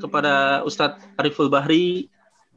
Kepada 0.00 0.64
Ustadz 0.64 1.04
Ariful 1.20 1.52
Bahri, 1.52 2.08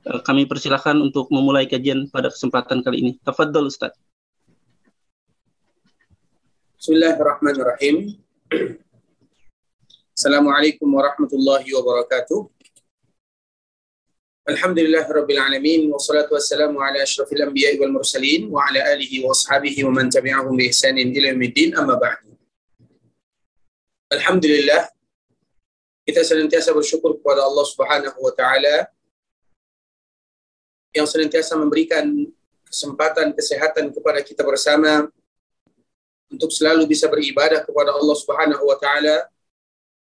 eh, 0.08 0.22
kami 0.24 0.48
persilahkan 0.48 0.96
untuk 1.04 1.28
memulai 1.36 1.68
kajian 1.68 2.08
pada 2.08 2.32
kesempatan 2.32 2.80
kali 2.80 3.04
ini. 3.04 3.12
Tafadhol 3.28 3.68
Ustadz. 3.68 4.09
بسم 6.80 6.96
الله 6.96 7.20
الرحمن 7.20 7.56
الرحيم 7.60 7.96
السلام 10.16 10.46
عليكم 10.48 10.88
ورحمة 10.88 11.28
الله 11.28 11.64
وبركاته 11.76 12.40
الحمد 14.48 14.80
لله 14.88 15.04
رب 15.12 15.28
العالمين 15.28 15.92
والصلاة 15.92 16.32
والسلام 16.32 16.72
على 16.80 17.04
أشرف 17.04 17.28
الأنبياء 17.36 17.84
والمرسلين 17.84 18.48
وعلى 18.48 18.80
آله 18.96 19.12
وأصحابه 19.28 19.76
ومن 19.76 20.08
تبعهم 20.08 20.56
بإحسان 20.56 20.96
إلى 20.96 21.36
يوم 21.36 21.44
الدين 21.52 21.76
أما 21.76 22.00
بعد 22.00 22.24
الحمد 24.16 24.46
لله 24.48 24.82
kita 26.08 26.24
senantiasa 26.24 26.72
bersyukur 26.72 27.20
kepada 27.20 27.44
Allah 27.44 27.66
Subhanahu 27.68 28.24
wa 28.24 28.32
taala 28.32 28.88
yang 30.96 31.04
senantiasa 31.04 31.60
memberikan 31.60 32.08
kesempatan 32.64 33.36
kesehatan 33.36 33.92
kepada 33.92 34.24
kita 34.24 34.48
bersama 34.48 35.12
untuk 36.30 36.54
selalu 36.54 36.86
bisa 36.86 37.10
beribadah 37.10 37.66
kepada 37.66 37.94
Allah 37.94 38.16
Subhanahu 38.16 38.64
wa 38.64 38.78
taala 38.78 39.28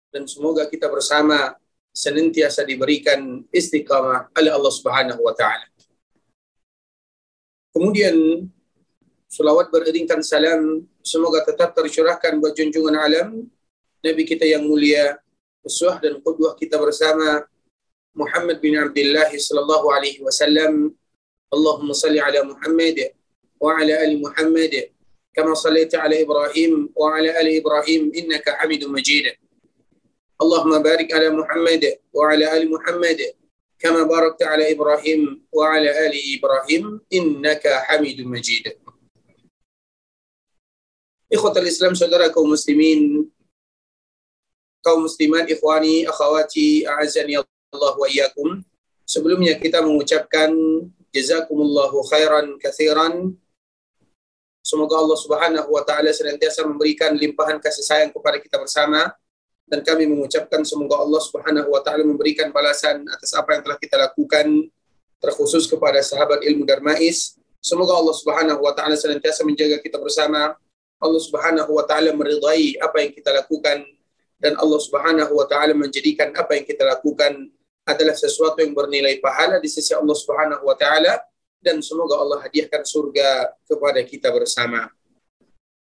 dan 0.09 0.25
semoga 0.25 0.65
kita 0.65 0.89
bersama 0.89 1.53
senantiasa 1.93 2.65
diberikan 2.65 3.45
istiqamah 3.53 4.33
oleh 4.33 4.51
Allah 4.53 4.73
Subhanahu 4.73 5.21
wa 5.21 5.33
taala. 5.37 5.65
Kemudian 7.73 8.49
selawat 9.29 9.69
beriringkan 9.69 10.25
salam 10.25 10.81
semoga 11.05 11.45
tetap 11.45 11.77
tercurahkan 11.77 12.41
buat 12.41 12.57
junjungan 12.57 12.97
alam 12.97 13.45
Nabi 14.01 14.23
kita 14.29 14.45
yang 14.45 14.65
mulia, 14.65 15.17
uswah 15.65 15.97
dan 15.97 16.21
qudwah 16.21 16.53
kita 16.53 16.77
bersama 16.77 17.43
Muhammad 18.13 18.61
bin 18.61 18.77
Abdullah 18.77 19.29
sallallahu 19.29 19.87
alaihi 19.93 20.21
wasallam. 20.21 20.93
Allahumma 21.47 21.95
salli 21.95 22.19
ala 22.19 22.43
Muhammad 22.43 23.15
wa 23.57 23.71
ala 23.71 23.93
ali 24.03 24.19
Muhammad 24.19 24.91
كما 25.36 25.54
صليت 25.54 25.94
على 25.94 26.22
إبراهيم 26.22 26.92
وعلى 26.96 27.40
آل 27.40 27.48
إبراهيم 27.56 28.12
إنك 28.16 28.50
حميد 28.50 28.84
مجيد 28.84 29.26
اللهم 30.42 30.72
بارك 30.82 31.08
على 31.12 31.30
محمد 31.30 31.82
وعلى 32.12 32.44
آل 32.56 32.62
محمد 32.70 33.18
كما 33.78 34.02
باركت 34.02 34.42
على 34.42 34.72
إبراهيم 34.72 35.46
وعلى 35.52 35.90
آل 36.06 36.14
إبراهيم 36.36 37.00
إنك 37.12 37.64
حميد 37.68 38.20
مجيد 38.20 38.64
إخوة 41.32 41.54
الإسلام 41.58 41.96
saudara 41.96 42.28
kaum 42.28 42.52
muslimin 42.52 43.24
kaum 44.84 45.08
muslimat 45.08 45.48
ikhwani 45.48 46.04
akhawati 46.04 46.84
a'azani 46.84 47.40
Allah 47.40 47.94
wa 47.96 48.04
iyyakum 48.04 48.60
sebelumnya 49.08 49.56
kita 49.56 49.80
mengucapkan 49.80 50.52
jazakumullahu 51.08 52.04
khairan 52.12 52.60
katsiran 52.60 53.32
Semoga 54.67 54.99
Allah 54.99 55.15
Subhanahu 55.15 55.69
wa 55.71 55.79
taala 55.87 56.11
senantiasa 56.11 56.67
memberikan 56.67 57.15
limpahan 57.15 57.55
kasih 57.63 57.87
sayang 57.87 58.11
kepada 58.11 58.35
kita 58.35 58.59
bersama 58.59 59.15
dan 59.63 59.79
kami 59.79 60.11
mengucapkan 60.11 60.59
semoga 60.67 60.99
Allah 60.99 61.23
Subhanahu 61.23 61.71
wa 61.71 61.79
taala 61.79 62.03
memberikan 62.03 62.51
balasan 62.51 63.07
atas 63.07 63.31
apa 63.31 63.55
yang 63.55 63.63
telah 63.63 63.79
kita 63.79 63.95
lakukan 63.95 64.67
terkhusus 65.23 65.71
kepada 65.71 66.03
sahabat 66.03 66.43
ilmu 66.43 66.67
Darmais. 66.67 67.39
Semoga 67.63 67.95
Allah 67.95 68.11
Subhanahu 68.11 68.59
wa 68.59 68.75
taala 68.75 68.99
senantiasa 68.99 69.47
menjaga 69.47 69.79
kita 69.79 70.03
bersama. 70.03 70.59
Allah 70.99 71.21
Subhanahu 71.23 71.71
wa 71.71 71.87
taala 71.87 72.11
meridai 72.11 72.75
apa 72.83 73.07
yang 73.07 73.15
kita 73.15 73.31
lakukan 73.31 73.87
dan 74.35 74.59
Allah 74.59 74.79
Subhanahu 74.83 75.31
wa 75.31 75.47
taala 75.47 75.79
menjadikan 75.79 76.35
apa 76.35 76.59
yang 76.59 76.67
kita 76.67 76.83
lakukan 76.83 77.47
adalah 77.87 78.19
sesuatu 78.19 78.59
yang 78.59 78.75
bernilai 78.75 79.23
pahala 79.23 79.63
di 79.63 79.71
sisi 79.71 79.95
Allah 79.95 80.11
Subhanahu 80.11 80.67
wa 80.67 80.75
taala 80.75 81.23
dan 81.61 81.81
semoga 81.81 82.17
Allah 82.17 82.43
hadiahkan 82.45 82.85
surga 82.85 83.53
kepada 83.65 83.99
kita 84.05 84.29
bersama. 84.31 84.89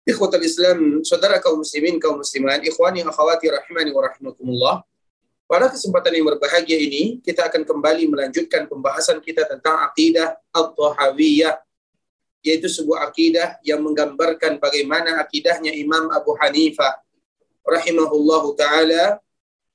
Ikhwatul 0.04 0.44
Islam, 0.44 1.00
saudara 1.00 1.40
kaum 1.40 1.64
muslimin, 1.64 1.96
kaum 1.96 2.20
muslimat, 2.20 2.60
ikhwani 2.60 3.00
akhwati 3.08 3.48
rahimani 3.48 3.90
wa 3.92 4.04
rahimakumullah. 4.04 4.76
Pada 5.48 5.72
kesempatan 5.72 6.12
yang 6.12 6.28
berbahagia 6.28 6.76
ini, 6.76 7.20
kita 7.24 7.48
akan 7.48 7.64
kembali 7.64 8.12
melanjutkan 8.12 8.68
pembahasan 8.68 9.20
kita 9.24 9.48
tentang 9.48 9.80
akidah 9.80 10.36
At-Tahawiyah, 10.52 11.56
yaitu 12.44 12.68
sebuah 12.68 13.08
akidah 13.08 13.56
yang 13.64 13.80
menggambarkan 13.80 14.60
bagaimana 14.60 15.24
akidahnya 15.24 15.72
Imam 15.72 16.12
Abu 16.12 16.36
Hanifah 16.36 17.00
rahimahullahu 17.64 18.52
taala 18.60 19.16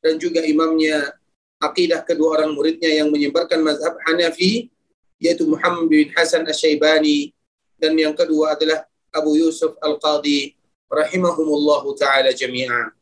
dan 0.06 0.22
juga 0.22 0.46
imamnya 0.46 1.18
akidah 1.58 2.06
kedua 2.06 2.38
orang 2.40 2.54
muridnya 2.54 2.94
yang 3.02 3.10
menyebarkan 3.10 3.66
mazhab 3.66 3.98
Hanafi 4.06 4.70
yaitu 5.20 5.46
Muhammad 5.46 5.92
bin 5.92 6.10
Hasan 6.16 6.48
Asy-Syaibani 6.48 7.36
dan 7.76 7.94
yang 8.00 8.16
kedua 8.16 8.56
adalah 8.56 8.88
Abu 9.12 9.36
Yusuf 9.36 9.76
Al-Qadi 9.84 10.56
rahimahumullahu 10.90 11.94
taala 12.00 12.32
jami'an. 12.32 12.96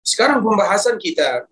Sekarang 0.00 0.40
pembahasan 0.40 0.96
kita 0.96 1.44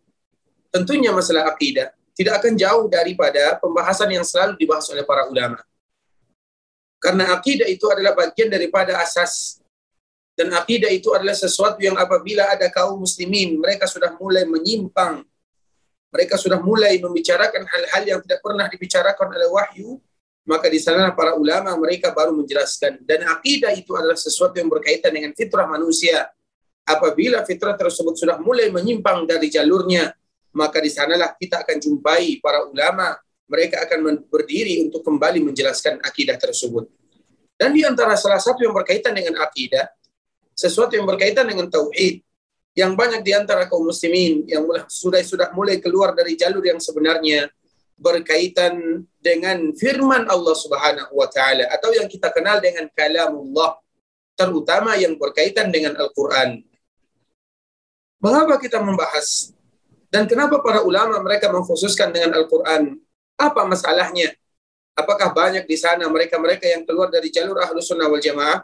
tentunya 0.73 1.13
masalah 1.13 1.51
akidah 1.51 1.93
tidak 2.17 2.41
akan 2.41 2.57
jauh 2.57 2.89
daripada 2.89 3.61
pembahasan 3.61 4.09
yang 4.09 4.25
selalu 4.25 4.57
dibahas 4.57 4.89
oleh 4.89 5.05
para 5.05 5.29
ulama. 5.29 5.61
Karena 6.97 7.37
akidah 7.37 7.69
itu 7.69 7.85
adalah 7.93 8.17
bagian 8.17 8.49
daripada 8.49 8.97
asas 9.05 9.61
dan 10.33 10.49
akidah 10.57 10.89
itu 10.89 11.13
adalah 11.13 11.37
sesuatu 11.37 11.77
yang 11.77 11.97
apabila 12.01 12.49
ada 12.49 12.73
kaum 12.73 13.05
muslimin 13.05 13.61
mereka 13.61 13.85
sudah 13.85 14.17
mulai 14.17 14.49
menyimpang 14.49 15.25
mereka 16.17 16.41
sudah 16.41 16.57
mulai 16.65 16.97
membicarakan 16.97 17.69
hal-hal 17.69 18.03
yang 18.09 18.21
tidak 18.25 18.41
pernah 18.41 18.65
dibicarakan 18.73 19.29
oleh 19.37 19.49
wahyu, 19.53 20.01
maka 20.49 20.73
di 20.73 20.81
sana 20.81 21.13
para 21.13 21.37
ulama 21.37 21.77
mereka 21.77 22.17
baru 22.17 22.33
menjelaskan 22.33 23.05
dan 23.05 23.29
akidah 23.29 23.77
itu 23.77 23.93
adalah 23.93 24.17
sesuatu 24.17 24.57
yang 24.57 24.73
berkaitan 24.73 25.13
dengan 25.13 25.37
fitrah 25.37 25.69
manusia. 25.69 26.33
Apabila 26.89 27.45
fitrah 27.45 27.77
tersebut 27.77 28.17
sudah 28.17 28.41
mulai 28.41 28.73
menyimpang 28.73 29.29
dari 29.29 29.53
jalurnya, 29.53 30.17
maka 30.57 30.81
di 30.81 30.89
sanalah 30.89 31.37
kita 31.37 31.61
akan 31.61 31.77
jumpai 31.77 32.41
para 32.41 32.65
ulama 32.65 33.13
mereka 33.45 33.85
akan 33.85 34.25
berdiri 34.27 34.81
untuk 34.89 35.05
kembali 35.05 35.45
menjelaskan 35.45 36.01
akidah 36.01 36.41
tersebut. 36.41 36.89
Dan 37.61 37.77
di 37.77 37.85
antara 37.85 38.17
salah 38.17 38.41
satu 38.41 38.65
yang 38.65 38.73
berkaitan 38.73 39.13
dengan 39.13 39.45
akidah, 39.45 39.87
sesuatu 40.57 40.97
yang 40.97 41.05
berkaitan 41.05 41.45
dengan 41.45 41.69
tauhid, 41.69 42.26
yang 42.77 42.93
banyak 42.93 43.25
di 43.25 43.33
antara 43.33 43.65
kaum 43.65 43.89
muslimin 43.89 44.45
yang 44.45 44.69
sudah 44.85 45.25
sudah 45.25 45.49
mulai 45.57 45.81
keluar 45.81 46.13
dari 46.13 46.37
jalur 46.37 46.61
yang 46.61 46.77
sebenarnya 46.77 47.49
berkaitan 47.97 49.01
dengan 49.17 49.73
firman 49.73 50.29
Allah 50.29 50.53
Subhanahu 50.53 51.17
wa 51.17 51.25
taala 51.33 51.65
atau 51.73 51.89
yang 51.97 52.05
kita 52.05 52.29
kenal 52.37 52.61
dengan 52.61 52.85
kalamullah 52.93 53.81
terutama 54.37 54.93
yang 55.01 55.17
berkaitan 55.17 55.73
dengan 55.73 55.97
Al-Qur'an. 55.97 56.61
Mengapa 58.21 58.61
kita 58.61 58.85
membahas 58.85 59.57
dan 60.13 60.29
kenapa 60.29 60.61
para 60.61 60.85
ulama 60.85 61.17
mereka 61.25 61.49
mengkhususkan 61.49 62.13
dengan 62.13 62.37
Al-Qur'an? 62.37 62.93
Apa 63.41 63.65
masalahnya? 63.65 64.37
Apakah 64.93 65.33
banyak 65.33 65.65
di 65.65 65.77
sana 65.81 66.05
mereka-mereka 66.13 66.69
yang 66.69 66.85
keluar 66.85 67.09
dari 67.09 67.33
jalur 67.33 67.57
Ahlus 67.65 67.89
Sunnah 67.89 68.13
wal 68.13 68.21
Jamaah 68.21 68.61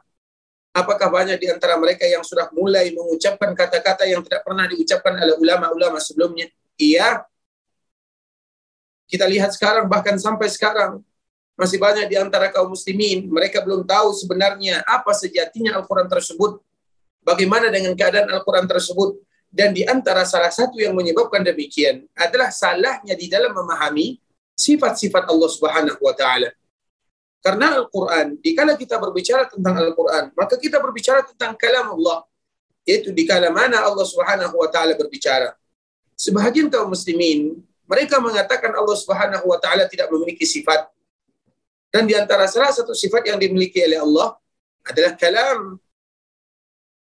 Apakah 0.72 1.12
banyak 1.12 1.36
di 1.36 1.52
antara 1.52 1.76
mereka 1.76 2.08
yang 2.08 2.24
sudah 2.24 2.48
mulai 2.56 2.88
mengucapkan 2.96 3.52
kata-kata 3.52 4.08
yang 4.08 4.24
tidak 4.24 4.40
pernah 4.40 4.64
diucapkan 4.64 5.12
oleh 5.20 5.36
ulama-ulama 5.36 6.00
sebelumnya? 6.00 6.48
Iya. 6.80 7.28
Kita 9.04 9.28
lihat 9.28 9.52
sekarang, 9.52 9.92
bahkan 9.92 10.16
sampai 10.16 10.48
sekarang, 10.48 11.04
masih 11.52 11.76
banyak 11.76 12.08
di 12.08 12.16
antara 12.16 12.48
kaum 12.48 12.72
muslimin, 12.72 13.28
mereka 13.28 13.60
belum 13.60 13.84
tahu 13.84 14.16
sebenarnya 14.16 14.80
apa 14.88 15.12
sejatinya 15.12 15.76
Al-Quran 15.76 16.08
tersebut, 16.08 16.64
bagaimana 17.20 17.68
dengan 17.68 17.92
keadaan 17.92 18.32
Al-Quran 18.32 18.64
tersebut, 18.64 19.20
dan 19.52 19.76
di 19.76 19.84
antara 19.84 20.24
salah 20.24 20.48
satu 20.48 20.80
yang 20.80 20.96
menyebabkan 20.96 21.44
demikian 21.44 22.08
adalah 22.16 22.48
salahnya 22.48 23.12
di 23.12 23.28
dalam 23.28 23.52
memahami 23.52 24.16
sifat-sifat 24.56 25.28
Allah 25.28 25.50
Subhanahu 25.52 26.00
wa 26.00 26.16
taala. 26.16 26.48
Karena 27.42 27.74
Al-Quran, 27.74 28.38
dikala 28.38 28.78
kita 28.78 29.02
berbicara 29.02 29.50
tentang 29.50 29.74
Al-Quran, 29.74 30.30
maka 30.38 30.54
kita 30.54 30.78
berbicara 30.78 31.26
tentang 31.26 31.58
kalam 31.58 31.90
Allah. 31.98 32.22
Yaitu 32.86 33.10
dikala 33.10 33.50
mana 33.50 33.82
Allah 33.82 34.06
Subhanahu 34.06 34.54
wa 34.58 34.70
taala 34.70 34.94
berbicara. 34.94 35.54
Sebahagian 36.14 36.70
kaum 36.70 36.90
muslimin, 36.90 37.58
mereka 37.86 38.22
mengatakan 38.22 38.70
Allah 38.74 38.94
Subhanahu 38.94 39.42
wa 39.46 39.58
taala 39.58 39.90
tidak 39.90 40.06
memiliki 40.14 40.46
sifat. 40.46 40.86
Dan 41.90 42.06
di 42.06 42.14
antara 42.14 42.46
salah 42.46 42.70
satu 42.70 42.94
sifat 42.94 43.26
yang 43.26 43.38
dimiliki 43.42 43.82
oleh 43.82 44.00
Allah 44.00 44.38
adalah 44.86 45.12
kalam. 45.18 45.76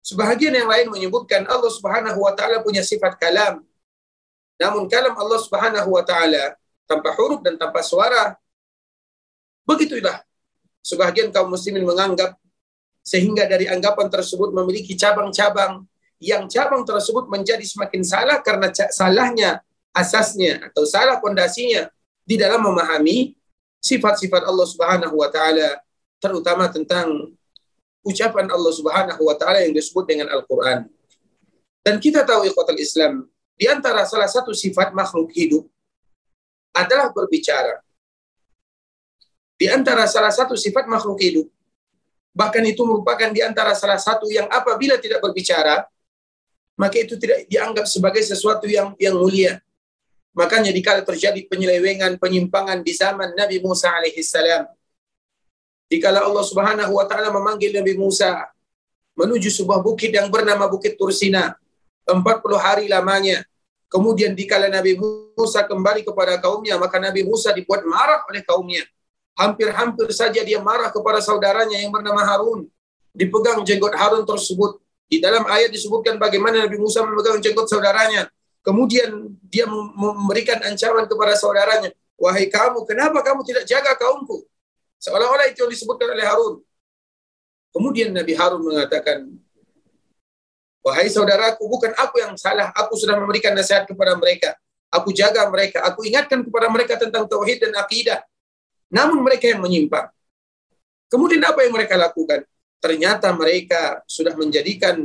Sebahagian 0.01 0.57
yang 0.57 0.65
lain 0.65 0.89
menyebutkan 0.89 1.45
Allah 1.45 1.69
Subhanahu 1.69 2.17
wa 2.23 2.33
taala 2.33 2.65
punya 2.65 2.81
sifat 2.81 3.19
kalam. 3.19 3.61
Namun 4.57 4.89
kalam 4.89 5.13
Allah 5.13 5.39
Subhanahu 5.43 5.89
wa 5.91 6.03
taala 6.07 6.57
tanpa 6.89 7.13
huruf 7.19 7.45
dan 7.45 7.61
tanpa 7.61 7.85
suara. 7.85 8.40
Begitulah 9.65 10.21
sebahagian 10.81 11.29
kaum 11.29 11.53
muslimin 11.53 11.85
menganggap 11.85 12.37
sehingga 13.01 13.49
dari 13.49 13.65
anggapan 13.69 14.09
tersebut 14.09 14.53
memiliki 14.53 14.93
cabang-cabang 14.93 15.85
yang 16.21 16.45
cabang 16.45 16.85
tersebut 16.85 17.25
menjadi 17.29 17.65
semakin 17.65 18.01
salah 18.05 18.37
karena 18.45 18.69
salahnya 18.93 19.65
asasnya 19.89 20.69
atau 20.69 20.85
salah 20.85 21.17
pondasinya 21.17 21.89
di 22.21 22.37
dalam 22.37 22.61
memahami 22.61 23.33
sifat-sifat 23.81 24.45
Allah 24.45 24.67
Subhanahu 24.69 25.17
wa 25.17 25.29
taala 25.33 25.81
terutama 26.21 26.69
tentang 26.69 27.33
ucapan 28.05 28.45
Allah 28.53 28.73
Subhanahu 28.73 29.21
wa 29.25 29.35
taala 29.37 29.65
yang 29.65 29.73
disebut 29.73 30.05
dengan 30.05 30.29
Al-Qur'an. 30.29 30.85
Dan 31.81 31.97
kita 31.97 32.21
tahu 32.21 32.45
ikhwatul 32.45 32.77
Islam, 32.77 33.25
di 33.57 33.65
antara 33.65 34.05
salah 34.05 34.29
satu 34.29 34.53
sifat 34.53 34.93
makhluk 34.93 35.33
hidup 35.33 35.65
adalah 36.77 37.09
berbicara. 37.09 37.81
Di 39.61 39.69
antara 39.69 40.09
salah 40.09 40.33
satu 40.33 40.57
sifat 40.57 40.89
makhluk 40.89 41.21
hidup, 41.21 41.45
bahkan 42.33 42.65
itu 42.65 42.81
merupakan 42.81 43.29
di 43.29 43.45
antara 43.45 43.77
salah 43.77 44.01
satu 44.01 44.25
yang 44.25 44.49
apabila 44.49 44.97
tidak 44.97 45.21
berbicara, 45.21 45.85
maka 46.73 46.97
itu 46.97 47.13
tidak 47.21 47.45
dianggap 47.45 47.85
sebagai 47.85 48.25
sesuatu 48.25 48.65
yang 48.65 48.97
yang 48.97 49.13
mulia. 49.13 49.61
Makanya 50.33 50.73
dikala 50.73 51.05
terjadi 51.05 51.45
penyelewengan, 51.45 52.17
penyimpangan 52.17 52.81
di 52.81 52.89
zaman 52.97 53.37
Nabi 53.37 53.61
Musa 53.61 53.93
alaihissalam, 53.93 54.65
dikala 55.85 56.25
Allah 56.25 56.41
Subhanahu 56.41 56.97
wa 56.97 57.05
taala 57.05 57.29
memanggil 57.29 57.69
Nabi 57.69 57.93
Musa 57.93 58.49
menuju 59.13 59.53
sebuah 59.53 59.85
bukit 59.85 60.09
yang 60.09 60.33
bernama 60.33 60.65
Bukit 60.65 60.97
Tursina, 60.97 61.53
40 62.09 62.17
hari 62.57 62.89
lamanya. 62.89 63.45
Kemudian 63.93 64.33
dikala 64.33 64.73
Nabi 64.73 64.97
Musa 65.37 65.61
kembali 65.69 66.01
kepada 66.01 66.41
kaumnya, 66.41 66.81
maka 66.81 66.97
Nabi 66.97 67.21
Musa 67.21 67.53
dibuat 67.53 67.85
marah 67.85 68.25
oleh 68.25 68.41
kaumnya. 68.41 68.81
Hampir-hampir 69.35 70.11
saja 70.11 70.43
dia 70.43 70.59
marah 70.59 70.91
kepada 70.91 71.23
saudaranya 71.23 71.79
yang 71.79 71.89
bernama 71.89 72.21
Harun. 72.23 72.67
Dipegang 73.15 73.63
jenggot 73.63 73.95
Harun 73.95 74.27
tersebut. 74.27 74.79
Di 75.11 75.19
dalam 75.19 75.43
ayat 75.47 75.71
disebutkan 75.71 76.15
bagaimana 76.15 76.63
Nabi 76.63 76.79
Musa 76.79 77.03
memegang 77.03 77.43
jenggot 77.43 77.67
saudaranya. 77.67 78.31
Kemudian 78.61 79.33
dia 79.49 79.65
memberikan 79.67 80.61
ancaman 80.61 81.09
kepada 81.09 81.33
saudaranya, 81.33 81.89
"Wahai 82.15 82.45
kamu, 82.47 82.85
kenapa 82.85 83.19
kamu 83.25 83.41
tidak 83.43 83.65
jaga 83.65 83.97
kaumku?" 83.97 84.45
Seolah-olah 85.01 85.49
itu 85.49 85.65
yang 85.65 85.71
disebutkan 85.73 86.13
oleh 86.13 86.21
Harun. 86.21 86.61
Kemudian 87.73 88.13
Nabi 88.13 88.37
Harun 88.37 88.61
mengatakan, 88.61 89.25
"Wahai 90.85 91.09
saudaraku, 91.09 91.65
bukan 91.65 91.91
aku 91.97 92.21
yang 92.21 92.37
salah. 92.37 92.69
Aku 92.77 92.93
sudah 92.93 93.17
memberikan 93.17 93.57
nasihat 93.57 93.89
kepada 93.89 94.13
mereka. 94.13 94.53
Aku 94.93 95.09
jaga 95.09 95.47
mereka. 95.49 95.81
Aku 95.87 96.05
ingatkan 96.05 96.45
kepada 96.45 96.67
mereka 96.69 96.99
tentang 97.01 97.25
tauhid 97.25 97.65
dan 97.65 97.73
akidah. 97.81 98.21
Namun 98.91 99.23
mereka 99.23 99.47
yang 99.47 99.63
menyimpang. 99.63 100.11
Kemudian 101.07 101.41
apa 101.47 101.63
yang 101.63 101.73
mereka 101.73 101.95
lakukan? 101.95 102.43
Ternyata 102.83 103.31
mereka 103.31 104.03
sudah 104.03 104.35
menjadikan 104.35 104.99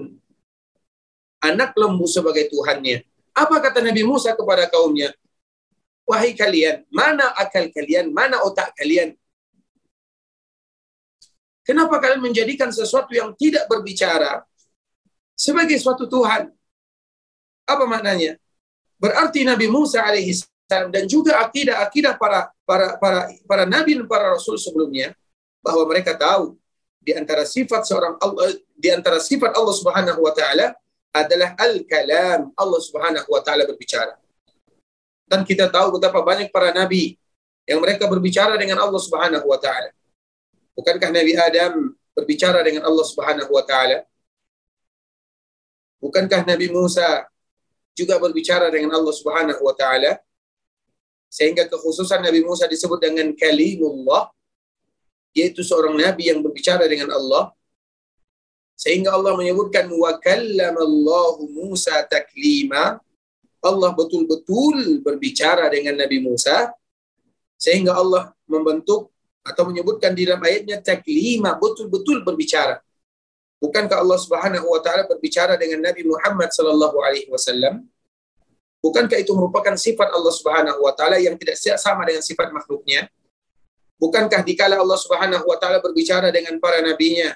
anak 1.38 1.70
lembu 1.78 2.04
sebagai 2.10 2.50
Tuhannya. 2.50 3.06
Apa 3.36 3.62
kata 3.62 3.84
Nabi 3.84 4.02
Musa 4.02 4.34
kepada 4.34 4.66
kaumnya? 4.66 5.14
Wahai 6.06 6.34
kalian, 6.34 6.86
mana 6.90 7.34
akal 7.34 7.66
kalian, 7.70 8.14
mana 8.14 8.42
otak 8.46 8.74
kalian? 8.78 9.14
Kenapa 11.66 11.98
kalian 11.98 12.22
menjadikan 12.22 12.70
sesuatu 12.70 13.10
yang 13.10 13.34
tidak 13.34 13.66
berbicara 13.66 14.46
sebagai 15.34 15.74
suatu 15.82 16.06
Tuhan? 16.06 16.54
Apa 17.66 17.84
maknanya? 17.90 18.38
Berarti 18.96 19.42
Nabi 19.42 19.66
Musa 19.66 20.06
alaihissalam 20.06 20.94
dan 20.94 21.10
juga 21.10 21.42
akidah-akidah 21.42 22.14
para 22.16 22.54
para 22.66 22.98
para 22.98 23.30
para 23.46 23.64
nabi 23.64 23.94
dan 23.94 24.10
para 24.10 24.34
rasul 24.34 24.58
sebelumnya 24.58 25.14
bahwa 25.62 25.86
mereka 25.86 26.18
tahu 26.18 26.58
di 26.98 27.14
antara 27.14 27.46
sifat 27.46 27.86
seorang 27.86 28.18
Allah 28.18 28.58
di 28.74 28.88
antara 28.90 29.22
sifat 29.22 29.54
Allah 29.54 29.74
Subhanahu 29.78 30.20
wa 30.20 30.34
taala 30.34 30.74
adalah 31.14 31.54
al-kalam. 31.56 32.52
Allah 32.52 32.80
Subhanahu 32.82 33.28
wa 33.30 33.40
taala 33.40 33.64
berbicara. 33.64 34.18
Dan 35.26 35.42
kita 35.46 35.70
tahu 35.70 35.96
betapa 35.96 36.20
banyak 36.22 36.50
para 36.50 36.74
nabi 36.74 37.16
yang 37.66 37.82
mereka 37.82 38.06
berbicara 38.06 38.54
dengan 38.58 38.78
Allah 38.78 39.00
Subhanahu 39.02 39.46
wa 39.46 39.58
taala. 39.58 39.90
Bukankah 40.76 41.10
Nabi 41.10 41.32
Adam 41.34 41.96
berbicara 42.12 42.60
dengan 42.62 42.84
Allah 42.86 43.06
Subhanahu 43.06 43.50
wa 43.50 43.64
taala? 43.64 44.04
Bukankah 45.98 46.46
Nabi 46.46 46.68
Musa 46.70 47.26
juga 47.96 48.20
berbicara 48.20 48.70
dengan 48.70 48.94
Allah 48.94 49.10
Subhanahu 49.10 49.62
wa 49.66 49.74
taala? 49.74 50.20
Sehingga 51.36 51.68
kekhususan 51.68 52.24
Nabi 52.24 52.40
Musa 52.40 52.64
disebut 52.64 52.96
dengan 52.96 53.28
kalimullah 53.36 54.32
yaitu 55.36 55.60
seorang 55.60 55.92
nabi 56.00 56.32
yang 56.32 56.40
berbicara 56.40 56.88
dengan 56.88 57.12
Allah 57.12 57.52
sehingga 58.76 59.12
Allah 59.12 59.36
menyebutkan 59.36 59.88
wa 59.88 60.16
kallamallahu 60.20 61.48
Musa 61.48 62.04
taklima. 62.08 63.00
Allah 63.64 63.90
betul-betul 63.96 65.02
berbicara 65.02 65.66
dengan 65.72 65.98
Nabi 65.98 66.22
Musa 66.22 66.70
sehingga 67.58 67.98
Allah 67.98 68.30
membentuk 68.46 69.10
atau 69.42 69.66
menyebutkan 69.66 70.14
di 70.14 70.28
dalam 70.28 70.44
ayatnya 70.44 70.78
taklima 70.78 71.56
betul-betul 71.56 72.22
berbicara. 72.22 72.78
Bukankah 73.58 73.96
Allah 74.04 74.20
Subhanahu 74.20 74.70
wa 74.70 74.78
taala 74.84 75.08
berbicara 75.08 75.56
dengan 75.56 75.82
Nabi 75.82 76.04
Muhammad 76.04 76.52
sallallahu 76.52 77.00
alaihi 77.00 77.32
wasallam? 77.32 77.88
Bukankah 78.86 79.18
itu 79.18 79.34
merupakan 79.34 79.74
sifat 79.74 80.14
Allah 80.14 80.30
Subhanahu 80.30 80.78
wa 80.78 80.94
taala 80.94 81.18
yang 81.18 81.34
tidak 81.34 81.58
sama 81.58 82.06
dengan 82.06 82.22
sifat 82.22 82.54
makhluknya? 82.54 83.10
Bukankah 83.98 84.46
dikala 84.46 84.78
Allah 84.78 84.94
Subhanahu 84.94 85.42
wa 85.42 85.58
taala 85.58 85.82
berbicara 85.82 86.30
dengan 86.30 86.54
para 86.62 86.78
nabinya, 86.78 87.34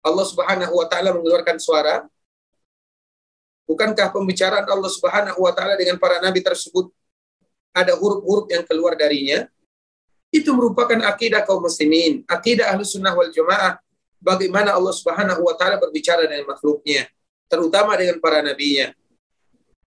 Allah 0.00 0.24
Subhanahu 0.24 0.72
wa 0.72 0.88
taala 0.88 1.12
mengeluarkan 1.12 1.60
suara? 1.60 2.08
Bukankah 3.68 4.08
pembicaraan 4.08 4.64
Allah 4.64 4.88
Subhanahu 4.88 5.36
wa 5.36 5.52
taala 5.52 5.76
dengan 5.76 6.00
para 6.00 6.16
nabi 6.24 6.40
tersebut 6.40 6.88
ada 7.76 7.92
huruf-huruf 7.92 8.48
yang 8.48 8.64
keluar 8.64 8.96
darinya? 8.96 9.44
Itu 10.32 10.56
merupakan 10.56 10.96
akidah 11.12 11.44
kaum 11.44 11.60
muslimin, 11.60 12.24
akidah 12.24 12.72
ahlu 12.72 12.88
sunnah 12.88 13.12
wal 13.12 13.28
jamaah. 13.28 13.76
Bagaimana 14.16 14.72
Allah 14.72 14.96
Subhanahu 14.96 15.44
wa 15.44 15.52
taala 15.60 15.76
berbicara 15.76 16.24
dengan 16.24 16.48
makhluknya, 16.48 17.04
terutama 17.52 17.92
dengan 18.00 18.16
para 18.16 18.40
nabinya. 18.40 18.96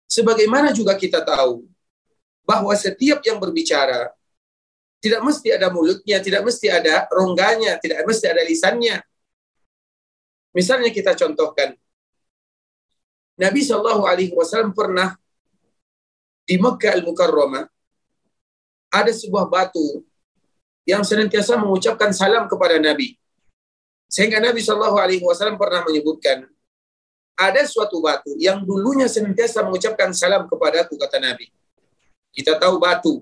Sebagaimana 0.06 0.70
juga 0.70 0.94
kita 0.94 1.22
tahu 1.22 1.66
bahwa 2.46 2.72
setiap 2.78 3.22
yang 3.26 3.42
berbicara 3.42 4.14
tidak 5.02 5.20
mesti 5.22 5.52
ada 5.52 5.68
mulutnya, 5.68 6.22
tidak 6.22 6.46
mesti 6.46 6.66
ada 6.70 7.10
rongganya, 7.10 7.78
tidak 7.82 8.06
mesti 8.06 8.26
ada 8.30 8.42
lisannya, 8.46 9.02
Misalnya 10.56 10.88
kita 10.88 11.12
contohkan, 11.12 11.76
Nabi 13.36 13.60
Shallallahu 13.60 14.08
Alaihi 14.08 14.32
Wasallam 14.32 14.72
pernah 14.72 15.12
di 16.48 16.56
Mekah 16.56 16.96
Al 16.96 17.04
Mukarramah 17.04 17.68
ada 18.88 19.12
sebuah 19.12 19.52
batu 19.52 20.00
yang 20.88 21.04
senantiasa 21.04 21.60
mengucapkan 21.60 22.16
salam 22.16 22.48
kepada 22.48 22.80
Nabi. 22.80 23.20
Sehingga 24.08 24.40
Nabi 24.40 24.64
Shallallahu 24.64 24.96
Alaihi 24.96 25.20
Wasallam 25.20 25.60
pernah 25.60 25.84
menyebutkan 25.84 26.48
ada 27.36 27.62
suatu 27.68 28.00
batu 28.00 28.32
yang 28.40 28.64
dulunya 28.64 29.04
senantiasa 29.06 29.60
mengucapkan 29.60 30.10
salam 30.16 30.48
kepadaku 30.48 30.96
kata 30.96 31.20
Nabi. 31.20 31.52
Kita 32.32 32.56
tahu 32.56 32.80
batu. 32.80 33.20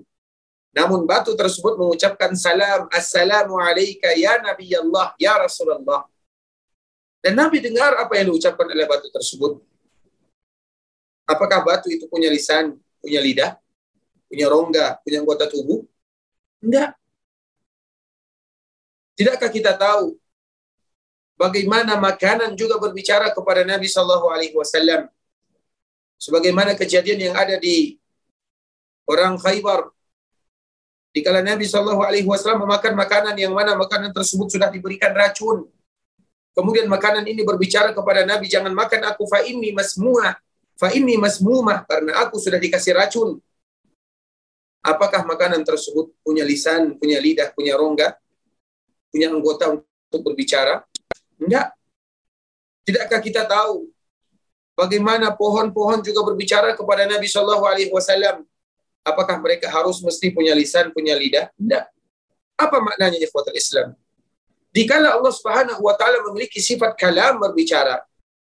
Namun 0.75 1.07
batu 1.07 1.35
tersebut 1.35 1.79
mengucapkan 1.79 2.35
salam, 2.35 2.87
Assalamu 2.91 3.59
alayka 3.59 4.11
ya 4.15 4.39
Nabi 4.39 4.71
Allah, 4.75 5.15
ya 5.19 5.39
Rasulullah. 5.39 6.07
Dan 7.23 7.35
Nabi 7.39 7.63
dengar 7.63 7.95
apa 7.95 8.15
yang 8.19 8.31
diucapkan 8.31 8.67
oleh 8.67 8.87
batu 8.87 9.07
tersebut. 9.11 9.59
Apakah 11.27 11.63
batu 11.63 11.87
itu 11.91 12.07
punya 12.11 12.27
lisan, 12.27 12.75
punya 12.99 13.19
lidah, 13.23 13.51
punya 14.27 14.51
rongga, 14.51 14.99
punya 15.03 15.23
anggota 15.23 15.47
tubuh? 15.47 15.83
Enggak. 16.59 16.95
Tidakkah 19.15 19.47
kita 19.47 19.73
tahu 19.79 20.19
bagaimana 21.35 21.99
makanan 21.99 22.55
juga 22.55 22.79
berbicara 22.79 23.31
kepada 23.31 23.63
Nabi 23.63 23.87
Shallallahu 23.87 24.27
Alaihi 24.31 24.55
Wasallam? 24.55 25.07
Sebagaimana 26.15 26.79
kejadian 26.79 27.31
yang 27.31 27.35
ada 27.35 27.59
di 27.59 27.99
orang 29.05 29.35
Khaybar 29.37 29.91
Dikala 31.15 31.39
Nabi 31.39 31.63
Shallallahu 31.63 32.03
Alaihi 32.03 32.27
Wasallam 32.27 32.67
memakan 32.67 32.91
makanan 32.91 33.35
yang 33.39 33.55
mana 33.55 33.71
makanan 33.79 34.11
tersebut 34.11 34.51
sudah 34.51 34.67
diberikan 34.67 35.15
racun, 35.15 35.63
Kemudian 36.55 36.87
makanan 36.87 37.27
ini 37.27 37.43
berbicara 37.43 37.91
kepada 37.91 38.23
Nabi, 38.23 38.47
jangan 38.47 38.71
makan 38.71 39.11
aku 39.11 39.27
fa 39.27 39.43
ini 39.43 39.75
masmuah. 39.75 40.39
Fa 40.79 40.87
ini 40.95 41.19
masmumah 41.19 41.83
karena 41.83 42.23
aku 42.23 42.39
sudah 42.39 42.55
dikasih 42.55 42.95
racun. 42.95 43.43
Apakah 44.79 45.27
makanan 45.27 45.67
tersebut 45.67 46.15
punya 46.23 46.47
lisan, 46.47 46.95
punya 46.95 47.19
lidah, 47.19 47.51
punya 47.51 47.75
rongga, 47.75 48.15
punya 49.11 49.35
anggota 49.35 49.75
untuk 49.75 50.21
berbicara? 50.31 50.87
Enggak. 51.39 51.75
Tidakkah 52.85 53.19
kita 53.19 53.43
tahu 53.49 53.89
bagaimana 54.77 55.33
pohon-pohon 55.33 56.03
juga 56.05 56.21
berbicara 56.21 56.77
kepada 56.77 57.09
Nabi 57.09 57.25
Shallallahu 57.25 57.65
Alaihi 57.65 57.89
Wasallam? 57.89 58.45
Apakah 59.05 59.37
mereka 59.37 59.69
harus 59.69 60.01
mesti 60.01 60.33
punya 60.33 60.53
lisan, 60.57 60.89
punya 60.89 61.13
lidah? 61.13 61.49
Tidak. 61.53 61.83
Apa 62.57 62.77
maknanya 62.81 63.21
ikhwatul 63.21 63.53
Islam? 63.53 63.93
Dikala 64.75 65.15
Allah 65.15 65.31
Subhanahu 65.31 65.79
wa 65.79 65.95
taala 65.95 66.19
memiliki 66.27 66.59
sifat 66.59 66.99
kalam 66.99 67.39
berbicara, 67.39 68.03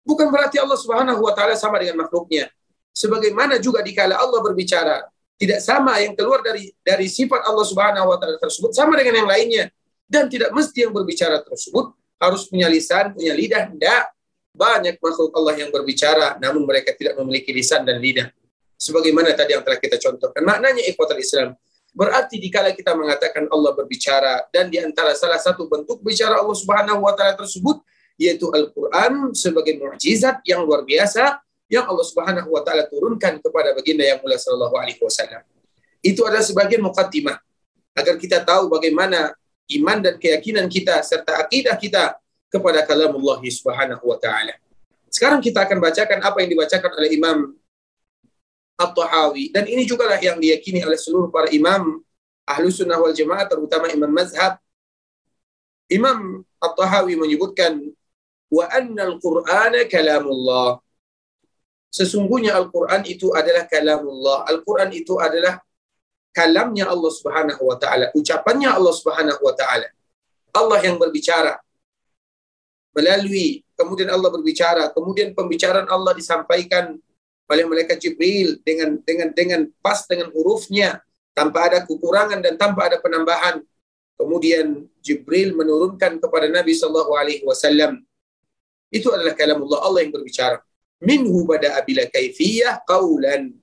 bukan 0.02 0.26
berarti 0.32 0.58
Allah 0.58 0.74
Subhanahu 0.74 1.22
wa 1.22 1.30
taala 1.30 1.54
sama 1.54 1.78
dengan 1.78 2.02
makhluknya. 2.02 2.50
Sebagaimana 2.90 3.62
juga 3.62 3.84
dikala 3.86 4.18
Allah 4.18 4.42
berbicara, 4.42 5.06
tidak 5.38 5.62
sama 5.62 6.02
yang 6.02 6.18
keluar 6.18 6.42
dari 6.42 6.74
dari 6.82 7.06
sifat 7.06 7.46
Allah 7.46 7.62
Subhanahu 7.62 8.10
wa 8.10 8.16
taala 8.18 8.34
tersebut 8.42 8.74
sama 8.74 8.98
dengan 8.98 9.22
yang 9.22 9.28
lainnya 9.30 9.64
dan 10.10 10.26
tidak 10.26 10.50
mesti 10.50 10.88
yang 10.88 10.90
berbicara 10.90 11.38
tersebut 11.46 11.94
harus 12.18 12.50
punya 12.50 12.66
lisan, 12.66 13.14
punya 13.14 13.32
lidah, 13.32 13.70
tidak. 13.70 14.12
Banyak 14.58 14.98
makhluk 14.98 15.30
Allah 15.38 15.54
yang 15.54 15.70
berbicara 15.70 16.34
namun 16.42 16.66
mereka 16.66 16.90
tidak 16.98 17.14
memiliki 17.22 17.54
lisan 17.54 17.86
dan 17.86 18.02
lidah. 18.02 18.26
Sebagaimana 18.74 19.34
tadi 19.34 19.54
yang 19.54 19.62
telah 19.62 19.78
kita 19.78 19.98
contohkan. 19.98 20.42
Maknanya 20.42 20.82
ikhwatul 20.90 21.22
Islam. 21.22 21.54
Berarti 21.94 22.38
dikala 22.38 22.74
kita 22.74 22.94
mengatakan 22.94 23.46
Allah 23.50 23.74
berbicara 23.74 24.46
dan 24.54 24.70
di 24.70 24.78
antara 24.78 25.14
salah 25.18 25.38
satu 25.38 25.66
bentuk 25.66 25.98
bicara 26.02 26.38
Allah 26.38 26.54
Subhanahu 26.54 27.02
wa 27.02 27.14
taala 27.14 27.34
tersebut 27.34 27.82
yaitu 28.18 28.50
Al-Qur'an 28.50 29.32
sebagai 29.32 29.78
mukjizat 29.78 30.42
yang 30.46 30.66
luar 30.66 30.82
biasa 30.82 31.38
yang 31.70 31.86
Allah 31.86 32.06
Subhanahu 32.06 32.50
wa 32.50 32.62
taala 32.66 32.86
turunkan 32.90 33.38
kepada 33.38 33.72
baginda 33.74 34.02
yang 34.04 34.18
mulia 34.20 34.36
sallallahu 34.38 34.74
alaihi 34.74 35.00
wasallam. 35.00 35.42
Itu 36.02 36.22
adalah 36.26 36.44
sebagian 36.44 36.82
mukaddimah 36.82 37.38
agar 37.98 38.14
kita 38.14 38.46
tahu 38.46 38.70
bagaimana 38.70 39.34
iman 39.76 39.98
dan 40.00 40.14
keyakinan 40.16 40.66
kita 40.70 41.04
serta 41.04 41.44
akidah 41.44 41.76
kita 41.76 42.16
kepada 42.48 42.84
kalamullah 42.88 43.40
Subhanahu 43.44 44.04
wa 44.08 44.16
taala. 44.16 44.56
Sekarang 45.12 45.40
kita 45.44 45.64
akan 45.64 45.78
bacakan 45.80 46.18
apa 46.24 46.36
yang 46.44 46.50
dibacakan 46.52 46.90
oleh 46.96 47.10
Imam 47.16 47.38
At-Tahawi 48.78 49.50
dan 49.50 49.66
ini 49.66 49.84
juga 49.84 50.06
lah 50.06 50.20
yang 50.22 50.38
diyakini 50.38 50.86
oleh 50.86 50.94
seluruh 50.94 51.34
para 51.34 51.50
imam 51.50 51.98
ahlu 52.46 52.70
sunnah 52.70 52.94
wal 52.94 53.10
jamaah 53.10 53.42
terutama 53.50 53.90
imam 53.90 54.06
mazhab 54.06 54.54
Imam 55.88 56.44
At-Tahawi 56.60 57.16
menyebutkan 57.16 57.80
wa 58.52 58.64
anna 58.68 59.08
al-Qur'ana 59.08 59.88
Sesungguhnya 61.88 62.52
Al-Quran 62.52 63.00
itu 63.08 63.32
adalah 63.32 63.64
kalamullah. 63.64 64.44
Al-Quran 64.44 64.92
itu 64.92 65.16
adalah 65.16 65.56
kalamnya 66.38 66.86
Allah 66.86 67.10
Subhanahu 67.10 67.62
wa 67.66 67.74
taala, 67.82 68.14
ucapannya 68.14 68.70
Allah 68.70 68.94
Subhanahu 68.94 69.42
wa 69.42 69.54
taala. 69.58 69.90
Allah 70.54 70.78
yang 70.86 70.96
berbicara 71.02 71.58
melalui 72.94 73.66
kemudian 73.74 74.10
Allah 74.14 74.30
berbicara, 74.30 74.94
kemudian 74.94 75.34
pembicaraan 75.34 75.90
Allah 75.90 76.14
disampaikan 76.14 76.94
oleh 77.50 77.64
malaikat 77.66 77.98
Jibril 77.98 78.62
dengan 78.62 79.02
dengan 79.02 79.34
dengan 79.34 79.60
pas 79.82 80.06
dengan 80.06 80.30
hurufnya 80.30 81.02
tanpa 81.34 81.66
ada 81.66 81.78
kekurangan 81.82 82.38
dan 82.38 82.54
tanpa 82.54 82.86
ada 82.86 83.02
penambahan. 83.02 83.58
Kemudian 84.18 84.86
Jibril 84.98 85.54
menurunkan 85.54 86.18
kepada 86.18 86.50
Nabi 86.50 86.74
sallallahu 86.74 87.12
alaihi 87.14 87.42
wasallam. 87.46 88.02
Itu 88.90 89.14
adalah 89.14 89.34
kalamullah 89.38 89.84
Allah 89.84 90.02
yang 90.06 90.14
berbicara 90.14 90.58
minhu 90.98 91.46
bada'a 91.46 91.78
bila 91.86 92.02
kaifiyah 92.10 92.82
qaulan 92.82 93.54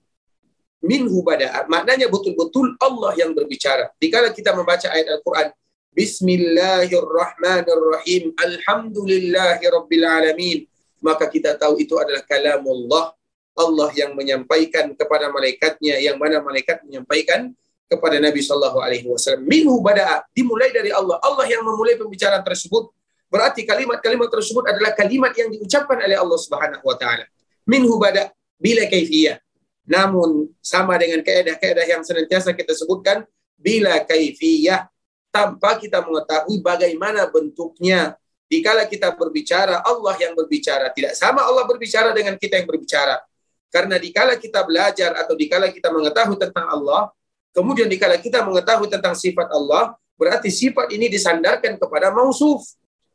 minhu 0.86 1.26
bada'a 1.26 1.66
maknanya 1.66 2.14
betul-betul 2.14 2.78
Allah 2.78 3.18
yang 3.18 3.34
berbicara. 3.34 3.90
Dikala 3.98 4.30
kita 4.30 4.54
membaca 4.54 4.86
ayat 4.94 5.18
Al-Qur'an 5.18 5.50
Bismillahirrahmanirrahim 5.96 8.36
Alhamdulillahirabbil 8.38 10.06
alamin 10.06 10.68
maka 11.06 11.30
kita 11.30 11.54
tahu 11.54 11.78
itu 11.82 11.94
adalah 12.02 12.26
kalamullah. 12.26 13.14
Allah 13.56 13.88
yang 13.96 14.12
menyampaikan 14.20 14.92
kepada 15.00 15.32
malaikatnya 15.32 15.96
yang 16.04 16.20
mana 16.20 16.44
malaikat 16.44 16.84
menyampaikan 16.84 17.56
kepada 17.88 18.20
Nabi 18.20 18.44
sallallahu 18.44 18.84
alaihi 18.84 19.08
wasallam. 19.08 19.48
Minhu 19.48 19.80
bada'a 19.80 20.28
dimulai 20.36 20.76
dari 20.76 20.92
Allah. 20.92 21.22
Allah 21.24 21.46
yang 21.48 21.64
memulai 21.64 21.96
pembicaraan 21.96 22.44
tersebut. 22.44 22.92
Berarti 23.32 23.64
kalimat-kalimat 23.64 24.28
tersebut 24.28 24.68
adalah 24.68 24.92
kalimat 24.98 25.32
yang 25.40 25.54
diucapkan 25.54 26.04
oleh 26.04 26.18
Allah 26.20 26.40
Subhanahu 26.42 26.84
wa 26.84 26.98
taala. 27.00 27.24
Minhu 27.64 27.96
bada 27.96 28.34
bila 28.60 28.84
kaifiyah. 28.90 29.40
Namun 29.86 30.50
sama 30.62 30.98
dengan 30.98 31.22
keadaan-keadaan 31.22 31.90
yang 32.00 32.04
senantiasa 32.04 32.54
kita 32.58 32.74
sebutkan 32.74 33.22
bila 33.56 34.02
kaifiyah 34.02 34.90
tanpa 35.30 35.78
kita 35.78 36.02
mengetahui 36.02 36.60
bagaimana 36.62 37.30
bentuknya. 37.30 38.18
Dikala 38.46 38.86
kita 38.86 39.10
berbicara, 39.18 39.82
Allah 39.82 40.14
yang 40.22 40.38
berbicara. 40.38 40.94
Tidak 40.94 41.18
sama 41.18 41.42
Allah 41.42 41.66
berbicara 41.66 42.14
dengan 42.14 42.38
kita 42.38 42.62
yang 42.62 42.70
berbicara. 42.70 43.18
Karena 43.74 43.98
dikala 43.98 44.38
kita 44.38 44.62
belajar 44.62 45.18
atau 45.18 45.34
dikala 45.34 45.74
kita 45.74 45.90
mengetahui 45.90 46.38
tentang 46.38 46.70
Allah, 46.70 47.10
kemudian 47.58 47.90
dikala 47.90 48.22
kita 48.22 48.46
mengetahui 48.46 48.86
tentang 48.88 49.18
sifat 49.18 49.50
Allah, 49.50 49.98
berarti 50.14 50.54
sifat 50.54 50.94
ini 50.94 51.10
disandarkan 51.10 51.76
kepada 51.82 52.14
mausuf 52.14 52.62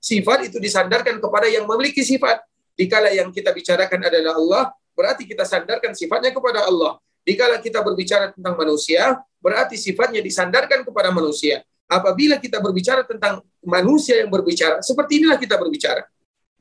Sifat 0.01 0.49
itu 0.49 0.57
disandarkan 0.57 1.21
kepada 1.21 1.45
yang 1.45 1.69
memiliki 1.69 2.01
sifat. 2.01 2.41
Dikala 2.73 3.13
yang 3.13 3.29
kita 3.29 3.53
bicarakan 3.53 4.01
adalah 4.09 4.33
Allah, 4.33 4.63
berarti 5.01 5.25
kita 5.25 5.49
sandarkan 5.49 5.97
sifatnya 5.97 6.29
kepada 6.37 6.69
Allah. 6.69 7.01
Dikala 7.25 7.57
kita 7.57 7.81
berbicara 7.81 8.37
tentang 8.37 8.53
manusia, 8.53 9.17
berarti 9.41 9.81
sifatnya 9.81 10.21
disandarkan 10.21 10.85
kepada 10.85 11.09
manusia. 11.09 11.65
Apabila 11.89 12.37
kita 12.37 12.61
berbicara 12.61 13.03
tentang 13.09 13.41
manusia 13.65 14.21
yang 14.21 14.29
berbicara, 14.29 14.85
seperti 14.85 15.25
inilah 15.25 15.41
kita 15.41 15.57
berbicara. 15.57 16.05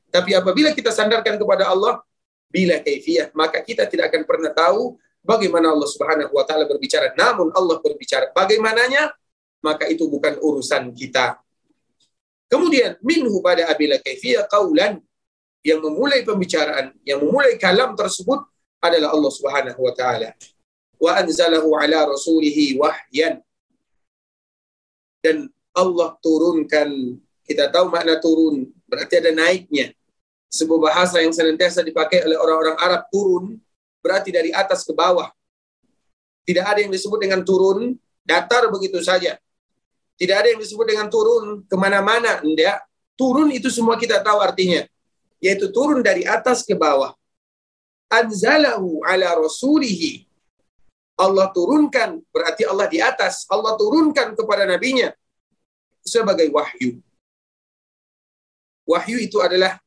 Tapi 0.10 0.34
apabila 0.34 0.72
kita 0.72 0.90
sandarkan 0.90 1.36
kepada 1.38 1.70
Allah, 1.70 2.02
bila 2.50 2.82
kaifiyah, 2.82 3.30
maka 3.38 3.62
kita 3.62 3.86
tidak 3.86 4.10
akan 4.10 4.26
pernah 4.26 4.50
tahu 4.50 4.98
bagaimana 5.22 5.70
Allah 5.70 5.86
Subhanahu 5.86 6.34
wa 6.34 6.44
taala 6.48 6.66
berbicara. 6.66 7.14
Namun 7.14 7.54
Allah 7.54 7.78
berbicara. 7.78 8.34
Bagaimananya? 8.34 9.14
Maka 9.62 9.86
itu 9.92 10.08
bukan 10.10 10.40
urusan 10.42 10.90
kita. 10.96 11.38
Kemudian 12.50 12.98
minhu 13.06 13.38
pada 13.46 13.70
abila 13.70 14.02
kaifiyah 14.02 14.50
qaulan 14.50 14.98
yang 15.66 15.84
memulai 15.84 16.24
pembicaraan, 16.24 16.96
yang 17.04 17.20
memulai 17.20 17.60
kalam 17.60 17.94
tersebut 17.96 18.44
adalah 18.80 19.12
Allah 19.12 19.32
Subhanahu 19.32 19.80
wa 19.80 19.94
taala. 19.96 20.32
Wa 21.00 21.20
anzalahu 21.20 21.76
ala 21.76 22.08
rasulihi 22.08 22.80
wahyan. 22.80 23.44
Dan 25.20 25.52
Allah 25.76 26.16
turunkan, 26.24 27.20
kita 27.44 27.68
tahu 27.68 27.92
makna 27.92 28.20
turun, 28.24 28.72
berarti 28.88 29.20
ada 29.20 29.32
naiknya. 29.36 29.92
Sebuah 30.50 30.80
bahasa 30.92 31.22
yang 31.22 31.36
senantiasa 31.36 31.84
dipakai 31.84 32.24
oleh 32.26 32.40
orang-orang 32.40 32.78
Arab 32.80 33.06
turun, 33.12 33.60
berarti 34.00 34.32
dari 34.32 34.50
atas 34.56 34.88
ke 34.88 34.96
bawah. 34.96 35.30
Tidak 36.48 36.66
ada 36.66 36.80
yang 36.82 36.90
disebut 36.90 37.20
dengan 37.22 37.46
turun, 37.46 37.94
datar 38.26 38.66
begitu 38.74 38.98
saja. 39.04 39.38
Tidak 40.20 40.36
ada 40.36 40.52
yang 40.52 40.60
disebut 40.60 40.84
dengan 40.84 41.08
turun 41.08 41.64
ke 41.64 41.76
mana-mana. 41.80 42.44
Tidak. 42.44 42.78
Turun 43.16 43.54
itu 43.56 43.72
semua 43.72 43.96
kita 43.96 44.20
tahu 44.20 44.42
artinya. 44.44 44.84
Yaitu 45.40 45.72
turun 45.72 46.04
dari 46.04 46.28
atas 46.28 46.68
ke 46.68 46.76
bawah. 46.76 47.16
Anzalahu 48.12 49.04
ala 49.08 49.40
rasulihi. 49.40 50.28
Allah 51.20 51.52
turunkan, 51.52 52.24
berarti 52.32 52.64
Allah 52.64 52.88
di 52.88 53.00
atas. 53.04 53.44
Allah 53.52 53.76
turunkan 53.76 54.36
kepada 54.36 54.64
nabinya 54.64 55.12
sebagai 56.04 56.48
wahyu. 56.52 57.00
Wahyu 58.88 59.22
itu 59.22 59.38
adalah 59.44 59.78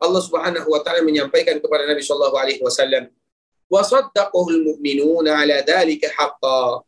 Allah 0.00 0.22
Subhanahu 0.22 0.68
wa 0.72 0.80
taala 0.80 1.04
menyampaikan 1.04 1.60
kepada 1.60 1.84
Nabi 1.84 2.00
sallallahu 2.00 2.36
alaihi 2.36 2.60
wasallam 2.64 3.08
mu'minuna 3.68 5.42
ala 5.42 5.60
dzalika 5.60 6.08
haqqan 6.14 6.84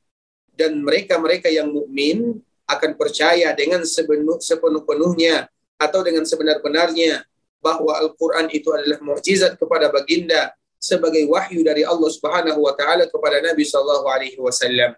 dan 0.54 0.80
mereka-mereka 0.80 1.52
yang 1.52 1.68
mukmin 1.68 2.40
akan 2.68 2.90
percaya 2.96 3.52
dengan 3.56 3.84
sepenuh-penuhnya 3.84 5.48
atau 5.78 6.00
dengan 6.02 6.26
sebenar-benarnya 6.26 7.27
bahwa 7.58 7.98
Al-Quran 7.98 8.46
itu 8.54 8.70
adalah 8.70 8.98
mukjizat 9.02 9.58
kepada 9.58 9.90
baginda 9.90 10.54
sebagai 10.78 11.26
wahyu 11.26 11.66
dari 11.66 11.82
Allah 11.82 12.06
Subhanahu 12.06 12.62
wa 12.62 12.72
taala 12.78 13.10
kepada 13.10 13.42
Nabi 13.42 13.66
sallallahu 13.66 14.06
alaihi 14.06 14.38
wasallam. 14.38 14.94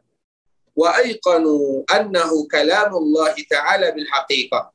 Wa 0.77 1.01
aiqanu 1.01 1.83
annahu 1.89 2.45
kalamullah 2.47 3.33
taala 3.49 3.91
bil 3.97 4.07
haqiqah. 4.07 4.71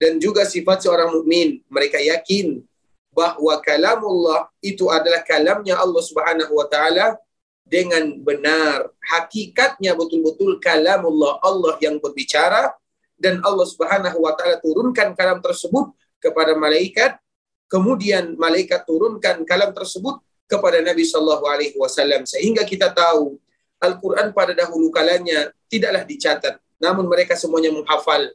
Dan 0.00 0.16
juga 0.16 0.48
sifat 0.48 0.80
seorang 0.80 1.12
mukmin, 1.12 1.60
mereka 1.68 2.00
yakin 2.00 2.64
bahwa 3.12 3.60
kalamullah 3.60 4.48
itu 4.64 4.88
adalah 4.88 5.20
kalamnya 5.26 5.76
Allah 5.76 6.00
Subhanahu 6.00 6.56
wa 6.56 6.64
taala 6.68 7.20
dengan 7.66 8.16
benar. 8.20 8.88
Hakikatnya 9.00 9.92
betul-betul 9.96 10.56
kalamullah 10.62 11.40
Allah 11.44 11.76
yang 11.84 12.00
berbicara 12.00 12.72
dan 13.20 13.44
Allah 13.44 13.66
Subhanahu 13.68 14.24
wa 14.24 14.32
taala 14.32 14.56
turunkan 14.64 15.12
kalam 15.12 15.44
tersebut 15.44 15.92
kepada 16.20 16.56
malaikat, 16.56 17.20
kemudian 17.70 18.34
malaikat 18.34 18.82
turunkan 18.82 19.46
kalam 19.46 19.70
tersebut 19.70 20.18
kepada 20.50 20.82
Nabi 20.82 21.06
sallallahu 21.06 21.46
alaihi 21.46 21.78
wasallam 21.78 22.26
sehingga 22.26 22.66
kita 22.66 22.90
tahu 22.90 23.38
Al-Qur'an 23.80 24.36
pada 24.36 24.52
dahulu 24.52 24.92
kalanya 24.92 25.48
tidaklah 25.70 26.04
dicatat, 26.04 26.60
namun 26.76 27.08
mereka 27.08 27.32
semuanya 27.32 27.72
menghafal. 27.72 28.28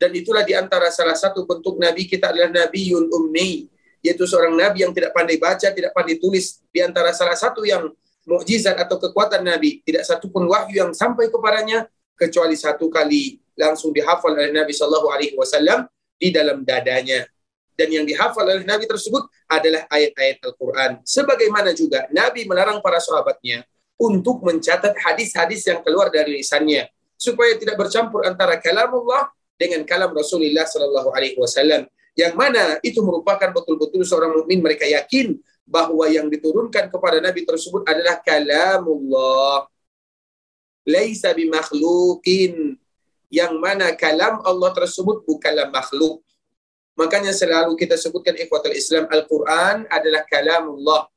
Dan 0.00 0.10
itulah 0.16 0.42
di 0.42 0.56
antara 0.56 0.90
salah 0.90 1.14
satu 1.14 1.46
bentuk 1.46 1.78
nabi 1.78 2.10
kita 2.10 2.34
adalah 2.34 2.50
nabiun 2.50 3.06
ummi, 3.06 3.70
yaitu 4.02 4.26
seorang 4.26 4.56
nabi 4.58 4.82
yang 4.82 4.90
tidak 4.90 5.14
pandai 5.14 5.38
baca, 5.38 5.70
tidak 5.70 5.94
pandai 5.94 6.18
tulis. 6.18 6.58
Di 6.74 6.82
antara 6.82 7.14
salah 7.14 7.38
satu 7.38 7.62
yang 7.62 7.86
mukjizat 8.26 8.74
atau 8.80 8.98
kekuatan 8.98 9.46
nabi, 9.46 9.78
tidak 9.86 10.02
satu 10.08 10.26
pun 10.26 10.48
wahyu 10.50 10.82
yang 10.82 10.90
sampai 10.90 11.30
kepadanya 11.30 11.86
kecuali 12.18 12.58
satu 12.58 12.90
kali 12.90 13.38
langsung 13.54 13.92
dihafal 13.94 14.32
oleh 14.34 14.50
Nabi 14.50 14.72
Shallallahu 14.72 15.08
Alaihi 15.12 15.36
Wasallam 15.36 15.86
di 16.16 16.32
dalam 16.32 16.64
dadanya. 16.64 17.28
Dan 17.80 17.88
yang 17.88 18.04
dihafal 18.04 18.44
oleh 18.44 18.68
Nabi 18.68 18.84
tersebut 18.84 19.24
adalah 19.48 19.88
ayat-ayat 19.88 20.44
Al-Quran. 20.44 21.00
Sebagaimana 21.00 21.72
juga 21.72 22.04
Nabi 22.12 22.44
melarang 22.44 22.84
para 22.84 23.00
sahabatnya 23.00 23.64
untuk 23.96 24.44
mencatat 24.44 24.92
hadis-hadis 25.00 25.64
yang 25.64 25.80
keluar 25.80 26.12
dari 26.12 26.44
lisannya 26.44 26.92
supaya 27.16 27.56
tidak 27.56 27.80
bercampur 27.80 28.28
antara 28.28 28.60
kalamullah 28.60 29.32
dengan 29.56 29.80
kalam 29.88 30.12
Rasulullah 30.12 30.68
Shallallahu 30.68 31.08
Alaihi 31.16 31.40
Wasallam 31.40 31.88
yang 32.20 32.36
mana 32.36 32.76
itu 32.84 33.00
merupakan 33.00 33.48
betul-betul 33.48 34.04
seorang 34.04 34.36
mukmin. 34.36 34.60
Mereka 34.60 34.84
yakin 34.84 35.40
bahwa 35.64 36.04
yang 36.04 36.28
diturunkan 36.28 36.92
kepada 36.92 37.16
Nabi 37.24 37.48
tersebut 37.48 37.80
adalah 37.88 38.20
kalamullah. 38.20 39.64
Laisa 40.84 41.32
bimakhluqin 41.32 42.76
yang 43.32 43.56
mana 43.56 43.96
kalam 43.96 44.44
Allah 44.44 44.68
tersebut 44.76 45.24
bukanlah 45.24 45.72
makhluk 45.72 46.20
makanya 46.98 47.34
selalu 47.34 47.74
kita 47.78 47.94
sebutkan 47.98 48.34
ikhwatul 48.38 48.74
Islam 48.74 49.06
Al-Quran 49.10 49.86
adalah 49.90 50.22
kalamullah 50.26 51.10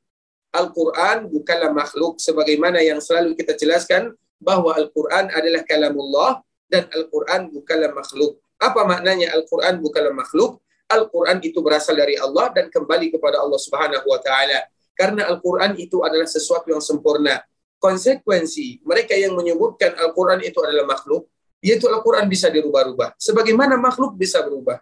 Al-Quran 0.54 1.26
bukanlah 1.26 1.74
makhluk 1.74 2.22
sebagaimana 2.22 2.78
yang 2.78 3.02
selalu 3.02 3.34
kita 3.34 3.58
jelaskan 3.58 4.14
bahwa 4.38 4.70
Al-Quran 4.78 5.34
adalah 5.34 5.66
kalamullah 5.66 6.46
dan 6.70 6.86
Al-Quran 6.94 7.50
bukanlah 7.50 7.90
makhluk. 7.90 8.38
Apa 8.62 8.86
maknanya 8.86 9.34
Al-Quran 9.34 9.82
bukanlah 9.82 10.14
makhluk? 10.14 10.62
Al-Quran 10.86 11.42
itu 11.42 11.58
berasal 11.58 11.98
dari 11.98 12.14
Allah 12.14 12.54
dan 12.54 12.70
kembali 12.70 13.10
kepada 13.10 13.42
Allah 13.42 13.58
Subhanahu 13.58 14.06
wa 14.06 14.20
taala. 14.22 14.70
Karena 14.94 15.26
Al-Quran 15.26 15.74
itu 15.74 16.06
adalah 16.06 16.30
sesuatu 16.30 16.70
yang 16.70 16.78
sempurna. 16.78 17.42
Konsekuensi 17.82 18.78
mereka 18.86 19.18
yang 19.18 19.34
menyebutkan 19.34 19.90
Al-Quran 19.98 20.38
itu 20.46 20.62
adalah 20.62 20.86
makhluk, 20.86 21.26
yaitu 21.58 21.90
Al-Quran 21.90 22.30
bisa 22.30 22.46
dirubah-rubah. 22.46 23.18
Sebagaimana 23.18 23.74
makhluk 23.74 24.14
bisa 24.14 24.38
berubah. 24.38 24.78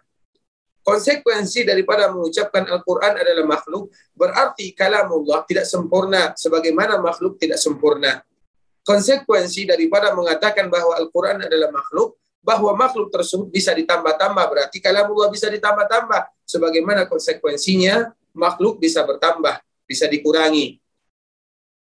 Konsekuensi 0.83 1.63
daripada 1.63 2.11
mengucapkan 2.11 2.67
Al-Quran 2.67 3.15
adalah 3.15 3.47
makhluk, 3.47 3.89
berarti 4.11 4.75
kalamullah 4.75 5.47
tidak 5.47 5.63
sempurna 5.63 6.35
sebagaimana 6.35 6.99
makhluk 6.99 7.39
tidak 7.39 7.55
sempurna 7.55 8.19
konsekuensi 8.83 9.65
daripada 9.65 10.11
mengatakan 10.13 10.67
bahwa 10.67 10.93
Al-Quran 10.99 11.47
adalah 11.47 11.71
makhluk, 11.71 12.19
bahwa 12.43 12.75
makhluk 12.75 13.07
tersebut 13.09 13.47
bisa 13.47 13.71
ditambah-tambah, 13.71 14.45
berarti 14.51 14.83
kalamullah 14.83 15.31
bisa 15.31 15.47
ditambah-tambah. 15.47 16.43
Sebagaimana 16.43 17.07
konsekuensinya, 17.07 18.11
makhluk 18.35 18.83
bisa 18.83 19.07
bertambah, 19.07 19.63
bisa 19.87 20.11
dikurangi. 20.11 20.83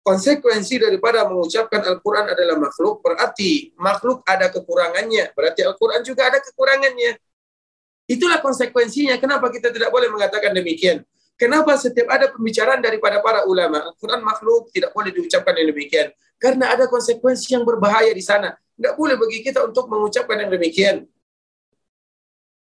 Konsekuensi 0.02 0.82
daripada 0.82 1.30
mengucapkan 1.30 1.86
Al-Quran 1.86 2.34
adalah 2.34 2.58
makhluk, 2.58 3.06
berarti 3.06 3.78
makhluk 3.78 4.26
ada 4.26 4.50
kekurangannya, 4.50 5.38
berarti 5.38 5.62
Al-Quran 5.62 6.02
juga 6.02 6.34
ada 6.34 6.42
kekurangannya. 6.42 7.22
Itulah 8.10 8.42
konsekuensinya. 8.42 9.22
Kenapa 9.22 9.54
kita 9.54 9.70
tidak 9.70 9.94
boleh 9.94 10.10
mengatakan 10.10 10.50
demikian? 10.50 11.06
Kenapa 11.38 11.78
setiap 11.78 12.10
ada 12.10 12.28
pembicaraan 12.34 12.82
daripada 12.82 13.22
para 13.22 13.46
ulama, 13.46 13.86
Al-Quran 13.86 14.26
makhluk 14.26 14.74
tidak 14.74 14.92
boleh 14.92 15.14
diucapkan 15.14 15.54
yang 15.56 15.70
demikian. 15.72 16.10
Karena 16.42 16.74
ada 16.74 16.90
konsekuensi 16.90 17.54
yang 17.54 17.64
berbahaya 17.64 18.10
di 18.12 18.26
sana. 18.26 18.58
Tidak 18.58 18.98
boleh 18.98 19.16
bagi 19.16 19.46
kita 19.46 19.62
untuk 19.64 19.88
mengucapkan 19.88 20.36
yang 20.42 20.52
demikian. 20.52 21.06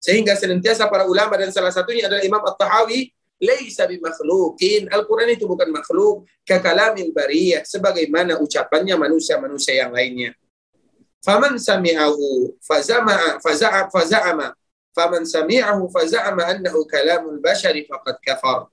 Sehingga 0.00 0.34
senantiasa 0.34 0.88
para 0.88 1.04
ulama 1.04 1.36
dan 1.36 1.52
salah 1.52 1.70
satunya 1.70 2.08
adalah 2.08 2.24
Imam 2.24 2.42
At-Tahawi, 2.42 3.12
Laisa 3.36 3.84
bimakhlukin. 3.84 4.88
Al-Quran 4.88 5.36
itu 5.36 5.44
bukan 5.44 5.68
makhluk. 5.68 6.24
Kekalamin 6.42 7.12
bariyah. 7.12 7.68
Sebagaimana 7.68 8.40
ucapannya 8.40 8.96
manusia-manusia 8.96 9.84
yang 9.84 9.92
lainnya. 9.92 10.32
Faman 11.20 11.60
sami'ahu 11.60 12.56
fazama'a 12.64 13.36
faza'a 13.44 13.92
faza'ama 13.92 14.56
faman 14.96 15.28
sami'ahu 15.28 15.92
faza'ama 15.92 16.56
annahu 16.56 16.88
kalamul 16.88 17.36
bashari 17.44 17.84
faqad 17.84 18.16
kafar. 18.24 18.72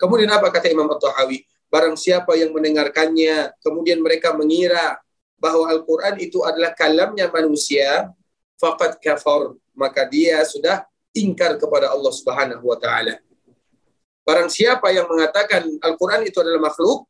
Kemudian 0.00 0.32
apa 0.32 0.48
kata 0.48 0.72
Imam 0.72 0.88
At-Tahawi? 0.88 1.44
Barang 1.68 2.00
siapa 2.00 2.32
yang 2.40 2.56
mendengarkannya, 2.56 3.52
kemudian 3.60 4.00
mereka 4.00 4.32
mengira 4.32 4.96
bahwa 5.36 5.68
Al-Quran 5.68 6.16
itu 6.16 6.40
adalah 6.40 6.72
kalamnya 6.72 7.28
manusia, 7.28 8.08
faqad 8.56 8.96
kafar. 9.04 9.52
Maka 9.76 10.08
dia 10.08 10.40
sudah 10.48 10.88
ingkar 11.12 11.60
kepada 11.60 11.92
Allah 11.92 12.10
Subhanahu 12.10 12.64
wa 12.64 12.80
taala. 12.80 13.20
Barang 14.24 14.48
siapa 14.48 14.88
yang 14.90 15.04
mengatakan 15.04 15.68
Al-Quran 15.84 16.24
itu 16.24 16.40
adalah 16.40 16.72
makhluk 16.72 17.04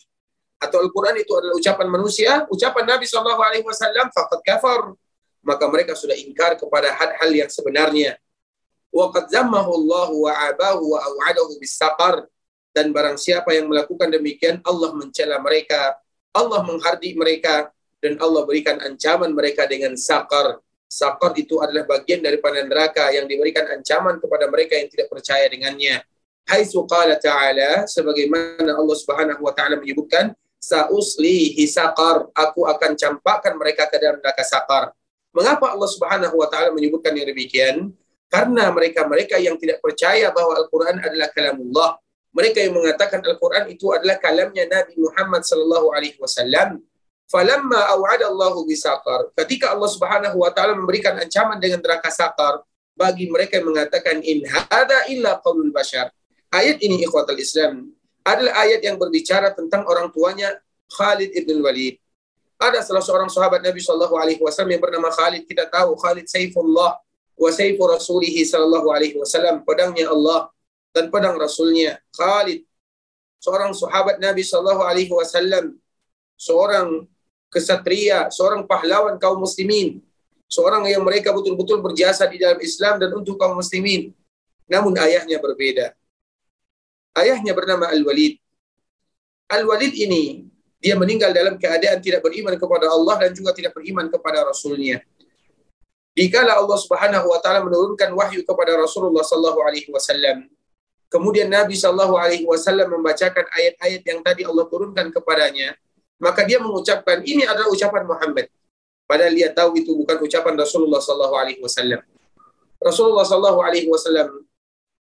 atau 0.58 0.82
Al-Quran 0.82 1.22
itu 1.22 1.32
adalah 1.38 1.54
ucapan 1.54 1.86
manusia, 1.86 2.30
ucapan 2.50 2.84
Nabi 2.98 3.06
Shallallahu 3.06 3.42
Alaihi 3.42 3.66
Wasallam, 3.66 4.10
fakat 4.10 4.42
kafar. 4.42 4.90
Maka 5.38 5.64
mereka 5.70 5.94
sudah 5.94 6.18
ingkar 6.18 6.58
kepada 6.58 6.92
hal-hal 6.98 7.30
yang 7.30 7.50
sebenarnya. 7.50 8.18
Wa 8.98 9.14
qad 9.14 9.30
Allah 9.30 10.10
wa 10.10 10.32
abahu 10.50 10.98
wa 10.98 10.98
aw'adahu 10.98 11.62
bis 11.62 11.78
saqar. 11.78 12.26
Dan 12.74 12.90
barang 12.90 13.14
siapa 13.14 13.54
yang 13.54 13.70
melakukan 13.70 14.10
demikian 14.10 14.58
Allah 14.66 14.90
mencela 14.98 15.38
mereka 15.38 15.94
Allah 16.34 16.62
menghardi 16.62 17.14
mereka 17.14 17.70
dan 17.98 18.18
Allah 18.22 18.46
berikan 18.46 18.78
ancaman 18.78 19.34
mereka 19.34 19.66
dengan 19.66 19.98
sakar 19.98 20.62
sakar 20.88 21.36
itu 21.36 21.60
adalah 21.60 21.84
bagian 21.84 22.24
daripada 22.24 22.64
neraka 22.64 23.12
yang 23.12 23.28
diberikan 23.28 23.68
ancaman 23.68 24.16
kepada 24.16 24.48
mereka 24.48 24.74
yang 24.80 24.88
tidak 24.88 25.12
percaya 25.12 25.44
dengannya. 25.46 26.00
Haitsu 26.48 26.88
qala 26.88 27.20
ta'ala 27.20 27.84
sebagaimana 27.84 28.72
Allah 28.72 28.96
Subhanahu 28.96 29.44
wa 29.44 29.52
taala 29.52 29.76
menyebutkan 29.76 30.32
sauslihi 30.56 31.60
sakar 31.68 32.32
aku 32.32 32.64
akan 32.64 32.96
campakkan 32.96 33.52
mereka 33.60 33.84
ke 33.92 34.00
dalam 34.00 34.16
neraka 34.18 34.42
sakar 34.42 34.96
mengapa 35.36 35.76
Allah 35.76 35.86
Subhanahu 35.92 36.34
wa 36.40 36.48
taala 36.48 36.72
menyebutkan 36.72 37.12
yang 37.12 37.28
demikian 37.28 37.92
karena 38.28 38.68
mereka-mereka 38.72 39.40
yang 39.40 39.56
tidak 39.56 39.80
percaya 39.80 40.28
bahwa 40.32 40.56
Al-Qur'an 40.56 41.00
adalah 41.00 41.28
kalamullah 41.32 41.96
mereka 42.38 42.60
yang 42.60 42.76
mengatakan 42.76 43.24
Al-Quran 43.24 43.72
itu 43.72 43.90
adalah 43.90 44.20
kalamnya 44.20 44.68
Nabi 44.68 44.94
Muhammad 45.00 45.42
sallallahu 45.42 45.90
alaihi 45.96 46.18
wasallam. 46.22 46.78
Falamma 47.28 47.92
aw'ada 47.92 48.30
Allahu. 48.30 48.64
Ketika 49.36 49.74
Allah 49.74 49.90
Subhanahu 49.90 50.36
wa 50.38 50.48
taala 50.52 50.78
memberikan 50.78 51.18
ancaman 51.18 51.60
dengan 51.60 51.82
neraka 51.82 52.08
sakar 52.08 52.64
bagi 52.96 53.28
mereka 53.28 53.60
yang 53.60 53.68
mengatakan 53.68 54.22
in 54.24 54.46
hada 54.48 55.10
illa 55.12 55.42
qaulul 55.42 55.74
bashar. 55.74 56.08
Ayat 56.48 56.80
ini 56.80 57.04
ikhwatul 57.04 57.36
Islam 57.36 57.92
adalah 58.24 58.64
ayat 58.64 58.80
yang 58.80 58.96
berbicara 58.96 59.52
tentang 59.52 59.84
orang 59.84 60.08
tuanya 60.08 60.56
Khalid 60.88 61.36
ibn 61.36 61.60
Walid. 61.60 62.00
Ada 62.56 62.80
salah 62.86 63.04
seorang 63.04 63.28
sahabat 63.28 63.60
Nabi 63.60 63.82
Shallallahu 63.82 64.16
Alaihi 64.16 64.40
Wasallam 64.40 64.78
yang 64.78 64.82
bernama 64.82 65.12
Khalid. 65.12 65.44
Kita 65.44 65.68
tahu 65.68 65.94
Khalid 66.00 66.26
Saifullah 66.26 66.96
wa 67.38 67.50
Saifu 67.54 67.86
Rasulihi 67.86 68.42
Shallallahu 68.42 68.90
Alaihi 68.90 69.16
Wasallam. 69.16 69.62
Pedangnya 69.62 70.10
Allah 70.10 70.50
dan 70.90 71.08
pedang 71.08 71.38
Rasulnya. 71.38 72.02
Khalid, 72.12 72.66
seorang 73.38 73.70
sahabat 73.72 74.18
Nabi 74.18 74.42
Shallallahu 74.42 74.82
Alaihi 74.82 75.14
Wasallam, 75.14 75.78
seorang 76.34 77.06
kesatria, 77.48 78.28
seorang 78.34 78.66
pahlawan 78.66 79.16
kaum 79.16 79.38
muslimin, 79.40 80.02
seorang 80.50 80.84
yang 80.90 81.06
mereka 81.06 81.30
betul-betul 81.30 81.78
berjasa 81.78 82.26
di 82.26 82.42
dalam 82.42 82.58
Islam 82.58 82.98
dan 82.98 83.14
untuk 83.14 83.38
kaum 83.38 83.56
muslimin. 83.56 84.10
Namun 84.68 84.92
ayahnya 85.00 85.40
berbeda. 85.40 85.96
Ayahnya 87.16 87.56
bernama 87.56 87.88
Al-Walid. 87.88 88.36
Al-Walid 89.48 89.96
ini 89.96 90.44
dia 90.78 90.94
meninggal 90.94 91.32
dalam 91.32 91.56
keadaan 91.56 91.98
tidak 91.98 92.22
beriman 92.22 92.54
kepada 92.54 92.86
Allah 92.92 93.26
dan 93.26 93.30
juga 93.32 93.50
tidak 93.56 93.74
beriman 93.74 94.06
kepada 94.12 94.44
Rasulnya. 94.44 95.00
Dikala 96.18 96.58
Allah 96.58 96.74
Subhanahu 96.82 97.30
wa 97.30 97.38
taala 97.38 97.62
menurunkan 97.62 98.10
wahyu 98.10 98.42
kepada 98.42 98.74
Rasulullah 98.74 99.22
sallallahu 99.22 99.62
alaihi 99.62 99.86
wasallam, 99.94 100.50
kemudian 101.12 101.48
Nabi 101.48 101.74
Shallallahu 101.78 102.14
Alaihi 102.18 102.44
Wasallam 102.44 102.92
membacakan 102.92 103.46
ayat-ayat 103.54 104.02
yang 104.04 104.20
tadi 104.26 104.42
Allah 104.44 104.66
turunkan 104.68 105.08
kepadanya, 105.14 105.78
maka 106.20 106.44
dia 106.44 106.60
mengucapkan 106.60 107.24
ini 107.24 107.46
adalah 107.48 107.70
ucapan 107.72 108.04
Muhammad. 108.04 108.46
Padahal 109.08 109.32
dia 109.32 109.48
tahu 109.54 109.72
itu 109.80 109.96
bukan 109.96 110.20
ucapan 110.20 110.54
Rasulullah 110.58 111.00
Shallallahu 111.00 111.34
Alaihi 111.38 111.60
Wasallam. 111.64 112.04
Rasulullah 112.82 113.24
Shallallahu 113.24 113.60
Alaihi 113.64 113.88
Wasallam 113.88 114.44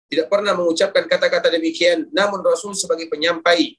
tidak 0.08 0.30
pernah 0.30 0.54
mengucapkan 0.54 1.04
kata-kata 1.04 1.50
demikian, 1.52 2.06
namun 2.14 2.40
Rasul 2.40 2.78
sebagai 2.78 3.10
penyampai 3.10 3.76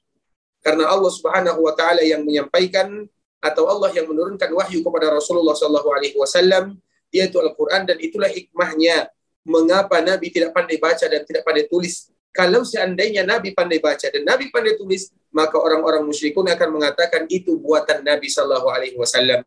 karena 0.60 0.92
Allah 0.92 1.08
Subhanahu 1.08 1.64
Wa 1.64 1.72
Taala 1.72 2.04
yang 2.04 2.22
menyampaikan 2.22 3.08
atau 3.40 3.64
Allah 3.64 3.88
yang 3.96 4.04
menurunkan 4.04 4.52
wahyu 4.52 4.84
kepada 4.84 5.08
Rasulullah 5.08 5.56
Shallallahu 5.56 5.88
Alaihi 5.88 6.18
Wasallam 6.20 6.76
yaitu 7.10 7.38
Al-Quran 7.38 7.86
dan 7.86 7.98
itulah 7.98 8.30
hikmahnya 8.30 9.10
mengapa 9.46 9.98
Nabi 10.02 10.30
tidak 10.30 10.54
pandai 10.54 10.78
baca 10.78 11.04
dan 11.06 11.22
tidak 11.26 11.42
pandai 11.42 11.66
tulis. 11.66 12.10
Kalau 12.30 12.62
seandainya 12.62 13.26
Nabi 13.26 13.50
pandai 13.50 13.82
baca 13.82 14.06
dan 14.06 14.22
Nabi 14.22 14.54
pandai 14.54 14.78
tulis, 14.78 15.10
maka 15.34 15.58
orang-orang 15.58 16.06
musyrikun 16.06 16.46
akan 16.46 16.68
mengatakan 16.78 17.26
itu 17.26 17.58
buatan 17.58 18.06
Nabi 18.06 18.30
Shallallahu 18.30 18.70
Alaihi 18.70 18.94
Wasallam. 18.94 19.42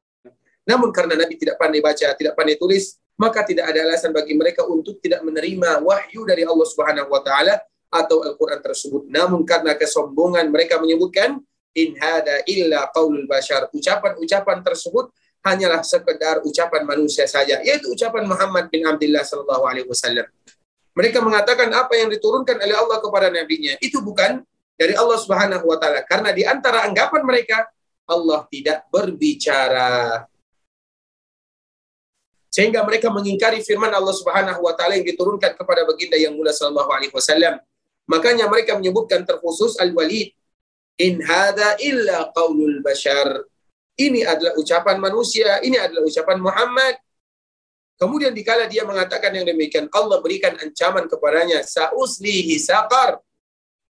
Namun 0.68 0.92
karena 0.92 1.16
Nabi 1.16 1.40
tidak 1.40 1.56
pandai 1.56 1.80
baca, 1.80 2.12
tidak 2.16 2.36
pandai 2.36 2.60
tulis, 2.60 3.00
maka 3.16 3.48
tidak 3.48 3.72
ada 3.72 3.88
alasan 3.88 4.12
bagi 4.12 4.36
mereka 4.36 4.68
untuk 4.68 5.00
tidak 5.00 5.24
menerima 5.24 5.80
wahyu 5.80 6.28
dari 6.28 6.44
Allah 6.44 6.68
Subhanahu 6.68 7.08
Wa 7.08 7.24
Taala. 7.24 7.56
atau 7.94 8.26
Al-Quran 8.26 8.58
tersebut. 8.58 9.06
Namun 9.06 9.46
karena 9.46 9.78
kesombongan 9.78 10.50
mereka 10.50 10.82
menyebutkan 10.82 11.38
in 11.78 11.94
hada 12.02 12.42
illa 12.50 12.90
qaulul 12.90 13.30
bashar. 13.30 13.70
Ucapan-ucapan 13.70 14.66
tersebut 14.66 15.14
hanyalah 15.44 15.84
sekedar 15.84 16.40
ucapan 16.48 16.88
manusia 16.88 17.28
saja, 17.28 17.60
yaitu 17.62 17.92
ucapan 17.92 18.24
Muhammad 18.24 18.72
bin 18.72 18.88
Abdullah 18.88 19.28
sallallahu 19.28 19.64
alaihi 19.68 19.88
wasallam. 19.88 20.24
Mereka 20.96 21.20
mengatakan 21.20 21.68
apa 21.76 22.00
yang 22.00 22.08
diturunkan 22.08 22.64
oleh 22.64 22.76
Allah 22.78 22.98
kepada 23.04 23.28
nabinya 23.28 23.76
itu 23.84 24.00
bukan 24.00 24.46
dari 24.80 24.96
Allah 24.96 25.18
Subhanahu 25.20 25.66
wa 25.68 25.78
taala 25.78 26.06
karena 26.08 26.30
di 26.32 26.48
antara 26.48 26.88
anggapan 26.88 27.22
mereka 27.28 27.68
Allah 28.08 28.48
tidak 28.48 28.88
berbicara. 28.88 30.24
Sehingga 32.54 32.86
mereka 32.86 33.10
mengingkari 33.10 33.66
firman 33.66 33.90
Allah 33.90 34.14
Subhanahu 34.14 34.62
wa 34.62 34.78
taala 34.78 34.94
yang 34.96 35.08
diturunkan 35.10 35.58
kepada 35.58 35.84
baginda 35.90 36.16
yang 36.16 36.38
mulia 36.38 36.54
sallallahu 36.54 36.94
alaihi 36.94 37.14
wasallam. 37.14 37.58
Makanya 38.06 38.46
mereka 38.46 38.78
menyebutkan 38.78 39.26
terkhusus 39.26 39.74
Al-Walid, 39.82 40.30
"In 41.02 41.26
hada 41.26 41.76
illa 41.82 42.30
qaulul 42.32 42.86
bashar." 42.86 43.50
Ini 43.94 44.26
adalah 44.26 44.54
ucapan 44.58 44.98
manusia, 44.98 45.62
ini 45.62 45.78
adalah 45.78 46.02
ucapan 46.02 46.38
Muhammad. 46.42 46.98
Kemudian 48.02 48.34
dikala 48.34 48.66
dia 48.66 48.84
mengatakan 48.84 49.30
yang 49.38 49.46
demikian, 49.46 49.86
Allah 49.94 50.18
berikan 50.18 50.58
ancaman 50.58 51.06
kepadanya, 51.06 51.62
"Sa'uslihi 51.62 52.58
saqar." 52.58 53.22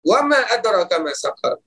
Wa 0.03 0.19
ma 0.21 0.37
adraka 0.51 0.99
ma 0.99 1.15
saqar. 1.15 1.57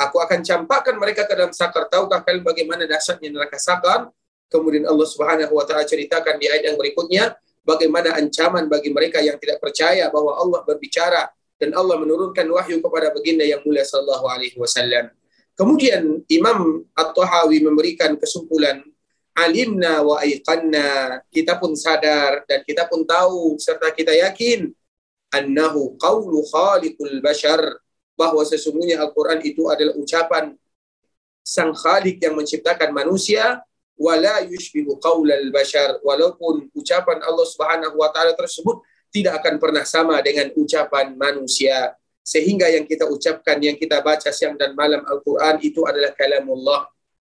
Aku 0.00 0.16
akan 0.16 0.40
campakkan 0.40 0.96
mereka 0.96 1.28
ke 1.28 1.36
dalam 1.36 1.52
sakar. 1.52 1.84
Tahukah 1.92 2.24
kalian 2.24 2.40
bagaimana 2.40 2.88
dahsyatnya 2.88 3.36
neraka 3.36 3.60
sakar? 3.60 4.08
Kemudian 4.48 4.88
Allah 4.88 5.04
Subhanahu 5.04 5.52
wa 5.52 5.64
taala 5.68 5.84
ceritakan 5.84 6.40
di 6.40 6.48
ayat 6.48 6.72
yang 6.72 6.76
berikutnya 6.80 7.36
bagaimana 7.62 8.16
ancaman 8.16 8.66
bagi 8.66 8.90
mereka 8.90 9.20
yang 9.20 9.36
tidak 9.36 9.60
percaya 9.60 10.08
bahwa 10.08 10.40
Allah 10.40 10.64
berbicara 10.64 11.28
dan 11.60 11.76
Allah 11.76 12.00
menurunkan 12.00 12.48
wahyu 12.48 12.80
kepada 12.80 13.12
baginda 13.12 13.44
yang 13.44 13.60
mulia 13.60 13.84
sallallahu 13.84 14.24
alaihi 14.24 14.56
wasallam. 14.56 15.12
Kemudian 15.60 16.24
Imam 16.32 16.88
At-Tahawi 16.96 17.60
memberikan 17.60 18.16
kesimpulan 18.16 18.80
alimna 19.36 20.00
wa 20.00 20.16
aiqanna. 20.24 21.20
Kita 21.28 21.60
pun 21.60 21.76
sadar 21.76 22.48
dan 22.48 22.64
kita 22.64 22.88
pun 22.88 23.04
tahu 23.04 23.60
serta 23.60 23.92
kita 23.92 24.16
yakin 24.16 24.72
annahu 25.28 26.00
qawlu 26.00 26.40
khaliqul 26.48 27.20
bashar 27.20 27.60
bahwa 28.16 28.40
sesungguhnya 28.40 29.04
Al-Qur'an 29.04 29.44
itu 29.44 29.68
adalah 29.68 29.92
ucapan 30.00 30.56
sang 31.44 31.76
khalik 31.76 32.16
yang 32.24 32.40
menciptakan 32.40 32.88
manusia 32.96 33.60
wala 34.00 34.40
yushbihu 34.48 34.96
qaulal 34.96 35.52
bashar. 35.52 36.00
Walaupun 36.00 36.72
ucapan 36.72 37.20
Allah 37.20 37.44
Subhanahu 37.44 38.00
wa 38.00 38.08
taala 38.08 38.32
tersebut 38.32 38.80
tidak 39.12 39.44
akan 39.44 39.60
pernah 39.60 39.84
sama 39.84 40.16
dengan 40.24 40.48
ucapan 40.56 41.12
manusia 41.20 41.92
sehingga 42.20 42.68
yang 42.70 42.86
kita 42.86 43.08
ucapkan, 43.08 43.58
yang 43.58 43.74
kita 43.74 44.04
baca 44.04 44.30
siang 44.30 44.54
dan 44.54 44.76
malam 44.76 45.02
Al-Quran 45.04 45.58
itu 45.64 45.82
adalah 45.88 46.14
kalamullah. 46.14 46.86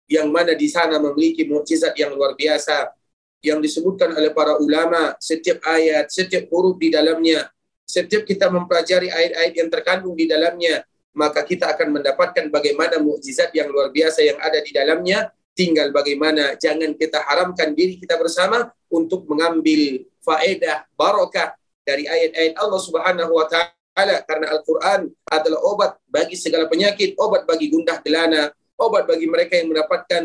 Yang 0.07 0.27
mana 0.31 0.51
di 0.55 0.67
sana 0.71 0.97
memiliki 1.03 1.43
mukjizat 1.43 1.93
yang 1.99 2.15
luar 2.15 2.33
biasa. 2.33 2.95
Yang 3.43 3.69
disebutkan 3.69 4.15
oleh 4.15 4.31
para 4.31 4.55
ulama 4.57 5.13
setiap 5.19 5.61
ayat, 5.67 6.07
setiap 6.09 6.47
huruf 6.49 6.79
di 6.79 6.89
dalamnya. 6.89 7.51
Setiap 7.83 8.23
kita 8.23 8.47
mempelajari 8.47 9.11
ayat-ayat 9.11 9.53
yang 9.55 9.69
terkandung 9.69 10.15
di 10.15 10.27
dalamnya 10.27 10.83
maka 11.17 11.41
kita 11.41 11.73
akan 11.73 11.97
mendapatkan 11.97 12.45
bagaimana 12.53 13.01
mukjizat 13.01 13.49
yang 13.57 13.73
luar 13.73 13.89
biasa 13.89 14.21
yang 14.21 14.37
ada 14.37 14.61
di 14.61 14.69
dalamnya. 14.69 15.33
Tinggal 15.57 15.89
bagaimana 15.89 16.53
jangan 16.61 16.93
kita 16.93 17.25
haramkan 17.25 17.73
diri 17.73 17.97
kita 17.97 18.13
bersama 18.21 18.69
untuk 18.93 19.25
mengambil 19.25 20.05
faedah 20.21 20.85
barokah 20.93 21.57
dari 21.81 22.05
ayat-ayat 22.05 22.53
Allah 22.61 22.77
Subhanahu 22.77 23.33
wa 23.33 23.49
taala 23.49 23.73
taala 23.97 24.21
karena 24.21 24.53
Al-Qur'an 24.53 25.09
adalah 25.25 25.59
obat 25.65 25.91
bagi 26.05 26.37
segala 26.37 26.69
penyakit, 26.69 27.17
obat 27.17 27.49
bagi 27.49 27.73
gundah 27.73 27.97
gelana, 28.05 28.53
obat 28.77 29.09
bagi 29.09 29.25
mereka 29.25 29.57
yang 29.57 29.73
mendapatkan 29.73 30.23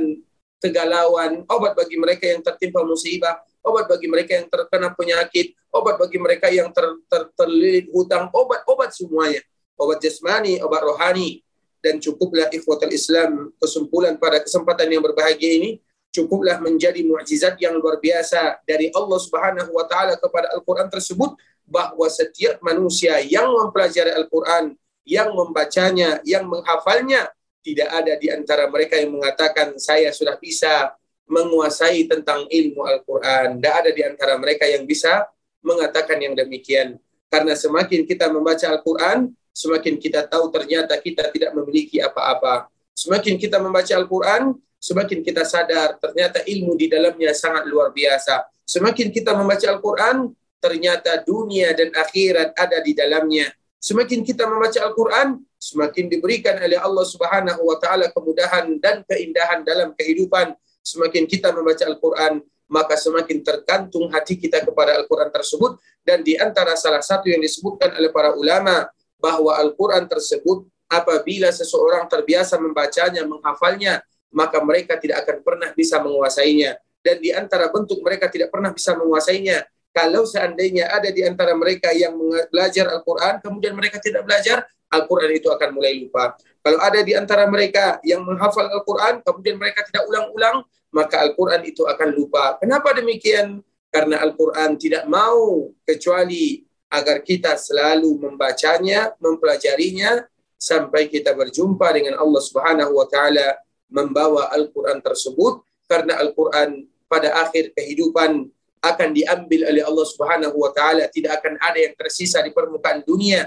kegalauan, 0.60 1.48
obat 1.48 1.72
bagi 1.72 1.96
mereka 1.96 2.28
yang 2.28 2.44
tertimpa 2.44 2.84
musibah, 2.84 3.40
obat 3.64 3.88
bagi 3.88 4.12
mereka 4.12 4.36
yang 4.36 4.46
terkena 4.52 4.92
penyakit, 4.92 5.56
obat 5.72 5.96
bagi 5.96 6.20
mereka 6.20 6.52
yang 6.52 6.68
ter, 6.68 6.84
ter, 7.08 7.32
terlilit 7.32 7.88
hutang, 7.88 8.28
obat-obat 8.28 8.92
semuanya. 8.92 9.40
Obat 9.80 10.04
jasmani, 10.04 10.60
obat 10.60 10.84
rohani. 10.84 11.40
Dan 11.82 11.98
cukuplah 11.98 12.46
ikhwatul 12.54 12.94
Islam 12.94 13.50
kesimpulan 13.58 14.14
pada 14.20 14.38
kesempatan 14.38 14.86
yang 14.86 15.02
berbahagia 15.02 15.58
ini, 15.58 15.82
cukuplah 16.14 16.62
menjadi 16.62 17.02
mukjizat 17.02 17.58
yang 17.58 17.74
luar 17.80 17.98
biasa 17.98 18.62
dari 18.62 18.92
Allah 18.94 19.18
Subhanahu 19.18 19.74
wa 19.74 19.82
taala 19.88 20.14
kepada 20.20 20.52
Al-Qur'an 20.54 20.86
tersebut 20.86 21.34
bahwa 21.72 22.04
setiap 22.12 22.60
manusia 22.60 23.16
yang 23.24 23.48
mempelajari 23.48 24.12
Al-Quran, 24.12 24.76
yang 25.08 25.32
membacanya, 25.32 26.20
yang 26.28 26.44
menghafalnya, 26.44 27.32
tidak 27.64 27.88
ada 27.88 28.12
di 28.20 28.28
antara 28.28 28.68
mereka 28.68 29.00
yang 29.00 29.16
mengatakan 29.16 29.80
saya 29.80 30.12
sudah 30.12 30.36
bisa 30.36 30.92
menguasai 31.24 32.04
tentang 32.04 32.44
ilmu 32.44 32.84
Al-Quran. 32.84 33.56
Tidak 33.56 33.74
ada 33.74 33.90
di 33.94 34.02
antara 34.04 34.36
mereka 34.36 34.68
yang 34.68 34.84
bisa 34.84 35.24
mengatakan 35.64 36.20
yang 36.20 36.36
demikian. 36.36 37.00
Karena 37.32 37.56
semakin 37.56 38.04
kita 38.04 38.28
membaca 38.28 38.68
Al-Quran, 38.68 39.32
semakin 39.56 39.96
kita 39.96 40.28
tahu 40.28 40.52
ternyata 40.52 40.92
kita 41.00 41.32
tidak 41.32 41.56
memiliki 41.56 42.02
apa-apa. 42.04 42.68
Semakin 42.92 43.40
kita 43.40 43.56
membaca 43.56 43.94
Al-Quran, 43.96 44.52
semakin 44.76 45.24
kita 45.24 45.46
sadar 45.48 45.96
ternyata 45.96 46.44
ilmu 46.44 46.76
di 46.76 46.92
dalamnya 46.92 47.32
sangat 47.32 47.64
luar 47.64 47.94
biasa. 47.94 48.44
Semakin 48.68 49.08
kita 49.08 49.32
membaca 49.32 49.64
Al-Quran, 49.70 50.28
ternyata 50.62 51.26
dunia 51.26 51.74
dan 51.74 51.90
akhirat 51.90 52.54
ada 52.54 52.78
di 52.78 52.94
dalamnya. 52.94 53.50
Semakin 53.82 54.22
kita 54.22 54.46
membaca 54.46 54.78
Al-Quran, 54.78 55.42
semakin 55.58 56.06
diberikan 56.06 56.54
oleh 56.62 56.78
Allah 56.78 57.02
Subhanahu 57.02 57.66
wa 57.66 57.76
taala 57.82 58.14
kemudahan 58.14 58.78
dan 58.78 59.02
keindahan 59.02 59.66
dalam 59.66 59.90
kehidupan. 59.98 60.54
Semakin 60.86 61.26
kita 61.26 61.50
membaca 61.50 61.82
Al-Quran, 61.82 62.46
maka 62.70 62.94
semakin 62.94 63.42
tergantung 63.42 64.06
hati 64.14 64.38
kita 64.38 64.62
kepada 64.62 64.94
Al-Quran 65.02 65.34
tersebut 65.34 65.82
dan 66.06 66.22
di 66.22 66.38
antara 66.38 66.78
salah 66.78 67.02
satu 67.02 67.26
yang 67.26 67.42
disebutkan 67.42 67.90
oleh 67.98 68.14
para 68.14 68.38
ulama 68.38 68.86
bahwa 69.18 69.58
Al-Quran 69.58 70.06
tersebut 70.06 70.62
apabila 70.86 71.50
seseorang 71.50 72.06
terbiasa 72.06 72.62
membacanya, 72.62 73.26
menghafalnya, 73.26 73.98
maka 74.30 74.62
mereka 74.62 74.94
tidak 74.98 75.26
akan 75.26 75.42
pernah 75.42 75.70
bisa 75.74 75.98
menguasainya. 75.98 76.78
Dan 77.02 77.18
di 77.18 77.34
antara 77.34 77.66
bentuk 77.66 77.98
mereka 77.98 78.30
tidak 78.30 78.54
pernah 78.54 78.70
bisa 78.70 78.94
menguasainya 78.94 79.66
kalau 79.92 80.24
seandainya 80.24 80.88
ada 80.88 81.12
di 81.12 81.20
antara 81.20 81.52
mereka 81.52 81.92
yang 81.92 82.16
belajar 82.48 82.88
Al-Quran, 82.88 83.44
kemudian 83.44 83.76
mereka 83.76 84.00
tidak 84.00 84.24
belajar, 84.24 84.64
Al-Quran 84.88 85.30
itu 85.36 85.48
akan 85.52 85.68
mulai 85.72 86.00
lupa. 86.00 86.36
Kalau 86.64 86.80
ada 86.80 87.00
di 87.04 87.12
antara 87.12 87.44
mereka 87.48 88.00
yang 88.04 88.24
menghafal 88.24 88.68
Al-Quran, 88.72 89.20
kemudian 89.20 89.60
mereka 89.60 89.84
tidak 89.88 90.08
ulang-ulang, 90.08 90.64
maka 90.92 91.20
Al-Quran 91.24 91.64
itu 91.68 91.84
akan 91.84 92.08
lupa. 92.12 92.56
Kenapa 92.60 92.96
demikian? 92.96 93.60
Karena 93.92 94.24
Al-Quran 94.24 94.80
tidak 94.80 95.04
mau 95.04 95.68
kecuali 95.84 96.64
agar 96.92 97.24
kita 97.24 97.56
selalu 97.56 98.16
membacanya, 98.20 99.12
mempelajarinya, 99.20 100.24
sampai 100.56 101.08
kita 101.08 101.34
berjumpa 101.36 101.90
dengan 101.92 102.20
Allah 102.20 102.42
Subhanahu 102.44 102.92
wa 102.96 103.06
Ta'ala 103.08 103.60
membawa 103.92 104.48
Al-Quran 104.52 105.04
tersebut, 105.04 105.64
karena 105.84 106.16
Al-Quran 106.20 106.88
pada 107.10 107.44
akhir 107.44 107.76
kehidupan 107.76 108.48
akan 108.82 109.14
diambil 109.14 109.70
oleh 109.70 109.82
Allah 109.86 110.06
Subhanahu 110.06 110.58
wa 110.58 110.74
taala, 110.74 111.06
tidak 111.06 111.38
akan 111.38 111.54
ada 111.62 111.78
yang 111.78 111.94
tersisa 111.94 112.42
di 112.42 112.50
permukaan 112.50 113.06
dunia. 113.06 113.46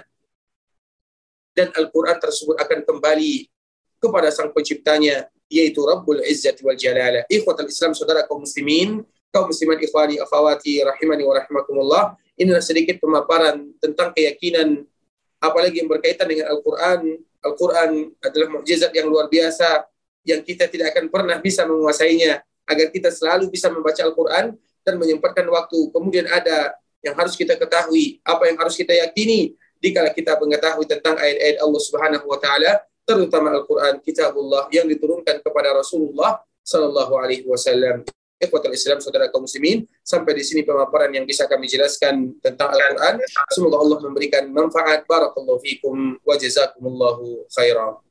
Dan 1.51 1.75
Al-Qur'an 1.75 2.19
tersebut 2.19 2.55
akan 2.55 2.87
kembali 2.87 3.51
kepada 3.99 4.31
sang 4.31 4.51
penciptanya 4.55 5.27
yaitu 5.51 5.83
Rabbul 5.83 6.23
Izzati 6.23 6.63
wal 6.63 6.79
Jalala. 6.79 7.27
Ikhwatul 7.27 7.69
Islam 7.69 7.91
saudara 7.91 8.23
kaum 8.25 8.43
muslimin, 8.47 9.03
kaum 9.29 9.51
muslimat 9.51 9.77
ikhwani 9.83 10.19
akhwati 10.23 10.83
rahimani 10.83 11.23
wa 11.27 11.33
rahimakumullah. 11.37 12.03
Inilah 12.35 12.63
sedikit 12.63 12.99
pemaparan 12.99 13.71
tentang 13.79 14.11
keyakinan 14.11 14.83
apalagi 15.39 15.83
yang 15.83 15.91
berkaitan 15.91 16.27
dengan 16.27 16.51
Al-Qur'an. 16.51 16.99
Al-Qur'an 17.43 17.91
adalah 18.23 18.47
mukjizat 18.59 18.91
yang 18.91 19.07
luar 19.07 19.31
biasa 19.31 19.87
yang 20.25 20.41
kita 20.41 20.67
tidak 20.67 20.91
akan 20.95 21.07
pernah 21.07 21.37
bisa 21.39 21.63
menguasainya. 21.63 22.41
Agar 22.65 22.89
kita 22.89 23.13
selalu 23.13 23.53
bisa 23.53 23.69
membaca 23.69 24.01
Al-Quran, 24.01 24.57
dan 24.85 25.01
menyempatkan 25.01 25.43
waktu. 25.49 25.89
Kemudian 25.89 26.29
ada 26.29 26.77
yang 27.01 27.17
harus 27.17 27.33
kita 27.33 27.57
ketahui, 27.57 28.21
apa 28.21 28.45
yang 28.45 28.57
harus 28.61 28.77
kita 28.77 28.93
yakini 28.93 29.57
dikala 29.81 30.13
kita 30.13 30.37
mengetahui 30.37 30.85
tentang 30.85 31.17
ayat-ayat 31.17 31.57
Allah 31.61 31.81
Subhanahu 31.81 32.25
wa 32.25 32.39
taala, 32.39 32.81
terutama 33.05 33.53
Al-Qur'an, 33.53 34.01
kitabullah 34.01 34.69
yang 34.73 34.89
diturunkan 34.89 35.41
kepada 35.45 35.73
Rasulullah 35.77 36.41
sallallahu 36.65 37.13
alaihi 37.21 37.45
wasallam. 37.45 38.01
Ikhwatul 38.35 38.75
Islam 38.75 38.99
saudara 38.99 39.31
kaum 39.31 39.45
muslimin, 39.47 39.85
sampai 40.01 40.35
di 40.35 40.43
sini 40.43 40.65
pemaparan 40.65 41.13
yang 41.13 41.23
bisa 41.23 41.45
kami 41.45 41.69
jelaskan 41.69 42.33
tentang 42.41 42.73
Al-Qur'an. 42.73 43.21
Semoga 43.53 43.77
Allah 43.79 43.97
memberikan 44.01 44.49
manfaat. 44.49 45.05
Barakallahu 45.05 45.61
fikum 45.61 46.17
wa 46.19 46.35
jazakumullahu 46.35 47.45
khairan. 47.53 48.01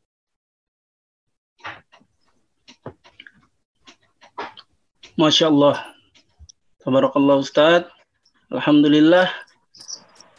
Masya 5.15 5.47
Allah. 5.51 5.95
Tabarakallah 6.85 7.41
Ustaz. 7.41 7.89
Alhamdulillah 8.53 9.33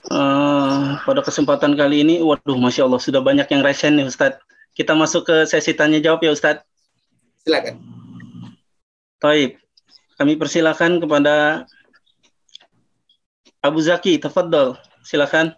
Uh, 0.05 1.01
pada 1.01 1.25
kesempatan 1.25 1.73
kali 1.73 2.05
ini, 2.05 2.21
waduh, 2.21 2.53
masya 2.61 2.85
Allah 2.85 3.01
sudah 3.01 3.25
banyak 3.25 3.49
yang 3.49 3.65
resen 3.65 3.97
nih 3.97 4.05
Ustadz. 4.05 4.37
Kita 4.77 4.93
masuk 4.93 5.25
ke 5.25 5.49
sesi 5.49 5.73
tanya 5.73 5.97
jawab 5.97 6.21
ya 6.21 6.29
Ustadz. 6.29 6.61
Silakan. 7.41 7.81
Taib. 9.17 9.57
Kami 10.21 10.37
persilakan 10.37 11.01
kepada 11.01 11.65
Abu 13.65 13.81
Zaki, 13.81 14.21
tafadhol. 14.21 14.77
Silakan. 15.01 15.57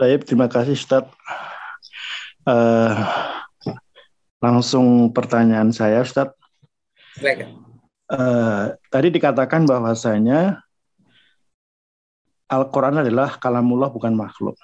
Baik, 0.00 0.24
terima 0.24 0.48
kasih 0.48 0.72
Ustaz. 0.72 1.04
Uh, 2.48 3.37
langsung 4.38 5.10
pertanyaan 5.10 5.70
saya 5.74 6.02
Ustaz. 6.02 6.30
Silakan. 7.18 7.66
Uh, 8.08 8.72
tadi 8.88 9.12
dikatakan 9.12 9.68
bahwasanya 9.68 10.64
Al-Quran 12.48 13.04
adalah 13.04 13.36
kalamullah 13.36 13.92
bukan 13.92 14.16
makhluk. 14.16 14.56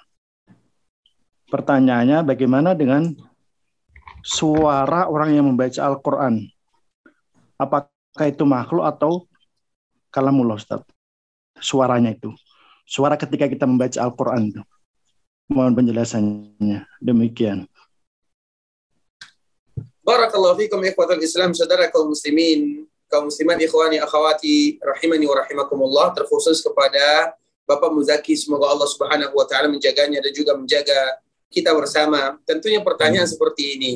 Pertanyaannya 1.45 2.25
bagaimana 2.25 2.73
dengan 2.73 3.13
suara 4.25 5.05
orang 5.05 5.37
yang 5.37 5.45
membaca 5.45 5.77
Al-Quran? 5.85 6.49
Apakah 7.61 8.25
itu 8.25 8.41
makhluk 8.49 8.89
atau 8.89 9.29
kalamullah 10.09 10.57
Ustaz? 10.57 10.81
Suaranya 11.61 12.17
itu. 12.17 12.33
Suara 12.89 13.13
ketika 13.21 13.45
kita 13.45 13.69
membaca 13.69 14.01
Al-Quran 14.01 14.49
itu. 14.49 14.61
Mohon 15.53 15.85
penjelasannya. 15.85 16.89
Demikian. 16.97 17.69
Barakallahu 20.05 20.61
fikum 20.61 20.85
ikhwatul 20.85 21.17
Islam 21.17 21.57
saudara 21.57 21.89
kaum 21.89 22.13
muslimin 22.13 22.85
kaum 23.09 23.25
muslimat 23.25 23.57
ikhwani 23.57 23.97
akhwati 23.97 24.77
rahimani 24.77 25.25
wa 25.25 25.41
rahimakumullah 25.41 26.13
terkhusus 26.13 26.61
kepada 26.61 27.33
Bapak 27.65 27.89
Muzaki 27.89 28.37
semoga 28.37 28.69
Allah 28.69 28.85
Subhanahu 28.85 29.33
wa 29.33 29.49
taala 29.49 29.65
menjaganya 29.65 30.21
dan 30.21 30.29
juga 30.29 30.53
menjaga 30.53 31.17
kita 31.49 31.73
bersama. 31.73 32.37
Tentunya 32.45 32.85
pertanyaan 32.85 33.25
seperti 33.25 33.81
ini 33.81 33.93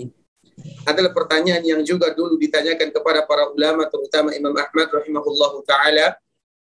adalah 0.89 1.13
pertanyaan 1.13 1.61
yang 1.61 1.85
juga 1.85 2.09
dulu 2.09 2.41
ditanyakan 2.41 2.89
kepada 2.89 3.29
para 3.29 3.45
ulama 3.53 3.85
terutama 3.85 4.33
Imam 4.33 4.57
Ahmad 4.57 4.89
rahimahullah 4.89 5.53
taala 5.61 6.17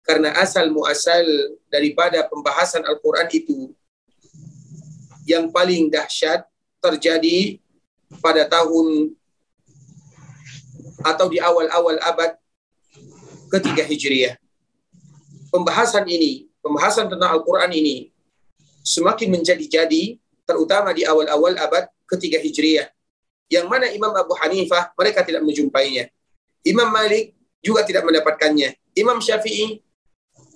karena 0.08 0.40
asal 0.40 0.72
muasal 0.72 1.28
daripada 1.68 2.24
pembahasan 2.32 2.88
Al-Qur'an 2.88 3.28
itu 3.28 3.76
yang 5.28 5.52
paling 5.52 5.92
dahsyat 5.92 6.48
terjadi 6.80 7.60
pada 8.24 8.48
tahun 8.48 9.20
atau 11.04 11.28
di 11.28 11.38
awal-awal 11.38 12.00
abad 12.00 12.40
ketiga 13.52 13.86
Hijriah. 13.86 14.40
Pembahasan 15.54 16.08
ini, 16.10 16.50
pembahasan 16.64 17.12
tentang 17.12 17.30
Al-Quran 17.38 17.70
ini 17.76 18.10
semakin 18.82 19.30
menjadi-jadi 19.30 20.18
terutama 20.44 20.92
di 20.92 21.06
awal-awal 21.06 21.54
abad 21.60 21.86
ketiga 22.10 22.42
Hijriah. 22.42 22.90
Yang 23.52 23.66
mana 23.70 23.86
Imam 23.94 24.10
Abu 24.18 24.34
Hanifah 24.40 24.96
mereka 24.98 25.22
tidak 25.22 25.46
menjumpainya. 25.46 26.10
Imam 26.66 26.90
Malik 26.90 27.38
juga 27.62 27.86
tidak 27.86 28.08
mendapatkannya. 28.08 28.74
Imam 28.98 29.22
Syafi'i 29.22 29.84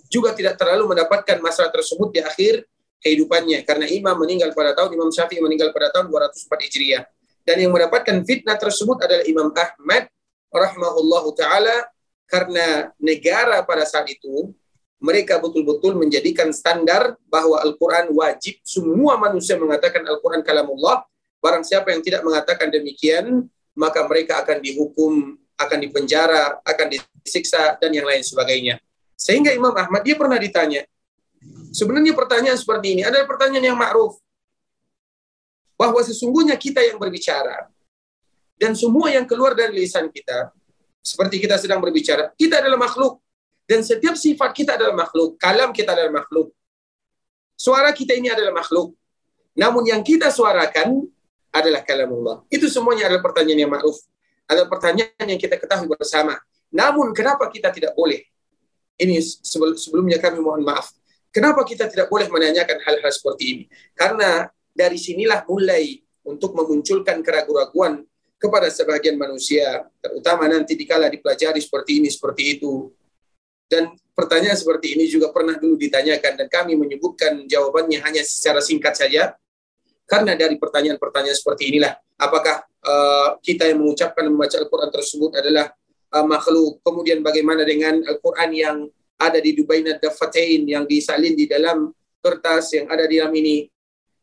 juga 0.07 0.33
tidak 0.33 0.57
terlalu 0.57 0.95
mendapatkan 0.95 1.37
masalah 1.43 1.69
tersebut 1.69 2.15
di 2.15 2.23
akhir 2.23 2.63
kehidupannya 3.03 3.61
karena 3.67 3.85
Imam 3.91 4.17
meninggal 4.17 4.55
pada 4.55 4.73
tahun 4.73 4.97
Imam 4.97 5.13
Syafi'i 5.13 5.43
meninggal 5.43 5.69
pada 5.75 5.93
tahun 5.93 6.09
204 6.09 6.65
Hijriah. 6.65 7.03
Dan 7.47 7.63
yang 7.63 7.71
mendapatkan 7.71 8.15
fitnah 8.27 8.59
tersebut 8.59 8.97
adalah 9.07 9.23
Imam 9.23 9.53
Ahmad 9.55 10.11
rahimahullahu 10.51 11.35
taala 11.35 11.87
karena 12.27 12.91
negara 12.99 13.63
pada 13.63 13.87
saat 13.87 14.07
itu 14.11 14.51
mereka 14.97 15.37
betul-betul 15.37 15.93
menjadikan 15.93 16.49
standar 16.49 17.13
bahwa 17.29 17.61
Al-Quran 17.61 18.09
wajib 18.17 18.57
semua 18.65 19.15
manusia 19.21 19.53
mengatakan 19.55 20.01
Al-Quran 20.03 20.41
kalamullah. 20.41 21.05
Barang 21.37 21.61
siapa 21.61 21.93
yang 21.93 22.01
tidak 22.01 22.25
mengatakan 22.25 22.73
demikian, 22.73 23.45
maka 23.77 24.01
mereka 24.09 24.41
akan 24.41 24.57
dihukum, 24.57 25.37
akan 25.53 25.77
dipenjara, 25.85 26.57
akan 26.65 26.87
disiksa, 26.97 27.77
dan 27.77 27.93
yang 27.93 28.09
lain 28.09 28.25
sebagainya. 28.25 28.81
Sehingga 29.13 29.53
Imam 29.53 29.73
Ahmad, 29.73 30.01
dia 30.01 30.17
pernah 30.17 30.41
ditanya, 30.41 30.81
sebenarnya 31.69 32.17
pertanyaan 32.17 32.57
seperti 32.57 32.97
ini 32.97 33.01
adalah 33.05 33.29
pertanyaan 33.29 33.73
yang 33.73 33.77
ma'ruf. 33.77 34.17
Bahwa 35.77 36.01
sesungguhnya 36.01 36.57
kita 36.57 36.81
yang 36.81 36.97
berbicara, 36.97 37.69
dan 38.57 38.73
semua 38.73 39.13
yang 39.13 39.29
keluar 39.29 39.53
dari 39.53 39.85
lisan 39.85 40.09
kita, 40.09 40.49
seperti 41.05 41.37
kita 41.37 41.61
sedang 41.61 41.77
berbicara, 41.79 42.33
kita 42.33 42.59
adalah 42.59 42.89
makhluk. 42.89 43.21
Dan 43.67 43.83
setiap 43.83 44.15
sifat 44.15 44.51
kita 44.55 44.79
adalah 44.79 44.95
makhluk. 44.95 45.37
Kalam 45.37 45.75
kita 45.75 45.91
adalah 45.91 46.23
makhluk. 46.23 46.55
Suara 47.53 47.91
kita 47.91 48.15
ini 48.15 48.31
adalah 48.31 48.55
makhluk. 48.55 48.95
Namun 49.59 49.83
yang 49.91 50.01
kita 50.01 50.31
suarakan 50.31 51.03
adalah 51.51 51.83
kalam 51.83 52.15
Allah. 52.21 52.47
Itu 52.47 52.71
semuanya 52.71 53.11
adalah 53.11 53.23
pertanyaan 53.25 53.67
yang 53.67 53.71
ma'ruf. 53.73 53.97
Adalah 54.47 54.71
pertanyaan 54.71 55.25
yang 55.27 55.39
kita 55.41 55.59
ketahui 55.59 55.89
bersama. 55.91 56.39
Namun 56.71 57.11
kenapa 57.11 57.51
kita 57.51 57.73
tidak 57.75 57.91
boleh? 57.91 58.23
Ini 58.97 59.19
sebelumnya 59.77 60.17
kami 60.17 60.39
mohon 60.39 60.63
maaf. 60.63 60.95
Kenapa 61.29 61.61
kita 61.67 61.91
tidak 61.91 62.07
boleh 62.07 62.31
menanyakan 62.31 62.79
hal-hal 62.81 63.11
seperti 63.11 63.43
ini? 63.51 63.63
Karena 63.93 64.47
dari 64.71 64.95
sinilah 64.95 65.43
mulai 65.45 66.01
untuk 66.23 66.55
memunculkan 66.55 67.19
keraguan-keraguan 67.19 68.05
kepada 68.37 68.69
sebagian 68.69 69.17
manusia, 69.17 69.89
terutama 69.97 70.45
nanti 70.45 70.77
dikala 70.77 71.09
dipelajari 71.09 71.57
seperti 71.57 72.01
ini, 72.01 72.09
seperti 72.13 72.57
itu. 72.57 72.93
Dan 73.67 73.97
pertanyaan 74.13 74.55
seperti 74.55 74.95
ini 74.95 75.09
juga 75.09 75.33
pernah 75.33 75.57
dulu 75.57 75.75
ditanyakan 75.75 76.39
dan 76.39 76.47
kami 76.47 76.77
menyebutkan 76.77 77.43
jawabannya 77.49 77.99
hanya 78.05 78.23
secara 78.23 78.63
singkat 78.63 78.95
saja. 78.95 79.35
Karena 80.07 80.39
dari 80.39 80.55
pertanyaan-pertanyaan 80.55 81.35
seperti 81.35 81.75
inilah, 81.75 81.99
apakah 82.15 82.63
uh, 82.63 83.35
kita 83.43 83.67
yang 83.67 83.83
mengucapkan 83.83 84.23
membaca 84.23 84.55
Al-Quran 84.55 84.87
tersebut 84.87 85.35
adalah 85.35 85.67
uh, 86.15 86.23
makhluk, 86.23 86.79
kemudian 86.79 87.19
bagaimana 87.19 87.67
dengan 87.67 87.99
Al-Quran 88.07 88.49
yang 88.55 88.77
ada 89.19 89.41
di 89.43 89.51
Dubaina 89.51 89.99
Dafatain, 89.99 90.63
yang 90.63 90.87
disalin 90.87 91.35
di 91.35 91.43
dalam 91.49 91.91
kertas 92.23 92.71
yang 92.71 92.87
ada 92.87 93.03
di 93.03 93.19
dalam 93.19 93.35
ini. 93.35 93.67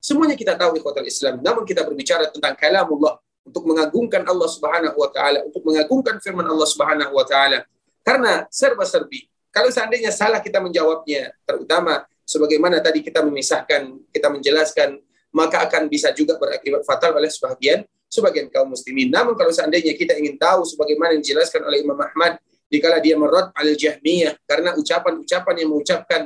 Semuanya 0.01 0.37
kita 0.37 0.57
tahu 0.57 0.81
ikhwatal 0.81 1.05
Islam. 1.05 1.41
Namun 1.45 1.65
kita 1.69 1.85
berbicara 1.85 2.29
tentang 2.29 2.57
kalamullah, 2.57 3.21
untuk 3.55 3.71
mengagungkan 3.71 4.27
Allah 4.27 4.51
Subhanahu 4.51 4.99
wa 4.99 5.07
taala, 5.15 5.47
untuk 5.47 5.63
mengagungkan 5.63 6.19
firman 6.19 6.43
Allah 6.43 6.67
Subhanahu 6.67 7.15
wa 7.15 7.23
taala. 7.23 7.63
Karena 8.03 8.51
serba-serbi. 8.51 9.31
Kalau 9.55 9.71
seandainya 9.71 10.11
salah 10.11 10.43
kita 10.43 10.59
menjawabnya, 10.59 11.31
terutama 11.47 12.03
sebagaimana 12.27 12.83
tadi 12.83 13.07
kita 13.07 13.23
memisahkan, 13.23 14.11
kita 14.11 14.27
menjelaskan, 14.27 14.99
maka 15.31 15.71
akan 15.71 15.87
bisa 15.87 16.11
juga 16.11 16.35
berakibat 16.35 16.83
fatal 16.83 17.15
oleh 17.15 17.31
sebagian 17.31 17.87
sebagian 18.11 18.51
kaum 18.51 18.75
muslimin. 18.75 19.15
Namun 19.15 19.39
kalau 19.39 19.55
seandainya 19.55 19.95
kita 19.95 20.19
ingin 20.19 20.35
tahu 20.35 20.67
sebagaimana 20.67 21.15
yang 21.15 21.23
dijelaskan 21.23 21.63
oleh 21.63 21.87
Imam 21.87 21.99
Ahmad 21.99 22.43
dikala 22.67 22.99
dia 22.99 23.15
merad 23.15 23.55
al-jahmiyah 23.55 24.35
karena 24.51 24.75
ucapan-ucapan 24.75 25.55
yang 25.63 25.69
mengucapkan 25.71 26.23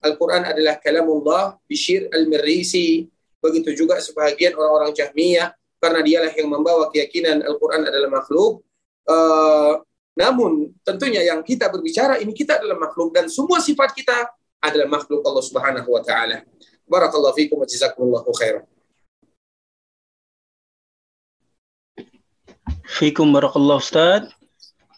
Al-Quran 0.00 0.48
adalah 0.48 0.80
kalamullah 0.80 1.60
bishir 1.68 2.08
al-mirrisi 2.08 3.04
begitu 3.40 3.76
juga 3.76 4.00
sebagian 4.00 4.56
orang-orang 4.56 4.96
jahmiyah 4.96 5.52
karena 5.80 6.00
dialah 6.04 6.32
yang 6.36 6.48
membawa 6.52 6.92
keyakinan 6.92 7.40
Al-Quran 7.40 7.88
adalah 7.88 8.20
makhluk. 8.20 8.62
Uh, 9.08 9.80
namun 10.14 10.76
tentunya 10.84 11.24
yang 11.24 11.40
kita 11.40 11.72
berbicara 11.72 12.20
ini 12.20 12.36
kita 12.36 12.60
adalah 12.60 12.76
makhluk 12.76 13.16
dan 13.16 13.32
semua 13.32 13.58
sifat 13.58 13.96
kita 13.96 14.28
adalah 14.60 14.86
makhluk 14.86 15.24
Allah 15.24 15.44
Subhanahu 15.44 15.88
wa 15.88 16.04
taala. 16.04 16.44
Barakallahu 16.84 17.32
fikum 17.32 17.64
wa 17.64 17.66
jazakumullahu 17.66 18.30
khairan. 18.36 18.64
Fikum 22.84 23.32
barakallahu 23.32 23.80
Ustaz. 23.80 24.28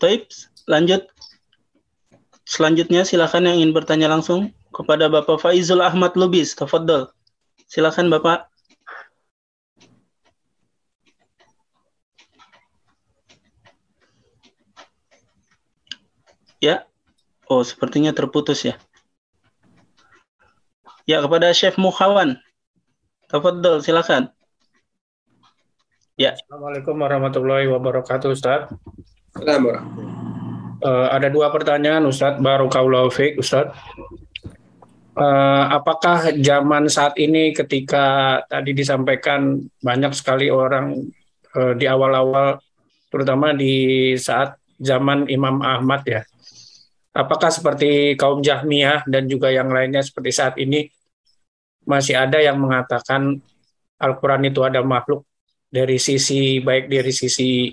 Taib, 0.03 0.27
lanjut. 0.66 1.07
Selanjutnya 2.42 3.07
silakan 3.07 3.47
yang 3.47 3.57
ingin 3.62 3.73
bertanya 3.73 4.11
langsung 4.11 4.51
kepada 4.75 5.07
Bapak 5.07 5.38
Faizul 5.38 5.85
Ahmad 5.85 6.18
Lubis. 6.18 6.59
Tafadhol. 6.59 7.07
Silakan 7.71 8.11
Bapak. 8.11 8.52
Ya. 16.62 16.87
Oh, 17.51 17.66
sepertinya 17.66 18.14
terputus 18.14 18.62
ya. 18.62 18.79
Ya, 21.11 21.18
kepada 21.18 21.51
Chef 21.51 21.75
Muhawan. 21.75 22.38
Tafadhol, 23.27 23.83
silakan. 23.83 24.31
Ya. 26.14 26.38
Assalamualaikum 26.38 26.94
warahmatullahi 27.03 27.66
wabarakatuh, 27.66 28.31
Ustaz. 28.31 28.70
Assalamualaikum. 29.35 30.07
Uh, 30.87 31.11
ada 31.11 31.27
dua 31.35 31.51
pertanyaan, 31.51 32.07
Ustaz. 32.07 32.38
Baru 32.38 32.70
kaulau 32.70 33.11
fik, 33.11 33.42
Ustaz. 33.42 33.75
Uh, 35.18 35.66
apakah 35.66 36.31
zaman 36.38 36.87
saat 36.87 37.18
ini 37.18 37.51
ketika 37.51 38.38
tadi 38.46 38.70
disampaikan 38.70 39.66
banyak 39.83 40.14
sekali 40.14 40.46
orang 40.46 41.11
uh, 41.59 41.75
di 41.75 41.90
awal-awal, 41.90 42.62
terutama 43.11 43.51
di 43.51 44.14
saat 44.14 44.55
zaman 44.79 45.27
Imam 45.27 45.59
Ahmad 45.59 46.07
ya, 46.07 46.22
apakah 47.12 47.53
seperti 47.53 48.16
kaum 48.16 48.40
Jahmiyah 48.40 49.05
dan 49.05 49.29
juga 49.29 49.53
yang 49.53 49.68
lainnya 49.68 50.01
seperti 50.01 50.33
saat 50.33 50.57
ini 50.57 50.88
masih 51.85 52.16
ada 52.16 52.40
yang 52.40 52.57
mengatakan 52.57 53.38
Al-Quran 54.01 54.48
itu 54.48 54.64
ada 54.64 54.83
makhluk 54.83 55.29
dari 55.68 55.96
sisi 56.01 56.59
baik 56.59 56.90
dari 56.90 57.12
sisi 57.14 57.70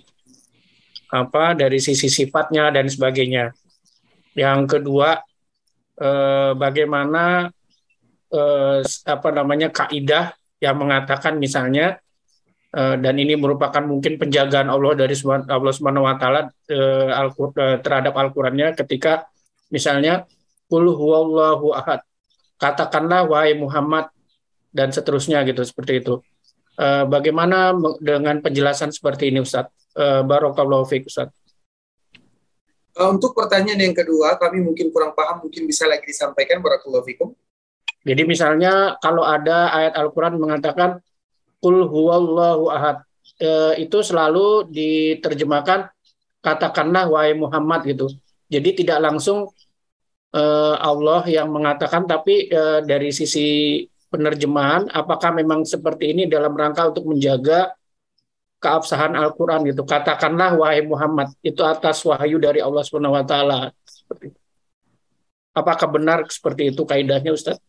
apa 1.10 1.58
dari 1.58 1.82
sisi 1.82 2.06
sifatnya 2.06 2.70
dan 2.70 2.86
sebagainya. 2.86 3.50
Yang 4.38 4.78
kedua 4.78 5.18
eh, 5.98 6.52
bagaimana 6.54 7.50
eh, 8.30 8.80
apa 8.86 9.30
namanya 9.34 9.74
kaidah 9.74 10.36
yang 10.62 10.78
mengatakan 10.78 11.40
misalnya 11.40 11.98
dan 12.70 13.18
ini 13.18 13.34
merupakan 13.34 13.82
mungkin 13.82 14.22
penjagaan 14.22 14.70
Allah 14.70 14.94
dari 14.94 15.18
Allah 15.26 15.74
Subhanahu 15.74 16.06
wa 16.06 16.16
taala 16.22 16.54
eh, 16.70 17.10
eh, 17.10 17.78
terhadap 17.82 18.14
Al-Qur'annya 18.14 18.78
ketika 18.78 19.26
misalnya 19.74 20.30
qul 20.70 20.86
huwallahu 20.94 21.74
ahad. 21.74 22.06
Katakanlah 22.62 23.26
wahai 23.26 23.58
Muhammad 23.58 24.14
dan 24.70 24.94
seterusnya 24.94 25.42
gitu 25.48 25.66
seperti 25.66 26.04
itu. 26.04 26.22
Bagaimana 27.10 27.76
dengan 28.00 28.40
penjelasan 28.40 28.92
seperti 28.96 29.32
ini 29.32 29.44
Ustaz? 29.44 29.68
Barokallahu 30.00 30.88
fiik 30.88 31.12
Ustaz. 31.12 31.32
Untuk 33.00 33.32
pertanyaan 33.32 33.80
yang 33.80 33.96
kedua, 33.96 34.36
kami 34.36 34.60
mungkin 34.60 34.92
kurang 34.92 35.16
paham, 35.16 35.48
mungkin 35.48 35.64
bisa 35.68 35.88
lagi 35.88 36.04
disampaikan 36.08 36.60
Barakallahu 36.60 37.08
fikum. 37.08 37.32
Jadi 38.04 38.24
misalnya 38.28 39.00
kalau 39.00 39.24
ada 39.24 39.72
ayat 39.72 39.96
Al-Quran 39.96 40.40
mengatakan 40.40 41.00
Qul 41.60 41.84
huwallahu 41.84 42.72
ahad, 42.72 43.04
uh, 43.44 43.76
itu 43.76 44.00
selalu 44.00 44.72
diterjemahkan 44.72 45.92
katakanlah 46.40 47.12
wahai 47.12 47.36
Muhammad 47.36 47.84
gitu. 47.84 48.08
Jadi 48.48 48.84
tidak 48.84 49.04
langsung 49.04 49.52
uh, 50.32 50.76
Allah 50.80 51.22
yang 51.28 51.52
mengatakan, 51.52 52.08
tapi 52.08 52.48
uh, 52.48 52.80
dari 52.80 53.12
sisi 53.12 53.84
penerjemahan 54.10 54.90
apakah 54.90 55.36
memang 55.36 55.68
seperti 55.68 56.16
ini 56.16 56.26
dalam 56.26 56.56
rangka 56.58 56.90
untuk 56.90 57.12
menjaga 57.12 57.76
keabsahan 58.60 59.16
Al-Qur'an 59.16 59.64
gitu. 59.68 59.84
Katakanlah 59.84 60.58
wahai 60.58 60.84
Muhammad, 60.84 61.32
itu 61.46 61.64
atas 61.64 62.04
wahyu 62.08 62.40
dari 62.40 62.60
Allah 62.60 62.84
Subhanahu 62.84 63.16
wa 63.16 63.24
taala. 63.28 63.60
Apakah 65.56 65.88
benar 65.92 66.24
seperti 66.32 66.72
itu 66.72 66.88
kaidahnya 66.88 67.36
Ustaz? 67.36 67.60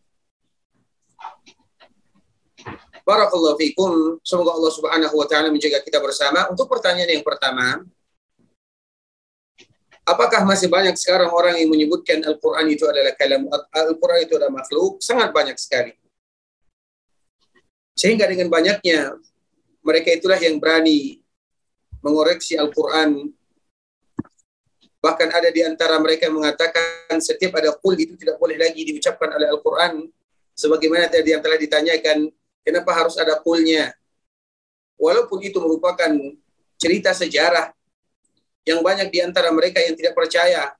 Barakallahu 3.11 3.59
fikum. 3.59 4.23
Semoga 4.23 4.55
Allah 4.55 4.71
Subhanahu 4.71 5.15
wa 5.19 5.27
taala 5.27 5.51
menjaga 5.51 5.83
kita 5.83 5.99
bersama. 5.99 6.47
Untuk 6.47 6.71
pertanyaan 6.71 7.19
yang 7.19 7.25
pertama, 7.27 7.83
apakah 10.07 10.47
masih 10.47 10.71
banyak 10.71 10.95
sekarang 10.95 11.27
orang 11.27 11.59
yang 11.59 11.67
menyebutkan 11.67 12.23
Al-Qur'an 12.23 12.71
itu 12.71 12.87
adalah 12.87 13.11
kalam 13.19 13.51
Al-Qur'an 13.51 14.23
itu 14.23 14.39
adalah 14.39 14.63
makhluk? 14.63 15.03
Sangat 15.03 15.35
banyak 15.35 15.59
sekali. 15.59 15.91
Sehingga 17.99 18.31
dengan 18.31 18.47
banyaknya 18.47 19.19
mereka 19.83 20.15
itulah 20.15 20.39
yang 20.39 20.55
berani 20.55 21.19
mengoreksi 21.99 22.55
Al-Quran. 22.55 23.27
Bahkan 25.03 25.29
ada 25.35 25.51
di 25.51 25.59
antara 25.67 25.99
mereka 25.99 26.31
yang 26.31 26.39
mengatakan 26.39 27.19
setiap 27.19 27.59
ada 27.59 27.75
kul 27.75 27.99
itu 27.99 28.15
tidak 28.15 28.39
boleh 28.39 28.55
lagi 28.55 28.87
diucapkan 28.87 29.35
oleh 29.35 29.51
Al-Quran. 29.51 30.07
Sebagaimana 30.55 31.11
tadi 31.11 31.35
yang 31.35 31.43
telah 31.43 31.59
ditanyakan, 31.59 32.31
kenapa 32.61 32.91
harus 32.95 33.15
ada 33.17 33.37
kulnya? 33.39 33.93
Walaupun 34.97 35.41
itu 35.41 35.57
merupakan 35.57 36.11
cerita 36.77 37.13
sejarah 37.13 37.73
yang 38.65 38.85
banyak 38.85 39.09
di 39.09 39.19
antara 39.21 39.49
mereka 39.49 39.81
yang 39.81 39.97
tidak 39.97 40.13
percaya 40.13 40.73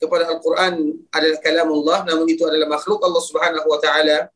kepada 0.00 0.32
Al-Quran 0.32 0.96
adalah 1.12 1.38
kalamullah, 1.44 2.00
namun 2.08 2.24
itu 2.24 2.40
adalah 2.48 2.80
makhluk 2.80 3.04
Allah 3.04 3.20
Subhanahu 3.20 3.68
wa 3.68 3.76
taala 3.76 4.32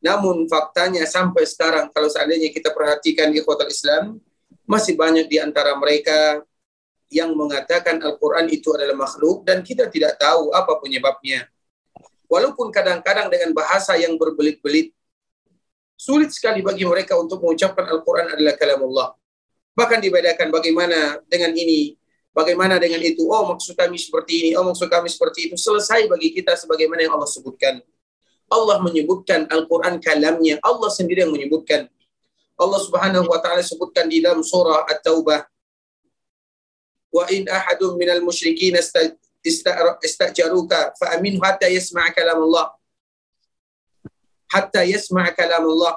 namun 0.00 0.48
faktanya 0.48 1.04
sampai 1.04 1.44
sekarang 1.44 1.92
kalau 1.92 2.08
seandainya 2.08 2.48
kita 2.48 2.72
perhatikan 2.72 3.28
ikhwatal 3.36 3.68
Islam, 3.68 4.16
masih 4.64 4.96
banyak 4.96 5.28
di 5.28 5.36
antara 5.36 5.76
mereka 5.76 6.40
yang 7.12 7.36
mengatakan 7.36 8.00
Al-Quran 8.00 8.48
itu 8.48 8.72
adalah 8.72 8.96
makhluk 8.96 9.44
dan 9.44 9.60
kita 9.60 9.92
tidak 9.92 10.16
tahu 10.16 10.56
apa 10.56 10.80
penyebabnya. 10.80 11.44
Walaupun 12.32 12.72
kadang-kadang 12.72 13.28
dengan 13.28 13.52
bahasa 13.52 13.98
yang 14.00 14.16
berbelit-belit, 14.16 14.96
sulit 16.00 16.32
sekali 16.32 16.64
bagi 16.64 16.88
mereka 16.88 17.20
untuk 17.20 17.44
mengucapkan 17.44 17.84
Al-Quran 17.84 18.32
adalah 18.32 18.56
kalam 18.56 18.80
Allah. 18.88 19.12
Bahkan 19.76 20.00
dibedakan 20.00 20.48
bagaimana 20.48 21.20
dengan 21.28 21.52
ini, 21.52 22.00
bagaimana 22.32 22.80
dengan 22.80 23.04
itu. 23.04 23.28
Oh 23.28 23.52
maksud 23.52 23.76
kami 23.76 24.00
seperti 24.00 24.32
ini, 24.40 24.50
oh 24.56 24.64
maksud 24.64 24.88
kami 24.88 25.12
seperti 25.12 25.52
itu. 25.52 25.60
Selesai 25.60 26.08
bagi 26.08 26.32
kita 26.32 26.56
sebagaimana 26.56 27.04
yang 27.04 27.20
Allah 27.20 27.28
sebutkan. 27.28 27.84
Allah 28.48 28.80
menyebutkan 28.80 29.44
Al-Quran 29.52 30.00
kalamnya. 30.00 30.56
Allah 30.64 30.88
sendiri 30.88 31.28
yang 31.28 31.36
menyebutkan. 31.36 31.84
Allah 32.56 32.80
subhanahu 32.80 33.28
wa 33.28 33.38
ta'ala 33.38 33.60
sebutkan 33.60 34.08
di 34.08 34.24
dalam 34.24 34.40
surah 34.40 34.88
At-Taubah. 34.88 35.44
Wa 37.12 37.28
in 37.28 37.44
ahadun 37.44 38.00
minal 38.00 38.24
musyrikin 38.24 38.74
istajaruka 40.00 40.96
fa'amin 40.96 41.36
hatta 41.44 41.68
yasma' 41.68 42.08
kalam 42.16 42.40
Allah. 42.48 42.79
Hatta 44.50 44.82
yasma' 44.82 45.30
kalam 45.32 45.64
Allah. 45.64 45.94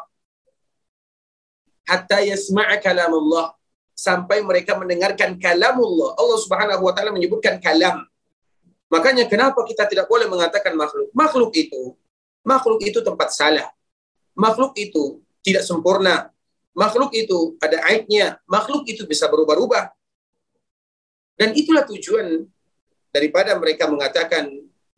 Hatta 1.89 2.21
yasma' 2.21 2.77
kalam 2.79 3.11
Allah. 3.11 3.57
Sampai 3.93 4.41
mereka 4.41 4.77
mendengarkan 4.77 5.37
kalam 5.37 5.77
Allah. 5.77 6.09
Allah 6.17 6.37
subhanahu 6.41 6.81
wa 6.85 6.93
ta'ala 6.93 7.13
menyebutkan 7.13 7.57
kalam. 7.61 8.05
Makanya 8.93 9.25
kenapa 9.25 9.65
kita 9.65 9.89
tidak 9.89 10.05
boleh 10.05 10.29
mengatakan 10.29 10.77
makhluk? 10.77 11.09
Makhluk 11.17 11.49
itu 11.57 11.97
Makhluk 12.43 12.83
itu 12.83 12.99
tempat 12.99 13.31
salah. 13.31 13.71
Makhluk 14.35 14.75
itu 14.75 15.23
tidak 15.39 15.63
sempurna. 15.63 16.27
Makhluk 16.75 17.15
itu 17.15 17.55
ada 17.63 17.79
aibnya. 17.87 18.35
Makhluk 18.43 18.83
itu 18.83 19.07
bisa 19.07 19.31
berubah-ubah. 19.31 19.95
Dan 21.39 21.55
itulah 21.55 21.87
tujuan 21.87 22.43
daripada 23.09 23.55
mereka 23.55 23.87
mengatakan 23.87 24.51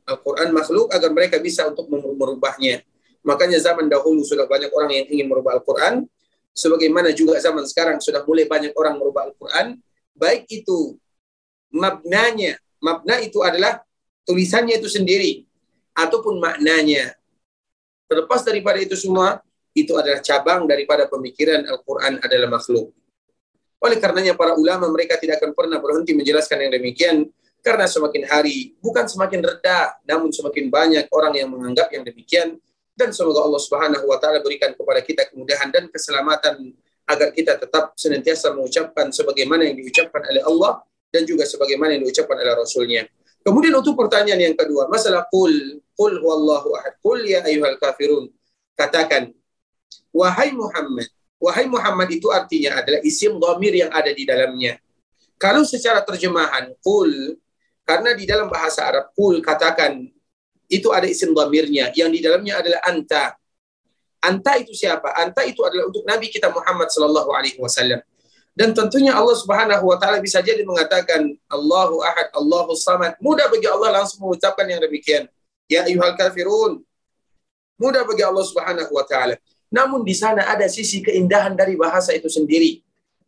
Al-Quran 0.05 0.49
makhluk 0.53 0.89
agar 0.89 1.09
mereka 1.13 1.37
bisa 1.37 1.69
untuk 1.69 1.85
merubahnya. 1.89 2.81
Makanya 3.25 3.57
zaman 3.57 3.89
dahulu 3.89 4.21
sudah 4.21 4.45
banyak 4.45 4.69
orang 4.69 4.91
yang 4.93 5.05
ingin 5.09 5.25
merubah 5.25 5.57
Al-Quran. 5.57 6.05
Sebagaimana 6.55 7.11
juga 7.11 7.41
zaman 7.41 7.65
sekarang 7.67 7.97
sudah 7.99 8.23
mulai 8.23 8.45
banyak 8.45 8.71
orang 8.77 9.01
merubah 9.01 9.27
Al-Quran. 9.27 9.81
Baik 10.13 10.45
itu 10.47 10.95
maknanya. 11.73 12.61
Makna 12.79 13.17
itu 13.19 13.41
adalah 13.41 13.81
tulisannya 14.29 14.77
itu 14.77 14.88
sendiri. 14.88 15.43
Ataupun 15.97 16.38
maknanya. 16.38 17.17
Terlepas 18.05 18.45
daripada 18.45 18.77
itu 18.77 18.93
semua, 18.93 19.41
itu 19.73 19.97
adalah 19.97 20.21
cabang 20.21 20.69
daripada 20.69 21.09
pemikiran 21.09 21.65
Al-Quran 21.65 22.21
adalah 22.21 22.47
makhluk. 22.61 22.93
Oleh 23.81 23.97
karenanya 23.99 24.38
para 24.38 24.53
ulama 24.55 24.88
mereka 24.88 25.19
tidak 25.19 25.41
akan 25.41 25.51
pernah 25.51 25.81
berhenti 25.81 26.15
menjelaskan 26.15 26.69
yang 26.69 26.71
demikian 26.77 27.15
karena 27.65 27.89
semakin 27.89 28.23
hari 28.29 28.77
bukan 28.77 29.09
semakin 29.09 29.41
rendah 29.41 29.97
namun 30.05 30.29
semakin 30.29 30.69
banyak 30.69 31.05
orang 31.09 31.33
yang 31.33 31.49
menganggap 31.49 31.89
yang 31.89 32.05
demikian 32.05 32.61
dan 32.95 33.12
semoga 33.12 33.43
Allah 33.43 33.62
Subhanahu 33.62 34.05
wa 34.08 34.17
taala 34.17 34.39
berikan 34.39 34.71
kepada 34.71 35.03
kita 35.03 35.27
kemudahan 35.27 35.67
dan 35.69 35.91
keselamatan 35.91 36.71
agar 37.05 37.29
kita 37.36 37.60
tetap 37.60 37.93
senantiasa 37.93 38.55
mengucapkan 38.55 39.12
sebagaimana 39.13 39.67
yang 39.67 39.77
diucapkan 39.77 40.25
oleh 40.25 40.41
Allah 40.41 40.81
dan 41.13 41.27
juga 41.27 41.45
sebagaimana 41.45 41.99
yang 41.99 42.08
diucapkan 42.08 42.39
oleh 42.39 42.55
Rasulnya. 42.55 43.03
Kemudian 43.45 43.77
untuk 43.77 43.93
pertanyaan 43.93 44.41
yang 44.41 44.58
kedua, 44.58 44.89
masalah 44.89 45.29
kul, 45.29 45.53
kul 45.93 46.13
huwallahu 46.17 46.73
ahad, 46.81 46.97
kul 46.97 47.21
ya 47.21 47.45
ayuhal 47.45 47.77
kafirun. 47.77 48.34
Katakan, 48.73 49.29
wahai 50.10 50.49
Muhammad. 50.49 51.05
Wahai 51.38 51.69
Muhammad 51.69 52.10
itu 52.10 52.34
artinya 52.34 52.81
adalah 52.81 53.05
isim 53.05 53.38
dhamir 53.38 53.86
yang 53.86 53.93
ada 53.93 54.10
di 54.10 54.25
dalamnya. 54.25 54.81
Kalau 55.37 55.62
secara 55.62 56.02
terjemahan, 56.02 56.73
kul, 56.81 57.37
karena 57.85 58.17
di 58.17 58.25
dalam 58.25 58.50
bahasa 58.50 58.81
Arab, 58.89 59.13
kul 59.13 59.46
katakan, 59.46 60.10
itu 60.67 60.89
ada 60.89 61.05
isim 61.05 61.31
dhamirnya, 61.31 61.93
yang 61.93 62.09
di 62.09 62.19
dalamnya 62.21 62.61
adalah 62.61 62.81
anta. 62.85 63.37
Anta 64.25 64.57
itu 64.57 64.73
siapa? 64.73 65.13
Anta 65.13 65.45
itu 65.45 65.61
adalah 65.61 65.89
untuk 65.89 66.01
Nabi 66.01 66.33
kita 66.33 66.49
Muhammad 66.49 66.89
sallallahu 66.89 67.29
alaihi 67.29 67.61
wasallam. 67.61 68.01
Dan 68.55 68.71
tentunya 68.71 69.11
Allah 69.11 69.35
Subhanahu 69.35 69.83
wa 69.83 69.99
taala 69.99 70.23
bisa 70.23 70.39
jadi 70.39 70.63
mengatakan 70.63 71.27
Allahu 71.51 71.99
Ahad, 71.99 72.31
Allahu 72.31 72.71
Samad. 72.73 73.19
Mudah 73.19 73.51
bagi 73.51 73.67
Allah 73.67 74.01
langsung 74.01 74.23
mengucapkan 74.23 74.63
yang 74.63 74.79
demikian. 74.79 75.27
Ya 75.67 75.83
ayyuhal 75.83 76.15
kafirun. 76.15 76.79
Mudah 77.75 78.07
bagi 78.07 78.23
Allah 78.23 78.47
Subhanahu 78.47 78.95
wa 78.95 79.03
taala. 79.03 79.35
Namun 79.67 80.07
di 80.07 80.15
sana 80.15 80.47
ada 80.47 80.71
sisi 80.71 81.03
keindahan 81.03 81.51
dari 81.51 81.75
bahasa 81.75 82.15
itu 82.15 82.31
sendiri. 82.31 82.79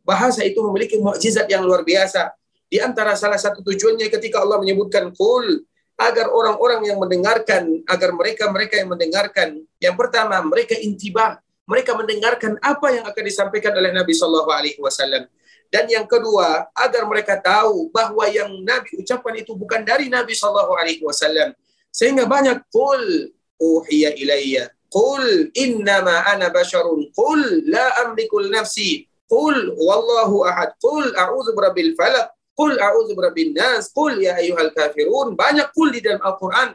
Bahasa 0.08 0.48
itu 0.48 0.64
memiliki 0.64 0.96
mukjizat 0.96 1.52
yang 1.52 1.68
luar 1.68 1.84
biasa. 1.84 2.32
Di 2.72 2.80
antara 2.80 3.12
salah 3.20 3.36
satu 3.36 3.60
tujuannya 3.60 4.08
ketika 4.08 4.40
Allah 4.40 4.64
menyebutkan 4.64 5.12
kul 5.12 5.68
agar 5.98 6.30
orang-orang 6.30 6.86
yang 6.86 6.98
mendengarkan, 7.02 7.82
agar 7.90 8.14
mereka-mereka 8.14 8.78
yang 8.78 8.90
mendengarkan, 8.94 9.50
yang 9.82 9.96
pertama 9.98 10.40
mereka 10.46 10.78
intibah, 10.78 11.42
mereka 11.66 11.98
mendengarkan 11.98 12.56
apa 12.62 12.88
yang 12.94 13.06
akan 13.10 13.24
disampaikan 13.26 13.74
oleh 13.74 13.92
Nabi 13.92 14.14
Shallallahu 14.14 14.52
Alaihi 14.54 14.80
Wasallam. 14.80 15.26
Dan 15.68 15.90
yang 15.92 16.08
kedua, 16.08 16.70
agar 16.72 17.04
mereka 17.04 17.36
tahu 17.42 17.92
bahwa 17.92 18.24
yang 18.32 18.48
Nabi 18.64 19.04
ucapkan 19.04 19.36
itu 19.36 19.52
bukan 19.52 19.84
dari 19.84 20.08
Nabi 20.08 20.32
Shallallahu 20.32 20.80
Alaihi 20.80 21.04
Wasallam. 21.04 21.52
Sehingga 21.92 22.24
banyak 22.24 22.64
kul 22.72 23.34
uhiya 23.60 24.16
ilayya 24.16 24.72
Qul 24.88 25.52
innama 25.56 26.24
ana 26.24 26.48
basharun. 26.48 27.12
Qul 27.12 27.68
la 27.68 28.08
amlikul 28.08 28.48
nafsi. 28.48 29.04
Qul 29.28 29.76
wallahu 29.76 30.48
ahad. 30.48 30.80
Qul 30.80 31.12
a'udzu 31.12 31.52
birabbil 31.52 31.92
falaq. 32.00 32.32
Qul 32.58 32.74
a'udzu 32.74 33.14
birabbin 33.14 33.54
nas. 33.54 33.94
Qul 33.94 34.18
ya 34.18 34.42
ayyuhal 34.42 34.74
kafirun. 34.74 35.38
Banyak 35.38 35.70
qul 35.78 35.94
di 35.94 36.02
dalam 36.02 36.18
Al-Qur'an 36.26 36.74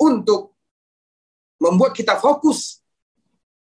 untuk 0.00 0.56
membuat 1.60 1.92
kita 1.92 2.16
fokus. 2.16 2.80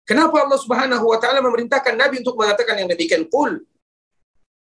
Kenapa 0.06 0.46
Allah 0.46 0.56
Subhanahu 0.56 1.04
wa 1.10 1.18
taala 1.18 1.42
memerintahkan 1.42 1.98
Nabi 1.98 2.22
untuk 2.22 2.38
mengatakan 2.38 2.78
yang 2.78 2.86
demikian 2.86 3.26
qul? 3.26 3.58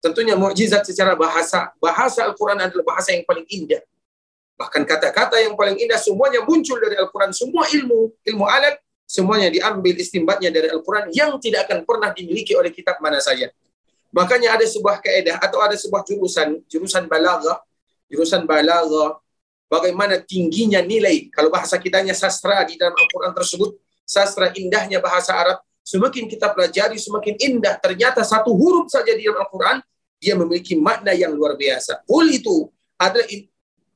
Tentunya 0.02 0.34
mukjizat 0.34 0.82
secara 0.82 1.14
bahasa. 1.14 1.70
Bahasa 1.78 2.26
Al-Qur'an 2.26 2.58
adalah 2.58 2.82
bahasa 2.82 3.14
yang 3.14 3.22
paling 3.22 3.46
indah. 3.46 3.78
Bahkan 4.58 4.82
kata-kata 4.82 5.38
yang 5.38 5.54
paling 5.54 5.78
indah 5.78 5.96
semuanya 6.02 6.42
muncul 6.42 6.76
dari 6.82 6.98
Al-Quran. 6.98 7.30
Semua 7.30 7.70
ilmu, 7.70 8.10
ilmu 8.26 8.44
alat, 8.44 8.82
semuanya 9.06 9.48
diambil 9.54 9.94
istimbatnya 9.94 10.50
dari 10.50 10.68
Al-Quran 10.74 11.14
yang 11.14 11.38
tidak 11.38 11.70
akan 11.70 11.86
pernah 11.86 12.10
dimiliki 12.10 12.58
oleh 12.58 12.74
kitab 12.74 12.98
mana 12.98 13.22
saja. 13.22 13.48
Makanya 14.12 14.60
ada 14.60 14.66
sebuah 14.68 15.00
keedah 15.00 15.40
atau 15.40 15.64
ada 15.64 15.72
sebuah 15.72 16.04
jurusan, 16.04 16.60
jurusan 16.68 17.08
balaghah, 17.08 17.64
jurusan 18.12 18.44
balaghah, 18.44 19.16
bagaimana 19.72 20.20
tingginya 20.20 20.84
nilai, 20.84 21.32
kalau 21.32 21.48
bahasa 21.48 21.80
kitanya 21.80 22.12
sastra 22.12 22.60
di 22.68 22.76
dalam 22.76 22.92
Al-Quran 22.92 23.32
tersebut, 23.32 23.80
sastra 24.04 24.52
indahnya 24.52 25.00
bahasa 25.00 25.32
Arab, 25.32 25.64
semakin 25.80 26.28
kita 26.28 26.52
pelajari, 26.52 27.00
semakin 27.00 27.40
indah. 27.40 27.80
Ternyata 27.80 28.20
satu 28.20 28.52
huruf 28.52 28.92
saja 28.92 29.16
di 29.16 29.24
dalam 29.24 29.40
Al-Quran, 29.48 29.80
dia 30.20 30.36
memiliki 30.36 30.76
makna 30.76 31.16
yang 31.16 31.32
luar 31.32 31.56
biasa. 31.56 32.04
Kul 32.04 32.36
itu 32.36 32.68
adalah 33.00 33.26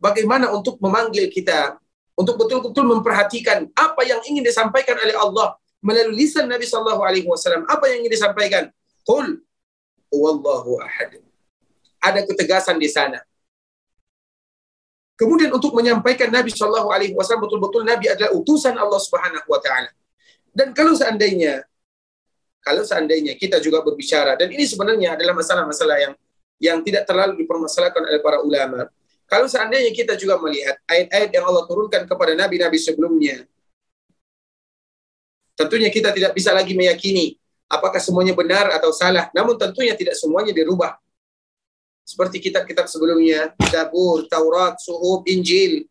bagaimana 0.00 0.50
untuk 0.50 0.80
memanggil 0.80 1.28
kita 1.28 1.76
untuk 2.16 2.40
betul-betul 2.40 2.88
memperhatikan 2.88 3.68
apa 3.76 4.02
yang 4.02 4.18
ingin 4.24 4.42
disampaikan 4.42 4.96
oleh 4.96 5.12
Allah 5.12 5.60
melalui 5.84 6.24
lisan 6.24 6.48
Nabi 6.48 6.64
Shallallahu 6.64 7.04
Alaihi 7.04 7.28
Wasallam. 7.28 7.68
Apa 7.68 7.92
yang 7.92 8.02
ingin 8.02 8.16
disampaikan? 8.16 8.72
Qul 9.06 9.45
wallahu 10.16 10.80
ahad. 10.80 11.20
Ada 12.00 12.24
ketegasan 12.24 12.80
di 12.80 12.88
sana. 12.88 13.20
Kemudian 15.16 15.48
untuk 15.48 15.72
menyampaikan 15.72 16.28
Nabi 16.28 16.52
Shallallahu 16.52 16.92
Alaihi 16.92 17.16
Wasallam 17.16 17.48
betul-betul 17.48 17.88
Nabi 17.88 18.12
adalah 18.12 18.36
utusan 18.36 18.76
Allah 18.76 19.00
Subhanahu 19.00 19.48
Wa 19.48 19.60
Taala. 19.64 19.90
Dan 20.52 20.76
kalau 20.76 20.92
seandainya 20.92 21.64
kalau 22.60 22.84
seandainya 22.84 23.32
kita 23.38 23.62
juga 23.62 23.80
berbicara 23.80 24.36
dan 24.36 24.50
ini 24.52 24.68
sebenarnya 24.68 25.16
adalah 25.16 25.38
masalah-masalah 25.38 25.96
yang 26.02 26.14
yang 26.60 26.78
tidak 26.84 27.08
terlalu 27.08 27.44
dipermasalahkan 27.44 28.02
oleh 28.02 28.20
para 28.20 28.44
ulama. 28.44 28.88
Kalau 29.26 29.48
seandainya 29.48 29.90
kita 29.90 30.14
juga 30.20 30.38
melihat 30.38 30.76
ayat-ayat 30.86 31.30
yang 31.32 31.44
Allah 31.48 31.64
turunkan 31.66 32.06
kepada 32.06 32.32
nabi-nabi 32.38 32.78
sebelumnya, 32.78 33.42
tentunya 35.56 35.90
kita 35.90 36.12
tidak 36.12 36.32
bisa 36.36 36.52
lagi 36.52 36.76
meyakini 36.76 37.40
apakah 37.66 37.98
semuanya 37.98 38.32
benar 38.32 38.70
atau 38.74 38.90
salah. 38.94 39.30
Namun 39.34 39.58
tentunya 39.58 39.94
tidak 39.98 40.14
semuanya 40.18 40.54
dirubah. 40.54 40.98
Seperti 42.06 42.38
kitab-kitab 42.38 42.86
sebelumnya, 42.86 43.50
Zabur, 43.66 44.30
Taurat, 44.30 44.78
Suhub, 44.78 45.26
Injil. 45.26 45.90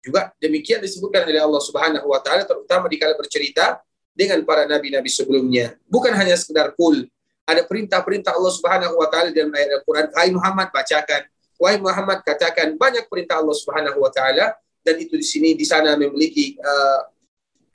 Juga 0.00 0.32
demikian 0.40 0.80
disebutkan 0.80 1.28
oleh 1.28 1.42
Allah 1.42 1.60
Subhanahu 1.60 2.08
wa 2.08 2.20
taala 2.22 2.46
terutama 2.46 2.88
di 2.88 2.96
kala 2.96 3.18
bercerita 3.18 3.82
dengan 4.16 4.40
para 4.48 4.64
nabi-nabi 4.64 5.12
sebelumnya. 5.12 5.76
Bukan 5.84 6.14
hanya 6.16 6.38
sekedar 6.38 6.72
kul, 6.72 7.04
ada 7.44 7.62
perintah-perintah 7.66 8.32
Allah 8.32 8.52
Subhanahu 8.54 8.94
wa 8.96 9.06
taala 9.12 9.28
dalam 9.34 9.52
ayat 9.52 9.82
Al-Qur'an, 9.82 10.08
"Hai 10.16 10.32
Muhammad, 10.32 10.72
bacakan." 10.72 11.26
"Wahai 11.60 11.76
Muhammad, 11.82 12.24
katakan 12.24 12.78
banyak 12.80 13.04
perintah 13.10 13.42
Allah 13.42 13.56
Subhanahu 13.56 13.98
wa 14.00 14.08
taala 14.14 14.56
dan 14.86 14.94
itu 15.02 15.18
di 15.18 15.26
sini 15.26 15.58
di 15.58 15.66
sana 15.66 15.98
memiliki 15.98 16.54
uh, 16.62 17.00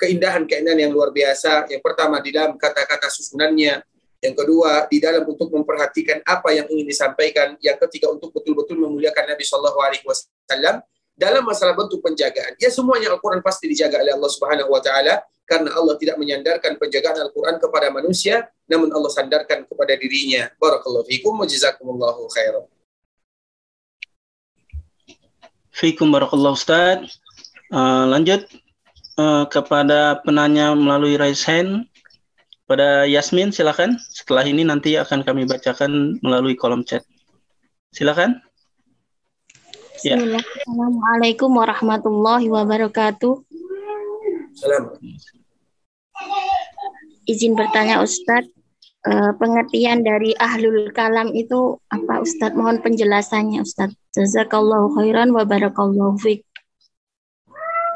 keindahan-keindahan 0.02 0.90
yang 0.90 0.92
luar 0.92 1.14
biasa. 1.14 1.70
Yang 1.70 1.86
pertama 1.86 2.18
di 2.18 2.34
dalam 2.34 2.58
kata-kata 2.58 3.06
susunannya, 3.14 3.86
yang 4.22 4.36
kedua 4.38 4.90
di 4.90 4.98
dalam 4.98 5.26
untuk 5.30 5.54
memperhatikan 5.54 6.26
apa 6.26 6.50
yang 6.54 6.66
ingin 6.70 6.90
disampaikan, 6.90 7.54
yang 7.62 7.78
ketiga 7.78 8.10
untuk 8.10 8.34
betul-betul 8.34 8.82
memuliakan 8.82 9.30
Nabi 9.30 9.46
Shallallahu 9.46 9.80
alaihi 9.82 10.06
wasallam 10.06 10.82
dalam 11.14 11.46
masalah 11.46 11.78
bentuk 11.78 12.02
penjagaan. 12.02 12.58
Ya 12.58 12.74
semuanya 12.74 13.14
Al-Qur'an 13.14 13.46
pasti 13.46 13.70
dijaga 13.70 14.02
oleh 14.02 14.14
Allah 14.18 14.32
Subhanahu 14.34 14.74
wa 14.74 14.82
taala 14.82 15.22
karena 15.46 15.70
Allah 15.76 15.98
tidak 16.00 16.16
menyandarkan 16.18 16.80
penjagaan 16.80 17.18
Al-Quran 17.28 17.60
kepada 17.60 17.92
manusia, 17.92 18.48
namun 18.66 18.90
Allah 18.94 19.12
sandarkan 19.12 19.68
kepada 19.68 19.94
dirinya. 20.00 20.48
Barakallahu 20.58 21.06
fikum 21.10 21.36
wa 21.36 21.46
jazakumullahu 21.46 22.26
khairan. 22.32 22.66
Fikum 25.74 26.08
barakallahu 26.14 26.56
Ustaz. 26.56 27.20
Uh, 27.72 28.04
lanjut 28.12 28.44
uh, 29.18 29.44
kepada 29.48 30.22
penanya 30.22 30.76
melalui 30.76 31.18
raise 31.18 31.44
hand. 31.44 31.88
Pada 32.70 33.04
Yasmin 33.04 33.52
silakan. 33.52 34.00
Setelah 34.12 34.48
ini 34.48 34.64
nanti 34.64 34.96
akan 34.96 35.28
kami 35.28 35.44
bacakan 35.44 36.22
melalui 36.24 36.56
kolom 36.56 36.88
chat. 36.88 37.04
Silakan. 37.92 38.40
Ya. 40.02 40.18
Assalamualaikum 40.18 41.52
warahmatullahi 41.52 42.48
wabarakatuh. 42.48 43.44
Salam 44.56 44.98
izin 47.32 47.54
bertanya 47.56 48.04
Ustadz, 48.04 48.52
uh, 49.08 49.32
pengertian 49.40 50.04
dari 50.04 50.36
ahlul 50.36 50.92
kalam 50.92 51.32
itu 51.32 51.80
apa 51.88 52.20
Ustadz? 52.20 52.58
Mohon 52.58 52.84
penjelasannya 52.84 53.64
Ustadz. 53.64 53.98
Jazakallahu 54.12 55.00
khairan 55.00 55.32
wa 55.32 55.48
barakallahu 55.48 56.20
fiqh. 56.20 56.44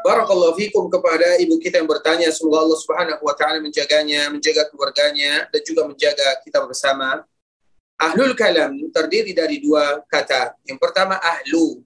Barakallahu 0.06 0.54
fikum 0.54 0.86
kepada 0.86 1.34
ibu 1.42 1.58
kita 1.58 1.82
yang 1.82 1.90
bertanya. 1.90 2.30
Semoga 2.30 2.62
Allah 2.62 2.78
Subhanahu 2.78 3.26
wa 3.26 3.34
taala 3.34 3.58
menjaganya, 3.58 4.30
menjaga 4.30 4.70
keluarganya 4.70 5.50
dan 5.50 5.60
juga 5.66 5.82
menjaga 5.82 6.46
kita 6.46 6.62
bersama. 6.62 7.26
Ahlul 7.98 8.38
kalam 8.38 8.78
terdiri 8.94 9.34
dari 9.34 9.58
dua 9.58 9.98
kata. 10.06 10.54
Yang 10.62 10.78
pertama 10.78 11.18
ahlu. 11.18 11.82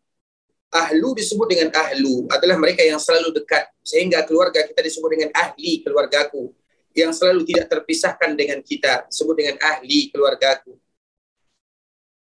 Ahlu 0.69 1.17
disebut 1.17 1.49
dengan 1.49 1.73
ahlu 1.73 2.29
adalah 2.29 2.61
mereka 2.61 2.85
yang 2.85 3.01
selalu 3.01 3.41
dekat 3.41 3.73
sehingga 3.81 4.21
keluarga 4.29 4.69
kita 4.69 4.85
disebut 4.85 5.17
dengan 5.17 5.31
ahli 5.33 5.81
keluargaku 5.81 6.53
yang 6.93 7.17
selalu 7.17 7.49
tidak 7.49 7.73
terpisahkan 7.73 8.37
dengan 8.37 8.61
kita, 8.61 9.09
sebut 9.09 9.33
dengan 9.33 9.57
ahli 9.65 10.13
keluargaku. 10.13 10.77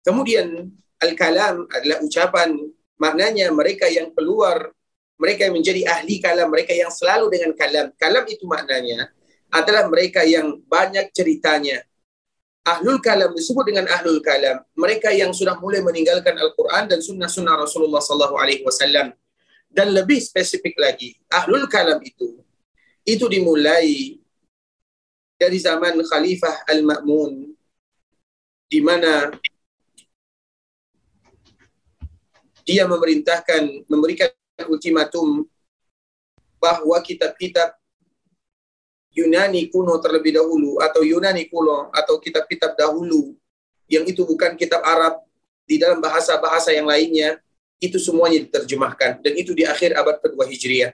Kemudian 0.06 0.70
al-kalam 1.02 1.66
adalah 1.74 2.06
ucapan 2.06 2.54
maknanya 3.02 3.50
mereka 3.50 3.90
yang 3.90 4.14
keluar, 4.14 4.77
mereka 5.18 5.50
yang 5.50 5.56
menjadi 5.58 5.82
ahli 5.90 6.22
kalam, 6.22 6.48
mereka 6.54 6.74
yang 6.78 6.94
selalu 6.94 7.34
dengan 7.34 7.52
kalam. 7.58 7.90
Kalam 7.98 8.26
itu 8.30 8.46
maknanya 8.46 9.10
adalah 9.50 9.90
mereka 9.90 10.22
yang 10.22 10.62
banyak 10.70 11.10
ceritanya. 11.12 11.82
Ahlul 12.68 13.00
kalam 13.00 13.32
disebut 13.32 13.64
dengan 13.64 13.88
ahlul 13.88 14.20
kalam, 14.20 14.60
mereka 14.76 15.10
yang 15.10 15.32
sudah 15.32 15.56
mulai 15.58 15.80
meninggalkan 15.80 16.36
Al-Quran 16.36 16.92
dan 16.92 17.00
sunnah-sunnah 17.00 17.56
Rasulullah 17.56 18.04
Sallallahu 18.04 18.36
Alaihi 18.36 18.62
Wasallam. 18.68 19.16
Dan 19.72 19.96
lebih 19.96 20.20
spesifik 20.20 20.76
lagi, 20.80 21.16
ahlul 21.32 21.68
kalam 21.72 22.00
itu 22.04 22.44
itu 23.08 23.24
dimulai 23.32 24.20
dari 25.40 25.58
zaman 25.64 25.96
Khalifah 26.04 26.68
Al-Ma'mun 26.68 27.56
di 28.68 28.80
mana 28.84 29.32
dia 32.68 32.84
memerintahkan 32.84 33.88
memberikan 33.88 34.28
ultimatum 34.66 35.46
bahwa 36.58 36.98
kitab-kitab 37.06 37.78
Yunani 39.14 39.70
kuno 39.70 39.98
terlebih 40.02 40.38
dahulu 40.42 40.82
atau 40.82 41.06
Yunani 41.06 41.46
kuno 41.46 41.94
atau 41.94 42.18
kitab-kitab 42.18 42.74
dahulu 42.74 43.38
yang 43.86 44.06
itu 44.10 44.26
bukan 44.26 44.58
kitab 44.58 44.82
Arab 44.82 45.22
di 45.70 45.78
dalam 45.78 46.02
bahasa-bahasa 46.02 46.74
yang 46.74 46.90
lainnya 46.90 47.38
itu 47.78 48.02
semuanya 48.02 48.42
diterjemahkan 48.50 49.22
dan 49.22 49.34
itu 49.38 49.54
di 49.54 49.66
akhir 49.66 49.94
abad 49.94 50.18
kedua 50.18 50.50
Hijriah 50.50 50.94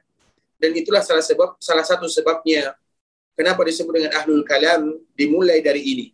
dan 0.60 0.72
itulah 0.76 1.00
salah 1.00 1.24
sebab 1.24 1.56
salah 1.60 1.84
satu 1.88 2.08
sebabnya 2.12 2.76
Kenapa 3.34 3.66
disebut 3.66 3.94
dengan 3.98 4.14
ahlul 4.14 4.46
kalam? 4.46 4.94
Dimulai 5.18 5.66
dari 5.66 5.82
ini. 5.82 6.06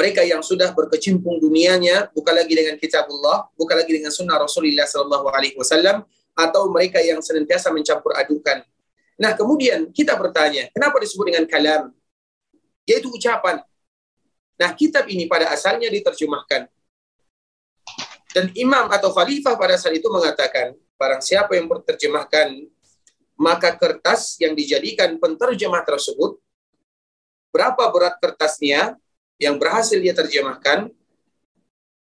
Mereka 0.00 0.24
yang 0.24 0.40
sudah 0.40 0.72
berkecimpung 0.72 1.36
dunianya 1.36 2.08
bukan 2.16 2.32
lagi 2.32 2.56
dengan 2.56 2.80
kitabullah, 2.80 3.52
bukan 3.52 3.76
lagi 3.84 3.92
dengan 4.00 4.08
sunnah 4.08 4.40
Rasulullah 4.40 4.88
Sallallahu 4.88 5.28
Alaihi 5.28 5.60
Wasallam, 5.60 6.08
atau 6.32 6.72
mereka 6.72 7.04
yang 7.04 7.20
senantiasa 7.20 7.68
mencampur 7.68 8.16
adukan. 8.16 8.64
Nah, 9.20 9.36
kemudian 9.36 9.92
kita 9.92 10.16
bertanya, 10.16 10.72
kenapa 10.72 10.96
disebut 11.04 11.28
dengan 11.28 11.44
kalam? 11.44 11.92
Yaitu 12.88 13.12
ucapan. 13.12 13.60
Nah, 14.56 14.72
kitab 14.72 15.04
ini 15.12 15.28
pada 15.28 15.52
asalnya 15.52 15.92
diterjemahkan. 15.92 16.64
Dan 18.32 18.48
imam 18.56 18.88
atau 18.88 19.12
khalifah 19.12 19.60
pada 19.60 19.76
saat 19.76 20.00
itu 20.00 20.08
mengatakan, 20.08 20.72
barang 20.96 21.20
siapa 21.20 21.60
yang 21.60 21.68
berterjemahkan 21.68 22.72
maka 23.40 23.72
kertas 23.76 24.36
yang 24.36 24.52
dijadikan 24.52 25.16
penterjemah 25.16 25.80
tersebut, 25.84 26.36
berapa 27.52 27.88
berat 27.88 28.20
kertasnya, 28.20 29.00
yang 29.40 29.56
berhasil 29.56 29.96
dia 29.96 30.12
terjemahkan, 30.12 30.92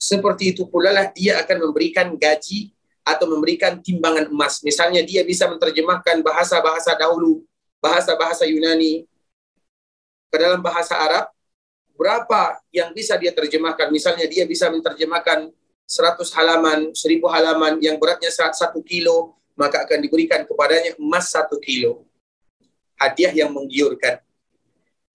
seperti 0.02 0.58
itu 0.58 0.66
pula 0.66 0.90
lah 0.90 1.06
dia 1.14 1.38
akan 1.46 1.70
memberikan 1.70 2.18
gaji 2.18 2.74
atau 3.06 3.30
memberikan 3.30 3.78
timbangan 3.80 4.28
emas. 4.28 4.60
Misalnya 4.66 5.06
dia 5.06 5.22
bisa 5.22 5.46
menerjemahkan 5.48 6.20
bahasa-bahasa 6.26 6.98
dahulu, 6.98 7.46
bahasa-bahasa 7.80 8.44
Yunani 8.50 9.06
ke 10.28 10.38
dalam 10.38 10.60
bahasa 10.60 10.98
Arab, 10.98 11.30
berapa 11.96 12.60
yang 12.74 12.92
bisa 12.92 13.16
dia 13.16 13.32
terjemahkan? 13.32 13.88
Misalnya 13.94 14.28
dia 14.28 14.44
bisa 14.44 14.68
menerjemahkan 14.68 15.54
100 15.88 16.36
halaman, 16.36 16.92
1000 16.92 17.32
halaman 17.32 17.80
yang 17.80 17.96
beratnya 17.96 18.28
1 18.28 18.52
kilo, 18.84 19.40
maka 19.56 19.88
akan 19.88 20.04
diberikan 20.04 20.44
kepadanya 20.44 21.00
emas 21.00 21.32
1 21.32 21.48
kilo. 21.64 22.04
Hadiah 23.00 23.32
yang 23.32 23.54
menggiurkan. 23.56 24.20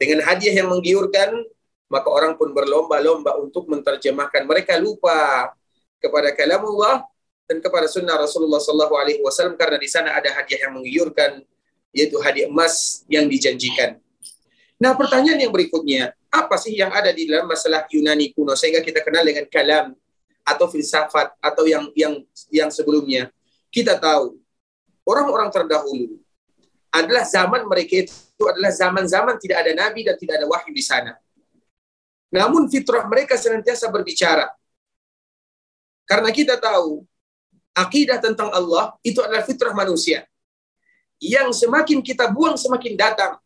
Dengan 0.01 0.25
hadiah 0.27 0.65
yang 0.65 0.73
menggiurkan, 0.73 1.45
maka 1.93 2.09
orang 2.09 2.41
pun 2.41 2.57
berlomba-lomba 2.57 3.37
untuk 3.37 3.69
menerjemahkan. 3.69 4.49
Mereka 4.49 4.81
lupa 4.81 5.53
kepada 6.01 6.33
kalamullah 6.33 7.05
dan 7.45 7.61
kepada 7.61 7.85
sunnah 7.85 8.17
Rasulullah 8.17 8.65
Sallallahu 8.65 8.97
Alaihi 8.97 9.21
Wasallam 9.21 9.61
karena 9.61 9.77
di 9.77 9.93
sana 9.93 10.17
ada 10.17 10.33
hadiah 10.33 10.65
yang 10.65 10.81
menggiurkan 10.81 11.45
yaitu 11.93 12.17
hadiah 12.25 12.49
emas 12.49 13.05
yang 13.13 13.29
dijanjikan. 13.29 14.01
Nah 14.81 14.97
pertanyaan 14.97 15.37
yang 15.37 15.53
berikutnya, 15.53 16.17
apa 16.33 16.57
sih 16.57 16.73
yang 16.73 16.89
ada 16.89 17.13
di 17.13 17.29
dalam 17.29 17.45
masalah 17.45 17.85
Yunani 17.93 18.33
kuno 18.33 18.57
sehingga 18.57 18.81
kita 18.81 19.05
kenal 19.05 19.23
dengan 19.23 19.45
kalam 19.53 19.93
atau 20.43 20.67
filsafat 20.73 21.37
atau 21.45 21.69
yang 21.69 21.93
yang 21.93 22.25
yang 22.49 22.73
sebelumnya? 22.73 23.29
Kita 23.69 24.01
tahu 24.01 24.41
orang-orang 25.05 25.53
terdahulu 25.53 26.17
adalah 26.89 27.29
zaman 27.29 27.69
mereka 27.69 28.01
itu 28.01 28.45
adalah 28.49 28.73
zaman-zaman 28.73 29.37
tidak 29.37 29.61
ada 29.61 29.73
nabi 29.77 30.09
dan 30.09 30.17
tidak 30.17 30.41
ada 30.41 30.49
wahyu 30.49 30.73
di 30.73 30.83
sana. 30.83 31.21
Namun 32.33 32.73
fitrah 32.73 33.05
mereka 33.05 33.37
senantiasa 33.37 33.93
berbicara. 33.93 34.49
Karena 36.09 36.33
kita 36.33 36.57
tahu 36.57 37.05
akidah 37.77 38.17
tentang 38.19 38.49
Allah 38.49 38.97
itu 39.05 39.21
adalah 39.21 39.45
fitrah 39.45 39.77
manusia. 39.77 40.25
Yang 41.21 41.63
semakin 41.63 42.01
kita 42.01 42.33
buang 42.33 42.57
semakin 42.57 42.97
datang. 42.97 43.37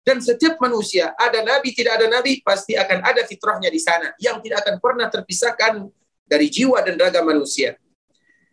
Dan 0.00 0.18
setiap 0.18 0.58
manusia, 0.58 1.14
ada 1.14 1.44
nabi, 1.44 1.70
tidak 1.76 2.00
ada 2.00 2.08
nabi, 2.10 2.40
pasti 2.42 2.74
akan 2.74 3.04
ada 3.04 3.22
fitrahnya 3.24 3.70
di 3.70 3.78
sana. 3.80 4.10
Yang 4.18 4.48
tidak 4.48 4.58
akan 4.66 4.76
pernah 4.82 5.06
terpisahkan 5.06 5.72
dari 6.26 6.50
jiwa 6.50 6.82
dan 6.82 6.98
raga 6.98 7.22
manusia. 7.22 7.78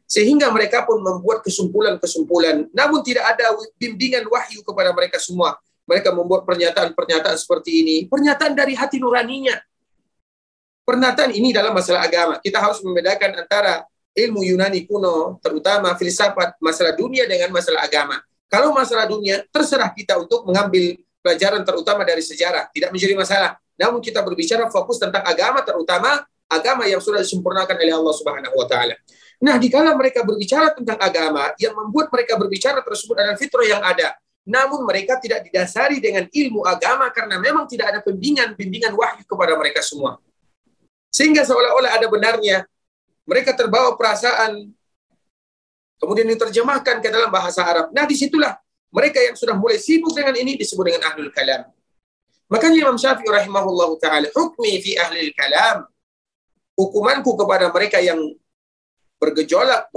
Sehingga 0.07 0.53
mereka 0.53 0.87
pun 0.87 1.03
membuat 1.03 1.43
kesimpulan-kesimpulan. 1.43 2.69
Namun 2.71 3.03
tidak 3.03 3.35
ada 3.35 3.51
bimbingan 3.75 4.23
wahyu 4.29 4.63
kepada 4.63 4.95
mereka 4.95 5.19
semua 5.19 5.59
mereka 5.87 6.11
membuat 6.11 6.43
pernyataan-pernyataan 6.43 7.37
seperti 7.39 7.81
ini. 7.81 7.95
Pernyataan 8.11 8.53
dari 8.53 8.75
hati 8.75 8.99
nuraninya. 8.99 9.55
Pernyataan 10.83 11.31
ini 11.31 11.55
dalam 11.55 11.71
masalah 11.71 12.03
agama. 12.03 12.37
Kita 12.43 12.59
harus 12.59 12.83
membedakan 12.83 13.39
antara 13.39 13.87
ilmu 14.11 14.43
Yunani 14.43 14.83
kuno, 14.83 15.39
terutama 15.39 15.95
filsafat, 15.95 16.59
masalah 16.59 16.91
dunia 16.91 17.23
dengan 17.23 17.55
masalah 17.55 17.87
agama. 17.87 18.19
Kalau 18.51 18.75
masalah 18.75 19.07
dunia, 19.07 19.43
terserah 19.47 19.91
kita 19.95 20.19
untuk 20.19 20.43
mengambil 20.47 20.95
pelajaran 21.23 21.63
terutama 21.63 22.03
dari 22.03 22.23
sejarah. 22.23 22.67
Tidak 22.71 22.91
menjadi 22.91 23.15
masalah. 23.15 23.55
Namun 23.79 24.03
kita 24.03 24.23
berbicara 24.23 24.67
fokus 24.67 24.99
tentang 24.99 25.23
agama, 25.23 25.63
terutama 25.63 26.23
agama 26.47 26.83
yang 26.87 26.99
sudah 26.99 27.23
disempurnakan 27.23 27.75
oleh 27.75 27.95
Allah 27.95 28.13
Subhanahu 28.15 28.55
wa 28.55 28.67
taala. 28.67 28.95
Nah, 29.37 29.55
dikala 29.61 29.93
mereka 29.93 30.25
berbicara 30.25 30.73
tentang 30.73 30.97
agama, 30.97 31.53
yang 31.61 31.75
membuat 31.77 32.09
mereka 32.09 32.39
berbicara 32.39 32.81
tersebut 32.81 33.15
adalah 33.19 33.37
fitrah 33.37 33.67
yang 33.67 33.83
ada 33.83 34.17
namun 34.47 34.87
mereka 34.87 35.19
tidak 35.19 35.43
didasari 35.43 35.99
dengan 35.99 36.23
ilmu 36.31 36.63
agama 36.63 37.11
karena 37.11 37.35
memang 37.35 37.67
tidak 37.67 37.91
ada 37.91 37.99
pembimbingan-pembimbingan 37.99 38.95
wahyu 38.95 39.27
kepada 39.27 39.59
mereka 39.59 39.83
semua. 39.83 40.23
Sehingga 41.11 41.43
seolah-olah 41.43 41.99
ada 41.99 42.07
benarnya 42.07 42.63
mereka 43.27 43.51
terbawa 43.51 43.99
perasaan 43.99 44.71
kemudian 45.99 46.31
diterjemahkan 46.31 47.03
ke 47.03 47.09
dalam 47.11 47.27
bahasa 47.27 47.67
Arab. 47.67 47.91
Nah, 47.91 48.07
di 48.07 48.15
situlah 48.15 48.55
mereka 48.87 49.19
yang 49.19 49.35
sudah 49.35 49.59
mulai 49.59 49.83
sibuk 49.83 50.15
dengan 50.15 50.31
ini 50.39 50.55
disebut 50.55 50.83
dengan 50.87 51.11
ahlul 51.11 51.29
kalam. 51.35 51.67
Makanya 52.47 52.87
Imam 52.87 52.95
Syafi'i 52.95 53.27
rahimahullah 53.27 53.91
taala 53.99 54.31
hukmi 54.31 54.79
fi 54.79 54.95
ahlul 54.95 55.33
kalam 55.35 55.83
hukumanku 56.79 57.35
kepada 57.35 57.67
mereka 57.67 57.99
yang 57.99 58.21
bergejolak 59.19 59.91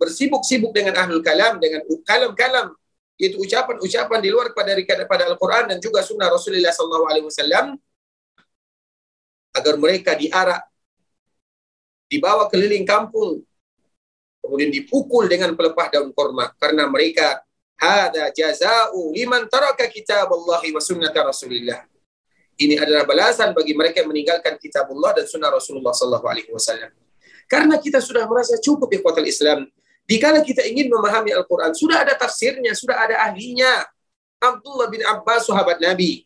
bersibuk-sibuk 0.00 0.74
dengan 0.74 0.98
ahlul 0.98 1.22
kalam 1.22 1.62
dengan 1.62 1.86
kalam-kalam 2.02 2.74
yaitu 3.16 3.40
ucapan-ucapan 3.40 4.18
di 4.20 4.28
luar 4.28 4.52
pada 4.52 4.76
pada 5.08 5.24
Al-Quran 5.32 5.72
dan 5.72 5.78
juga 5.80 6.04
sunnah 6.04 6.28
Rasulullah 6.28 6.72
SAW 6.72 7.80
agar 9.56 9.74
mereka 9.80 10.12
diarak, 10.12 10.68
dibawa 12.12 12.44
keliling 12.52 12.84
kampung, 12.84 13.40
kemudian 14.44 14.68
dipukul 14.68 15.24
dengan 15.26 15.56
pelepah 15.56 15.88
daun 15.88 16.12
korma 16.12 16.52
karena 16.60 16.84
mereka 16.86 17.40
hada 17.80 18.28
jazau 18.36 19.12
liman 19.16 19.48
taraka 19.48 19.88
kitab 19.88 20.28
Allah 20.28 20.60
wa 20.60 20.82
sunnata 20.84 21.24
Rasulillah. 21.24 21.88
Ini 22.56 22.80
adalah 22.80 23.04
balasan 23.04 23.52
bagi 23.52 23.76
mereka 23.76 24.00
yang 24.00 24.08
meninggalkan 24.08 24.56
kitab 24.56 24.88
Allah 24.88 25.20
dan 25.20 25.24
sunnah 25.28 25.52
Rasulullah 25.52 25.92
sallallahu 25.92 26.24
alaihi 26.24 26.48
wasallam. 26.48 26.88
Karena 27.44 27.76
kita 27.76 28.00
sudah 28.00 28.24
merasa 28.24 28.56
cukup 28.56 28.88
di 28.88 28.98
kota 29.04 29.20
Islam 29.20 29.68
Dikala 30.06 30.38
kita 30.38 30.62
ingin 30.62 30.86
memahami 30.86 31.34
Al-Quran, 31.34 31.74
sudah 31.74 32.06
ada 32.06 32.14
tafsirnya, 32.14 32.70
sudah 32.78 32.94
ada 32.94 33.26
ahlinya. 33.26 33.82
Abdullah 34.38 34.86
bin 34.86 35.02
Abbas, 35.02 35.50
sahabat 35.50 35.82
Nabi. 35.82 36.22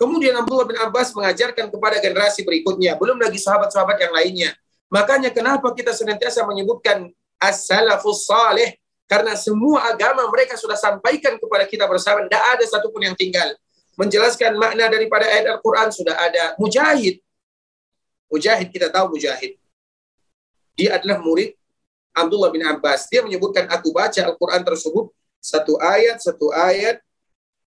Kemudian 0.00 0.32
Abdullah 0.36 0.64
bin 0.64 0.80
Abbas 0.80 1.12
mengajarkan 1.12 1.68
kepada 1.68 2.00
generasi 2.00 2.40
berikutnya, 2.40 2.96
belum 2.96 3.20
lagi 3.20 3.36
sahabat-sahabat 3.36 4.00
yang 4.00 4.12
lainnya. 4.16 4.50
Makanya 4.88 5.28
kenapa 5.28 5.72
kita 5.76 5.92
senantiasa 5.92 6.44
menyebutkan 6.48 7.12
as-salafus 7.36 8.24
salih, 8.24 8.72
karena 9.04 9.36
semua 9.36 9.92
agama 9.92 10.24
mereka 10.32 10.56
sudah 10.56 10.76
sampaikan 10.76 11.36
kepada 11.36 11.68
kita 11.68 11.84
bersama, 11.84 12.24
tidak 12.24 12.44
ada 12.56 12.64
satupun 12.64 13.04
yang 13.04 13.16
tinggal. 13.16 13.52
Menjelaskan 13.96 14.56
makna 14.56 14.88
daripada 14.88 15.28
ayat 15.28 15.56
Al-Quran 15.56 15.88
sudah 15.92 16.16
ada. 16.16 16.56
Mujahid. 16.60 17.20
Mujahid, 18.28 18.68
kita 18.68 18.92
tahu 18.92 19.16
Mujahid. 19.16 19.56
Dia 20.76 21.00
adalah 21.00 21.20
murid 21.24 21.56
Abdullah 22.16 22.48
bin 22.48 22.64
Abbas. 22.64 23.12
Dia 23.12 23.20
menyebutkan 23.20 23.68
aku 23.68 23.92
baca 23.92 24.16
Al-Quran 24.24 24.64
tersebut 24.64 25.12
satu 25.36 25.76
ayat, 25.76 26.16
satu 26.24 26.48
ayat, 26.50 26.98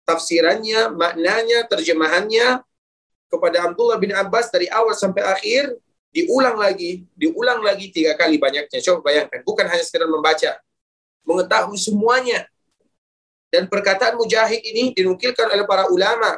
tafsirannya, 0.08 0.96
maknanya, 0.96 1.68
terjemahannya 1.68 2.64
kepada 3.30 3.70
Abdullah 3.70 4.00
bin 4.00 4.16
Abbas 4.16 4.50
dari 4.50 4.72
awal 4.72 4.96
sampai 4.98 5.22
akhir 5.22 5.76
diulang 6.10 6.58
lagi, 6.58 7.06
diulang 7.14 7.62
lagi 7.62 7.94
tiga 7.94 8.18
kali 8.18 8.42
banyaknya. 8.42 8.80
Coba 8.82 9.12
bayangkan, 9.12 9.46
bukan 9.46 9.66
hanya 9.70 9.84
sekedar 9.86 10.10
membaca, 10.10 10.58
mengetahui 11.28 11.78
semuanya. 11.78 12.48
Dan 13.50 13.66
perkataan 13.66 14.18
Mujahid 14.18 14.62
ini 14.62 14.94
dinukilkan 14.94 15.50
oleh 15.50 15.66
para 15.66 15.90
ulama. 15.90 16.38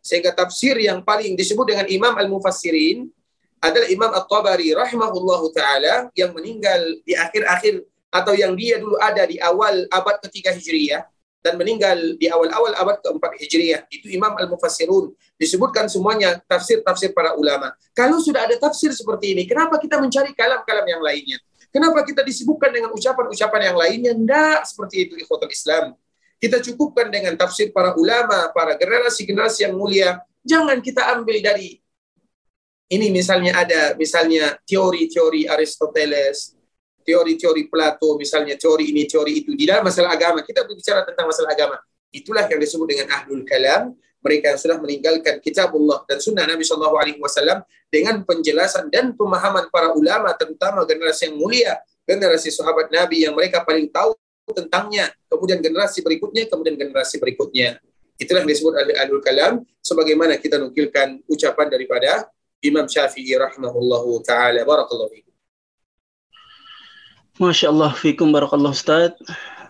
Sehingga 0.00 0.32
tafsir 0.32 0.72
yang 0.80 1.04
paling 1.04 1.36
disebut 1.36 1.68
dengan 1.68 1.84
Imam 1.84 2.16
Al-Mufassirin 2.16 3.12
adalah 3.60 3.88
Imam 3.92 4.10
At-Tabari 4.10 4.72
rahimahullahu 4.72 5.52
taala 5.52 6.08
yang 6.16 6.32
meninggal 6.32 6.80
di 7.04 7.12
akhir-akhir 7.12 7.84
atau 8.10 8.32
yang 8.34 8.56
dia 8.56 8.80
dulu 8.80 8.98
ada 8.98 9.22
di 9.28 9.38
awal 9.38 9.86
abad 9.92 10.16
ketiga 10.24 10.50
Hijriyah 10.56 11.06
dan 11.40 11.56
meninggal 11.56 11.96
di 12.20 12.28
awal-awal 12.28 12.76
abad 12.76 13.00
keempat 13.00 13.36
Hijriyah. 13.40 13.88
Itu 13.88 14.12
Imam 14.12 14.36
Al-Mufassirun. 14.36 15.16
Disebutkan 15.40 15.88
semuanya 15.88 16.36
tafsir-tafsir 16.44 17.16
para 17.16 17.32
ulama. 17.32 17.72
Kalau 17.96 18.20
sudah 18.20 18.44
ada 18.44 18.56
tafsir 18.60 18.92
seperti 18.92 19.32
ini, 19.32 19.48
kenapa 19.48 19.80
kita 19.80 19.96
mencari 19.96 20.36
kalam-kalam 20.36 20.84
yang 20.84 21.00
lainnya? 21.00 21.40
Kenapa 21.70 22.02
kita 22.02 22.20
disibukkan 22.26 22.68
dengan 22.68 22.90
ucapan-ucapan 22.92 23.60
yang 23.72 23.76
lainnya? 23.78 24.12
Tidak 24.12 24.58
seperti 24.68 24.96
itu 25.08 25.14
ikhwatul 25.16 25.48
Islam. 25.48 25.96
Kita 26.40 26.60
cukupkan 26.60 27.08
dengan 27.12 27.36
tafsir 27.36 27.70
para 27.72 27.96
ulama, 27.96 28.50
para 28.52 28.76
generasi-generasi 28.76 29.68
yang 29.68 29.74
mulia. 29.76 30.20
Jangan 30.44 30.80
kita 30.80 31.08
ambil 31.14 31.40
dari 31.40 31.78
ini 32.90 33.06
misalnya 33.14 33.54
ada 33.54 33.94
misalnya 33.94 34.58
teori-teori 34.66 35.46
Aristoteles, 35.46 36.58
teori-teori 37.06 37.70
Plato, 37.70 38.18
misalnya 38.18 38.58
teori 38.58 38.90
ini, 38.90 39.06
teori 39.06 39.46
itu. 39.46 39.54
Di 39.54 39.62
dalam 39.70 39.86
masalah 39.86 40.18
agama, 40.18 40.42
kita 40.42 40.66
berbicara 40.66 41.06
tentang 41.06 41.30
masalah 41.30 41.54
agama. 41.54 41.78
Itulah 42.10 42.50
yang 42.50 42.58
disebut 42.58 42.86
dengan 42.90 43.06
ahlul 43.14 43.46
kalam, 43.46 43.94
mereka 44.18 44.52
yang 44.52 44.60
sudah 44.60 44.76
meninggalkan 44.82 45.38
kitabullah 45.38 46.02
dan 46.10 46.18
sunnah 46.18 46.44
Nabi 46.44 46.66
Wasallam 47.22 47.62
dengan 47.86 48.26
penjelasan 48.26 48.90
dan 48.90 49.14
pemahaman 49.14 49.70
para 49.70 49.94
ulama, 49.94 50.34
terutama 50.34 50.82
generasi 50.82 51.30
yang 51.30 51.38
mulia, 51.38 51.78
generasi 52.02 52.50
sahabat 52.50 52.90
Nabi 52.90 53.22
yang 53.22 53.38
mereka 53.38 53.62
paling 53.62 53.86
tahu 53.86 54.18
tentangnya. 54.50 55.14
Kemudian 55.30 55.62
generasi 55.62 56.02
berikutnya, 56.02 56.50
kemudian 56.50 56.74
generasi 56.74 57.22
berikutnya. 57.22 57.78
Itulah 58.18 58.42
yang 58.42 58.50
disebut 58.50 58.72
ahlul 58.74 59.22
kalam, 59.22 59.62
sebagaimana 59.78 60.36
kita 60.42 60.58
nukilkan 60.58 61.22
ucapan 61.30 61.66
daripada 61.70 62.26
Imam 62.60 62.84
Syafi'i 62.84 63.32
rahimahullahu 63.40 64.20
taala. 64.24 64.60
Barakallahu 64.68 65.08
fikum. 65.08 65.32
Masya 67.40 67.72
Allah, 67.72 67.92
fikum 67.96 68.28
barakallahu 68.36 68.76
Ustaz. 68.76 69.16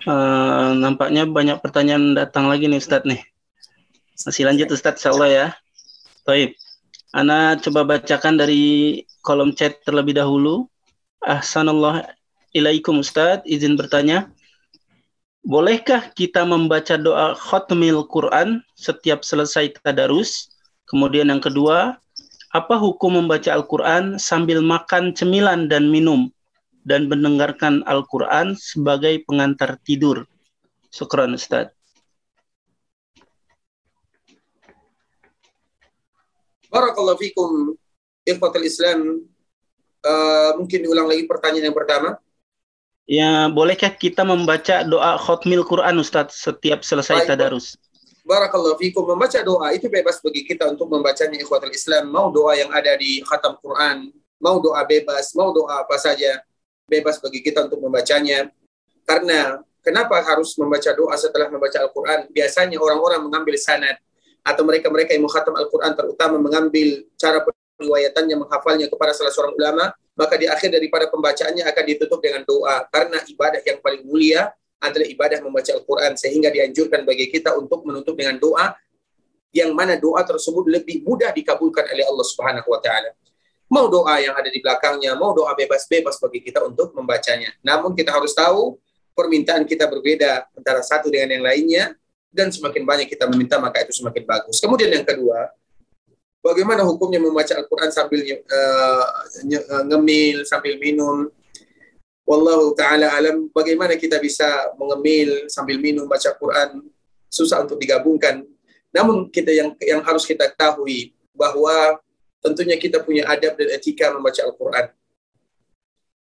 Uh, 0.02 0.74
nampaknya 0.74 1.22
banyak 1.28 1.62
pertanyaan 1.62 2.18
datang 2.18 2.50
lagi 2.50 2.66
nih 2.66 2.82
Ustaz 2.82 3.06
nih. 3.06 3.22
Masih 4.26 4.42
lanjut 4.42 4.74
Ustaz, 4.74 4.98
insya 4.98 5.14
Allah 5.14 5.30
ya. 5.30 5.46
Baik. 6.26 6.58
Ana 7.14 7.54
coba 7.62 7.86
bacakan 7.86 8.38
dari 8.42 9.02
kolom 9.22 9.54
chat 9.54 9.78
terlebih 9.86 10.18
dahulu. 10.18 10.66
Ahsanallah 11.22 12.10
ilaikum 12.50 13.06
Ustaz, 13.06 13.46
izin 13.46 13.78
bertanya. 13.78 14.34
Bolehkah 15.46 16.10
kita 16.12 16.42
membaca 16.42 16.98
doa 16.98 17.38
khotmil 17.38 18.02
Quran 18.10 18.66
setiap 18.74 19.22
selesai 19.22 19.78
tadarus? 19.78 20.52
Kemudian 20.90 21.30
yang 21.30 21.40
kedua, 21.40 21.96
apa 22.50 22.74
hukum 22.74 23.22
membaca 23.22 23.54
Al-Quran 23.54 24.18
sambil 24.18 24.58
makan 24.58 25.14
cemilan 25.14 25.70
dan 25.70 25.86
minum 25.86 26.34
dan 26.82 27.06
mendengarkan 27.06 27.86
Al-Quran 27.86 28.58
sebagai 28.58 29.22
pengantar 29.22 29.78
tidur? 29.86 30.26
Syukran 30.90 31.38
Ustaz. 31.38 31.70
Barakallahu 36.70 37.18
fikum 37.18 37.78
ikhwatul 38.26 38.66
Islam. 38.66 39.22
Uh, 40.00 40.56
mungkin 40.58 40.82
diulang 40.82 41.06
lagi 41.06 41.30
pertanyaan 41.30 41.70
yang 41.70 41.76
pertama. 41.76 42.18
Ya, 43.10 43.50
bolehkah 43.50 43.90
kita 43.90 44.22
membaca 44.22 44.86
doa 44.86 45.18
khotmil 45.18 45.66
Quran 45.66 45.98
Ustaz 45.98 46.34
setiap 46.34 46.86
selesai 46.86 47.26
Baik, 47.26 47.28
tadarus? 47.34 47.74
Barakallahu 48.24 48.76
fikum. 48.76 49.04
Membaca 49.08 49.40
doa 49.40 49.72
itu 49.72 49.88
bebas 49.88 50.20
bagi 50.20 50.44
kita 50.44 50.68
untuk 50.68 50.92
membacanya 50.92 51.40
ikhwatul 51.40 51.72
Islam. 51.72 52.12
Mau 52.12 52.28
doa 52.28 52.52
yang 52.56 52.68
ada 52.70 52.92
di 53.00 53.24
khatam 53.24 53.56
Quran, 53.58 54.12
mau 54.36 54.60
doa 54.60 54.84
bebas, 54.84 55.32
mau 55.32 55.52
doa 55.52 55.84
apa 55.84 55.96
saja, 55.96 56.40
bebas 56.84 57.16
bagi 57.18 57.40
kita 57.40 57.64
untuk 57.68 57.80
membacanya. 57.80 58.52
Karena 59.08 59.58
kenapa 59.80 60.20
harus 60.20 60.52
membaca 60.60 60.90
doa 60.92 61.14
setelah 61.16 61.48
membaca 61.48 61.80
Al-Quran? 61.80 62.28
Biasanya 62.30 62.76
orang-orang 62.76 63.24
mengambil 63.24 63.56
sanad 63.56 63.96
atau 64.44 64.62
mereka-mereka 64.64 65.16
yang 65.16 65.24
menghatam 65.24 65.56
Al-Quran 65.56 65.92
terutama 65.96 66.36
mengambil 66.36 67.04
cara 67.16 67.44
periwayatannya, 67.80 68.36
menghafalnya 68.36 68.86
kepada 68.92 69.16
salah 69.16 69.32
seorang 69.32 69.56
ulama, 69.56 69.92
maka 70.12 70.36
di 70.36 70.44
akhir 70.44 70.68
daripada 70.68 71.08
pembacaannya 71.08 71.64
akan 71.64 71.84
ditutup 71.88 72.20
dengan 72.20 72.44
doa. 72.44 72.84
Karena 72.92 73.24
ibadah 73.24 73.60
yang 73.64 73.80
paling 73.80 74.04
mulia 74.04 74.52
adalah 74.80 75.06
ibadah 75.06 75.38
membaca 75.44 75.70
Al-Quran, 75.76 76.16
sehingga 76.16 76.48
dianjurkan 76.48 77.04
bagi 77.04 77.28
kita 77.28 77.52
untuk 77.60 77.84
menutup 77.84 78.16
dengan 78.16 78.40
doa, 78.40 78.72
yang 79.52 79.76
mana 79.76 80.00
doa 80.00 80.24
tersebut 80.24 80.64
lebih 80.66 81.04
mudah 81.04 81.30
dikabulkan 81.36 81.84
oleh 81.92 82.04
Allah 82.08 82.26
Subhanahu 82.26 82.68
wa 82.70 82.80
Ta'ala. 82.80 83.12
Mau 83.70 83.86
doa 83.86 84.18
yang 84.18 84.34
ada 84.34 84.50
di 84.50 84.58
belakangnya, 84.58 85.14
mau 85.14 85.30
doa 85.30 85.54
bebas-bebas 85.54 86.18
bagi 86.18 86.42
kita 86.42 86.64
untuk 86.64 86.90
membacanya. 86.96 87.54
Namun 87.62 87.94
kita 87.94 88.10
harus 88.10 88.34
tahu 88.34 88.80
permintaan 89.14 89.68
kita 89.68 89.86
berbeda 89.86 90.48
antara 90.56 90.82
satu 90.82 91.06
dengan 91.12 91.38
yang 91.38 91.44
lainnya, 91.44 91.84
dan 92.30 92.48
semakin 92.50 92.82
banyak 92.86 93.06
kita 93.10 93.26
meminta 93.26 93.58
maka 93.58 93.82
itu 93.82 93.94
semakin 94.00 94.22
bagus. 94.22 94.62
Kemudian 94.62 94.90
yang 94.90 95.06
kedua, 95.06 95.50
bagaimana 96.40 96.86
hukumnya 96.86 97.18
membaca 97.18 97.52
Al-Quran 97.58 97.90
sambil 97.90 98.22
uh, 98.22 99.06
ngemil, 99.86 100.46
sambil 100.46 100.78
minum. 100.78 101.28
Wallahu 102.30 102.78
ta'ala 102.78 103.10
alam, 103.10 103.50
bagaimana 103.50 103.98
kita 103.98 104.22
bisa 104.22 104.46
mengemil 104.78 105.50
sambil 105.50 105.82
minum 105.82 106.06
baca 106.06 106.30
Quran, 106.38 106.86
susah 107.26 107.66
untuk 107.66 107.74
digabungkan. 107.82 108.46
Namun 108.94 109.26
kita 109.34 109.50
yang 109.50 109.74
yang 109.82 109.98
harus 110.06 110.22
kita 110.22 110.46
ketahui 110.46 111.10
bahwa 111.34 111.98
tentunya 112.38 112.78
kita 112.78 113.02
punya 113.02 113.26
adab 113.26 113.58
dan 113.58 113.74
etika 113.74 114.14
membaca 114.14 114.46
Al-Quran. 114.46 114.86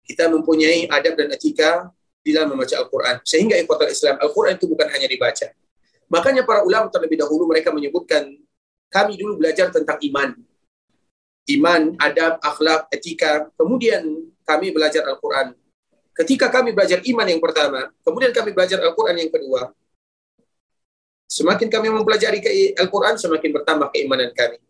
Kita 0.03 0.27
mempunyai 0.27 0.91
adab 0.91 1.15
dan 1.15 1.31
etika 1.31 1.87
di 2.19 2.35
dalam 2.35 2.51
membaca 2.51 2.75
Al-Quran. 2.75 3.23
Sehingga 3.23 3.55
ikhwatal 3.55 3.87
Islam, 3.87 4.19
Al-Quran 4.19 4.59
itu 4.59 4.67
bukan 4.67 4.91
hanya 4.91 5.07
dibaca 5.07 5.47
Makanya 6.05 6.45
para 6.45 6.61
ulama 6.61 6.91
terlebih 6.93 7.17
dahulu 7.17 7.49
mereka 7.49 7.73
menyebutkan 7.73 8.29
kami 8.93 9.17
dulu 9.17 9.41
belajar 9.41 9.73
tentang 9.73 9.97
iman. 10.11 10.37
Iman, 11.49 11.93
adab, 11.97 12.41
akhlak, 12.41 12.89
etika. 12.93 13.49
Kemudian 13.57 14.05
kami 14.45 14.69
belajar 14.69 15.05
Al-Quran. 15.05 15.57
Ketika 16.15 16.47
kami 16.47 16.71
belajar 16.71 17.03
iman 17.03 17.27
yang 17.27 17.43
pertama, 17.43 17.91
kemudian 17.99 18.31
kami 18.31 18.55
belajar 18.55 18.79
Al-Quran 18.79 19.19
yang 19.19 19.31
kedua. 19.35 19.75
Semakin 21.27 21.67
kami 21.67 21.91
mempelajari 21.91 22.39
Al-Quran, 22.79 23.19
semakin 23.19 23.49
bertambah 23.51 23.91
keimanan 23.91 24.31
kami. 24.31 24.63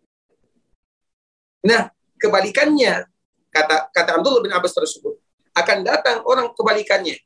Nah, 1.69 1.93
kebalikannya, 2.17 3.05
kata 3.53 3.93
kata 3.93 4.09
Abdullah 4.17 4.41
bin 4.41 4.49
Abbas 4.57 4.73
tersebut, 4.73 5.21
akan 5.53 5.77
datang 5.85 6.25
orang 6.25 6.49
kebalikannya. 6.57 7.21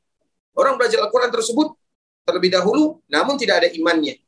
Orang 0.51 0.76
belajar 0.76 0.99
Al-Quran 0.99 1.32
tersebut, 1.32 1.72
terlebih 2.28 2.51
dahulu, 2.51 2.99
namun 3.07 3.39
tidak 3.39 3.63
ada 3.63 3.70
imannya. 3.72 4.20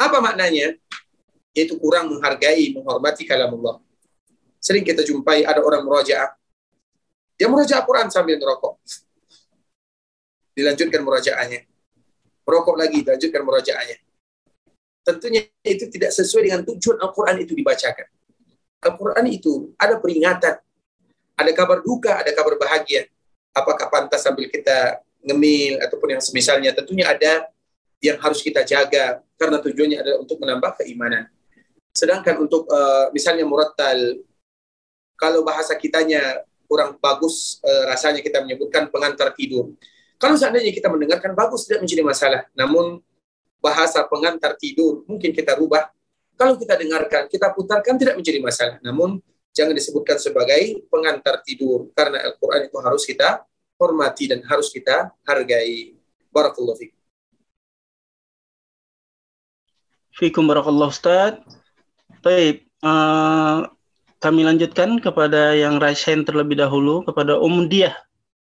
Apa 0.00 0.24
maknanya? 0.24 0.80
Yaitu 1.52 1.76
kurang 1.76 2.08
menghargai, 2.08 2.72
menghormati 2.72 3.28
kalam 3.28 3.52
Allah. 3.60 3.84
Sering 4.64 4.84
kita 4.84 5.04
jumpai 5.04 5.44
ada 5.44 5.60
orang 5.60 5.84
merajaah. 5.84 6.32
Dia 7.36 7.52
merajaah 7.52 7.84
Quran 7.84 8.08
sambil 8.08 8.40
merokok. 8.40 8.80
Dilanjutkan 10.56 11.04
merajaahnya. 11.04 11.60
Merokok 12.48 12.76
lagi, 12.80 13.04
dilanjutkan 13.04 13.42
merajaahnya. 13.44 13.96
Tentunya 15.04 15.44
itu 15.62 15.86
tidak 15.92 16.10
sesuai 16.16 16.42
dengan 16.48 16.60
tujuan 16.64 16.98
Al-Quran 16.98 17.36
itu 17.44 17.52
dibacakan. 17.52 18.08
Al-Quran 18.82 19.26
itu 19.28 19.76
ada 19.76 20.00
peringatan, 20.00 20.56
ada 21.36 21.50
kabar 21.52 21.84
duka, 21.84 22.24
ada 22.24 22.32
kabar 22.32 22.56
bahagia. 22.56 23.06
Apakah 23.52 23.86
pantas 23.92 24.24
sambil 24.24 24.48
kita 24.48 25.04
ngemil 25.26 25.82
ataupun 25.82 26.16
yang 26.16 26.22
semisalnya 26.22 26.70
tentunya 26.72 27.06
ada 27.10 27.50
yang 27.98 28.16
harus 28.22 28.40
kita 28.40 28.62
jaga 28.62 29.20
karena 29.34 29.58
tujuannya 29.60 29.98
adalah 30.00 30.18
untuk 30.22 30.38
menambah 30.38 30.82
keimanan. 30.82 31.26
Sedangkan 31.90 32.36
untuk 32.40 32.68
uh, 32.68 33.08
misalnya 33.10 33.48
murattal 33.48 34.20
kalau 35.16 35.40
bahasa 35.42 35.74
kitanya 35.74 36.44
kurang 36.68 37.00
bagus 37.00 37.58
uh, 37.64 37.88
rasanya 37.88 38.20
kita 38.20 38.44
menyebutkan 38.44 38.92
pengantar 38.92 39.32
tidur. 39.32 39.72
Kalau 40.16 40.36
seandainya 40.36 40.72
kita 40.72 40.88
mendengarkan 40.88 41.36
bagus 41.36 41.68
tidak 41.68 41.84
menjadi 41.84 42.02
masalah. 42.04 42.42
Namun 42.56 43.04
bahasa 43.60 44.04
pengantar 44.08 44.56
tidur 44.56 45.04
mungkin 45.04 45.32
kita 45.32 45.56
rubah. 45.56 45.92
Kalau 46.36 46.56
kita 46.60 46.76
dengarkan, 46.76 47.32
kita 47.32 47.52
putarkan 47.56 47.96
tidak 47.96 48.20
menjadi 48.20 48.40
masalah. 48.40 48.76
Namun 48.84 49.20
jangan 49.56 49.72
disebutkan 49.72 50.20
sebagai 50.20 50.84
pengantar 50.92 51.40
tidur 51.40 51.88
karena 51.96 52.20
Al-Qur'an 52.28 52.68
itu 52.68 52.76
harus 52.76 53.08
kita 53.08 53.44
hormati 53.80 54.28
dan 54.28 54.44
harus 54.44 54.68
kita 54.68 55.12
hargai. 55.24 55.96
Barakallahu 56.28 56.76
fikum. 56.76 57.00
Fikum 60.12 60.44
barakallahu 60.48 60.92
Ustaz. 60.92 61.40
Baik, 62.24 62.68
uh, 62.80 63.68
kami 64.20 64.44
lanjutkan 64.44 65.00
kepada 65.00 65.52
yang 65.56 65.76
raise 65.76 66.04
hand 66.08 66.24
terlebih 66.24 66.56
dahulu 66.56 67.04
kepada 67.04 67.36
Um 67.36 67.68
Diah. 67.68 67.96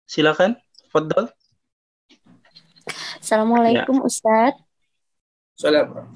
Silakan, 0.08 0.56
Fadal. 0.92 1.35
Assalamualaikum 3.26 3.98
ya. 3.98 4.06
Ustaz. 4.06 4.54
Assalamualaikum. 5.58 6.06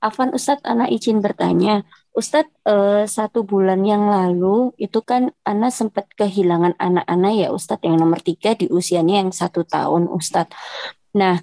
Afan 0.00 0.32
Ustadz, 0.32 0.64
anak 0.64 0.88
izin 0.88 1.20
bertanya. 1.20 1.84
Ustadz, 2.16 2.56
eh, 2.64 3.04
satu 3.04 3.44
bulan 3.44 3.84
yang 3.84 4.08
lalu 4.08 4.72
itu 4.80 5.04
kan 5.04 5.28
anak 5.44 5.76
sempat 5.76 6.08
kehilangan 6.16 6.72
anak-anak 6.80 7.32
ya 7.36 7.48
Ustadz 7.52 7.84
yang 7.84 8.00
nomor 8.00 8.24
tiga 8.24 8.56
di 8.56 8.64
usianya 8.72 9.20
yang 9.20 9.28
satu 9.28 9.68
tahun 9.68 10.08
Ustadz. 10.08 10.56
Nah, 11.12 11.36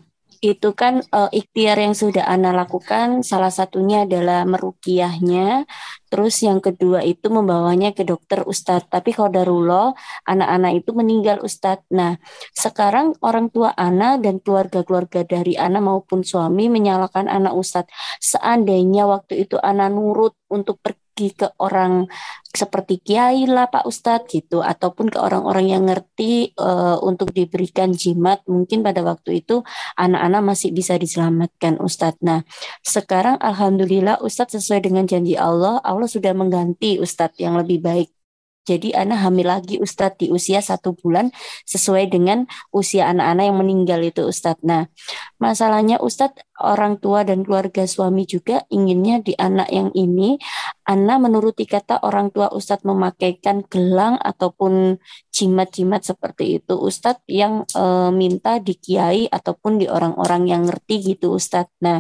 itu 0.44 0.76
kan 0.76 1.00
uh, 1.16 1.32
ikhtiar 1.32 1.80
yang 1.80 1.96
sudah 1.96 2.28
Ana 2.28 2.52
lakukan. 2.52 3.24
Salah 3.24 3.48
satunya 3.48 4.04
adalah 4.04 4.44
merukiahnya. 4.44 5.64
Terus 6.12 6.44
yang 6.44 6.60
kedua 6.60 7.00
itu 7.00 7.32
membawanya 7.32 7.96
ke 7.96 8.04
dokter 8.04 8.44
Ustadz. 8.44 8.92
Tapi 8.92 9.16
kalau 9.16 9.96
anak-anak 10.28 10.84
itu 10.84 10.92
meninggal 10.92 11.40
Ustadz. 11.40 11.88
Nah 11.96 12.20
sekarang 12.52 13.16
orang 13.24 13.48
tua 13.56 13.72
Ana 13.72 14.20
dan 14.20 14.44
keluarga-keluarga 14.44 15.24
dari 15.24 15.56
Ana 15.56 15.80
maupun 15.80 16.28
suami 16.28 16.68
menyalahkan 16.68 17.32
anak 17.32 17.56
Ustadz. 17.56 17.96
Seandainya 18.20 19.08
waktu 19.08 19.48
itu 19.48 19.56
Ana 19.64 19.88
nurut 19.88 20.36
untuk 20.52 20.84
pergi 20.84 21.03
pergi 21.14 21.30
ke 21.38 21.48
orang 21.62 22.10
seperti 22.50 22.98
kiai 23.06 23.46
lah 23.46 23.70
Pak 23.70 23.86
Ustadz 23.86 24.34
gitu 24.34 24.66
ataupun 24.66 25.14
ke 25.14 25.22
orang-orang 25.22 25.70
yang 25.70 25.86
ngerti 25.86 26.58
uh, 26.58 26.98
untuk 27.06 27.30
diberikan 27.30 27.94
jimat 27.94 28.42
mungkin 28.50 28.82
pada 28.82 29.06
waktu 29.06 29.46
itu 29.46 29.62
anak-anak 29.94 30.42
masih 30.42 30.74
bisa 30.74 30.98
diselamatkan 30.98 31.78
Ustadz. 31.78 32.26
Nah 32.26 32.42
sekarang 32.82 33.38
Alhamdulillah 33.38 34.26
Ustadz 34.26 34.58
sesuai 34.58 34.90
dengan 34.90 35.06
janji 35.06 35.38
Allah 35.38 35.78
Allah 35.86 36.10
sudah 36.10 36.34
mengganti 36.34 36.98
Ustadz 36.98 37.38
yang 37.38 37.62
lebih 37.62 37.86
baik 37.86 38.10
jadi 38.64 38.96
anak 38.96 39.28
hamil 39.28 39.48
lagi 39.52 39.76
Ustadz 39.76 40.24
di 40.24 40.28
usia 40.32 40.64
satu 40.64 40.96
bulan 40.96 41.36
sesuai 41.68 42.08
dengan 42.08 42.48
usia 42.72 43.12
anak-anak 43.12 43.46
yang 43.52 43.58
meninggal 43.60 44.00
itu 44.00 44.24
Ustadz. 44.24 44.64
Nah 44.64 44.88
masalahnya 45.36 46.00
Ustadz 46.00 46.40
orang 46.64 46.96
tua 47.04 47.28
dan 47.28 47.44
keluarga 47.44 47.84
suami 47.84 48.24
juga 48.24 48.64
inginnya 48.72 49.20
di 49.20 49.36
anak 49.36 49.68
yang 49.68 49.92
ini 49.92 50.40
anak 50.88 51.18
menuruti 51.28 51.68
kata 51.68 52.00
orang 52.08 52.32
tua 52.32 52.56
Ustadz 52.56 52.88
memakaikan 52.88 53.68
gelang 53.68 54.16
ataupun 54.24 54.96
jimat-jimat 55.36 56.08
seperti 56.08 56.64
itu 56.64 56.80
Ustadz 56.80 57.28
yang 57.28 57.68
e, 57.68 57.84
minta 58.16 58.64
di 58.64 58.80
kiai 58.80 59.28
ataupun 59.28 59.76
di 59.76 59.92
orang-orang 59.92 60.48
yang 60.48 60.64
ngerti 60.64 61.16
gitu 61.16 61.36
Ustadz. 61.36 61.76
Nah 61.84 62.00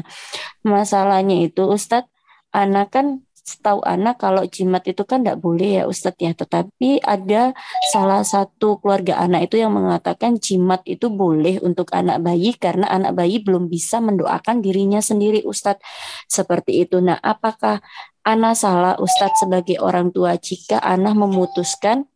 masalahnya 0.64 1.43
itu 1.43 1.68
Ustadz 1.68 2.07
anak 2.55 2.93
kan 2.95 3.26
setahu 3.44 3.84
anak 3.84 4.24
kalau 4.24 4.48
jimat 4.48 4.88
itu 4.88 5.04
kan 5.04 5.20
tidak 5.20 5.44
boleh 5.44 5.84
ya 5.84 5.84
Ustadz 5.86 6.24
ya. 6.24 6.32
Tetapi 6.32 7.04
ada 7.04 7.52
salah 7.91 8.24
satu 8.24 8.80
keluarga 8.80 9.20
anak 9.20 9.52
itu 9.52 9.60
yang 9.60 9.76
mengatakan 9.76 10.39
jimat 10.39 10.80
itu 10.88 11.12
boleh 11.12 11.60
untuk 11.60 11.91
anak 11.91 12.24
bayi 12.24 12.56
karena 12.56 12.88
anak 12.88 13.20
bayi 13.20 13.44
belum 13.44 13.68
bisa 13.68 14.00
mendoakan 14.00 14.64
dirinya 14.64 15.04
sendiri 15.04 15.44
Ustadz. 15.44 15.84
Seperti 16.32 16.88
itu. 16.88 17.04
Nah 17.04 17.20
apakah 17.20 17.84
anak 18.24 18.56
salah 18.56 18.96
Ustadz 18.96 19.44
sebagai 19.44 19.84
orang 19.84 20.16
tua 20.16 20.39
jika 20.39 20.80
anak 20.80 21.14
memutuskan 21.20 22.08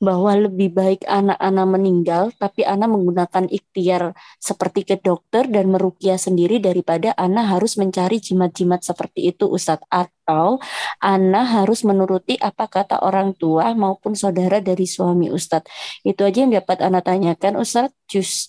bahwa 0.00 0.32
lebih 0.48 0.72
baik 0.72 1.04
anak-anak 1.04 1.66
meninggal 1.68 2.24
tapi 2.40 2.64
anak 2.64 2.88
menggunakan 2.88 3.44
ikhtiar 3.52 4.16
seperti 4.40 4.88
ke 4.88 4.96
dokter 4.96 5.44
dan 5.44 5.68
merukia 5.68 6.16
sendiri 6.16 6.56
daripada 6.56 7.12
anak 7.20 7.60
harus 7.60 7.76
mencari 7.76 8.16
jimat-jimat 8.16 8.80
seperti 8.80 9.28
itu 9.30 9.44
Ustadz. 9.46 9.84
Atau 9.92 10.56
anak 11.04 11.46
harus 11.52 11.84
menuruti 11.84 12.40
apa 12.40 12.64
kata 12.66 13.04
orang 13.04 13.36
tua 13.36 13.76
maupun 13.76 14.16
saudara 14.16 14.64
dari 14.64 14.88
suami 14.88 15.28
Ustadz. 15.28 15.68
Itu 16.00 16.24
aja 16.24 16.48
yang 16.48 16.56
dapat 16.56 16.80
anak 16.80 17.04
tanyakan 17.04 17.60
Ustadz. 17.60 17.94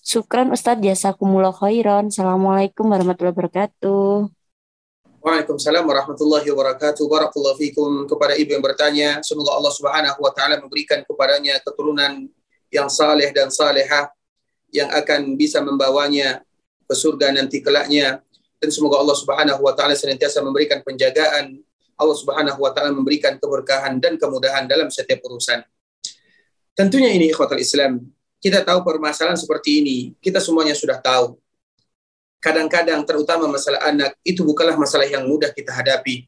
Syukran 0.07 0.55
Ustadz. 0.55 0.81
Jazakumullah 0.81 1.51
khairan. 1.51 2.07
Assalamualaikum 2.09 2.87
warahmatullahi 2.87 3.35
wabarakatuh 3.35 4.40
Waalaikumsalam 5.21 5.85
warahmatullahi 5.85 6.49
wabarakatuh. 6.49 7.05
Barakallahu 7.05 7.53
fikum 7.61 8.09
kepada 8.09 8.33
ibu 8.33 8.57
yang 8.57 8.63
bertanya. 8.65 9.21
Semoga 9.21 9.53
Allah 9.53 9.69
Subhanahu 9.69 10.17
wa 10.17 10.33
taala 10.33 10.57
memberikan 10.57 11.05
kepadanya 11.05 11.61
keturunan 11.61 12.25
yang 12.73 12.89
saleh 12.89 13.29
dan 13.29 13.53
salehah 13.53 14.09
yang 14.73 14.89
akan 14.89 15.37
bisa 15.37 15.61
membawanya 15.61 16.41
ke 16.89 16.97
surga 16.97 17.37
nanti 17.37 17.61
kelaknya 17.61 18.25
dan 18.57 18.69
semoga 18.73 18.97
Allah 18.97 19.13
Subhanahu 19.13 19.61
wa 19.61 19.77
taala 19.77 19.93
senantiasa 19.93 20.41
memberikan 20.41 20.81
penjagaan. 20.81 21.61
Allah 22.01 22.17
Subhanahu 22.17 22.57
wa 22.57 22.73
taala 22.73 22.89
memberikan 22.89 23.37
keberkahan 23.37 24.01
dan 24.01 24.17
kemudahan 24.17 24.65
dalam 24.65 24.89
setiap 24.89 25.21
urusan. 25.21 25.61
Tentunya 26.73 27.13
ini 27.13 27.29
ikhwatul 27.29 27.61
Islam. 27.61 28.09
Kita 28.41 28.65
tahu 28.65 28.81
permasalahan 28.81 29.37
seperti 29.37 29.85
ini, 29.85 29.97
kita 30.17 30.41
semuanya 30.41 30.73
sudah 30.73 30.97
tahu 30.97 31.37
kadang-kadang 32.41 33.05
terutama 33.05 33.45
masalah 33.45 33.85
anak 33.85 34.17
itu 34.25 34.41
bukanlah 34.41 34.73
masalah 34.75 35.05
yang 35.05 35.23
mudah 35.29 35.53
kita 35.53 35.69
hadapi. 35.69 36.25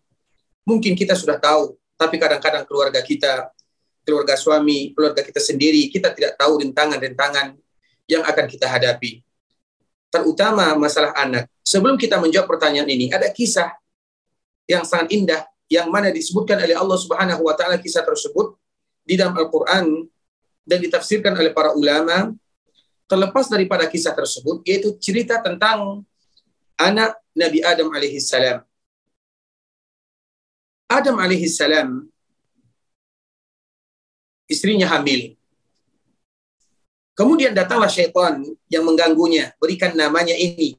Mungkin 0.63 0.93
kita 0.93 1.17
sudah 1.17 1.41
tahu, 1.41 1.75
tapi 1.97 2.21
kadang-kadang 2.21 2.63
keluarga 2.69 3.01
kita, 3.03 3.49
keluarga 4.05 4.37
suami, 4.37 4.93
keluarga 4.93 5.25
kita 5.25 5.41
sendiri, 5.41 5.89
kita 5.89 6.13
tidak 6.13 6.37
tahu 6.39 6.61
rintangan-rintangan 6.63 7.57
yang 8.07 8.23
akan 8.23 8.45
kita 8.47 8.69
hadapi. 8.69 9.25
Terutama 10.13 10.77
masalah 10.77 11.11
anak. 11.17 11.49
Sebelum 11.65 11.97
kita 11.97 12.21
menjawab 12.21 12.45
pertanyaan 12.45 12.87
ini, 12.87 13.09
ada 13.09 13.27
kisah 13.33 13.73
yang 14.69 14.85
sangat 14.85 15.11
indah 15.11 15.41
yang 15.67 15.89
mana 15.89 16.13
disebutkan 16.13 16.61
oleh 16.61 16.77
Allah 16.77 16.99
Subhanahu 17.01 17.49
wa 17.49 17.57
taala 17.57 17.81
kisah 17.81 18.05
tersebut 18.05 18.53
di 19.01 19.17
dalam 19.17 19.33
Al-Qur'an 19.33 19.89
dan 20.63 20.79
ditafsirkan 20.79 21.33
oleh 21.35 21.51
para 21.51 21.73
ulama 21.73 22.31
terlepas 23.07 23.51
daripada 23.51 23.85
kisah 23.87 24.15
tersebut 24.15 24.63
yaitu 24.65 24.95
cerita 24.97 25.39
tentang 25.43 26.03
anak 26.79 27.17
Nabi 27.35 27.59
Adam 27.61 27.89
alaihissalam. 27.93 28.61
Adam 30.89 31.15
alaihissalam 31.17 32.05
istrinya 34.49 34.85
hamil. 34.89 35.33
Kemudian 37.13 37.53
datanglah 37.53 37.89
syaitan 37.89 38.41
yang 38.65 38.83
mengganggunya, 38.85 39.53
berikan 39.61 39.93
namanya 39.93 40.33
ini. 40.33 40.73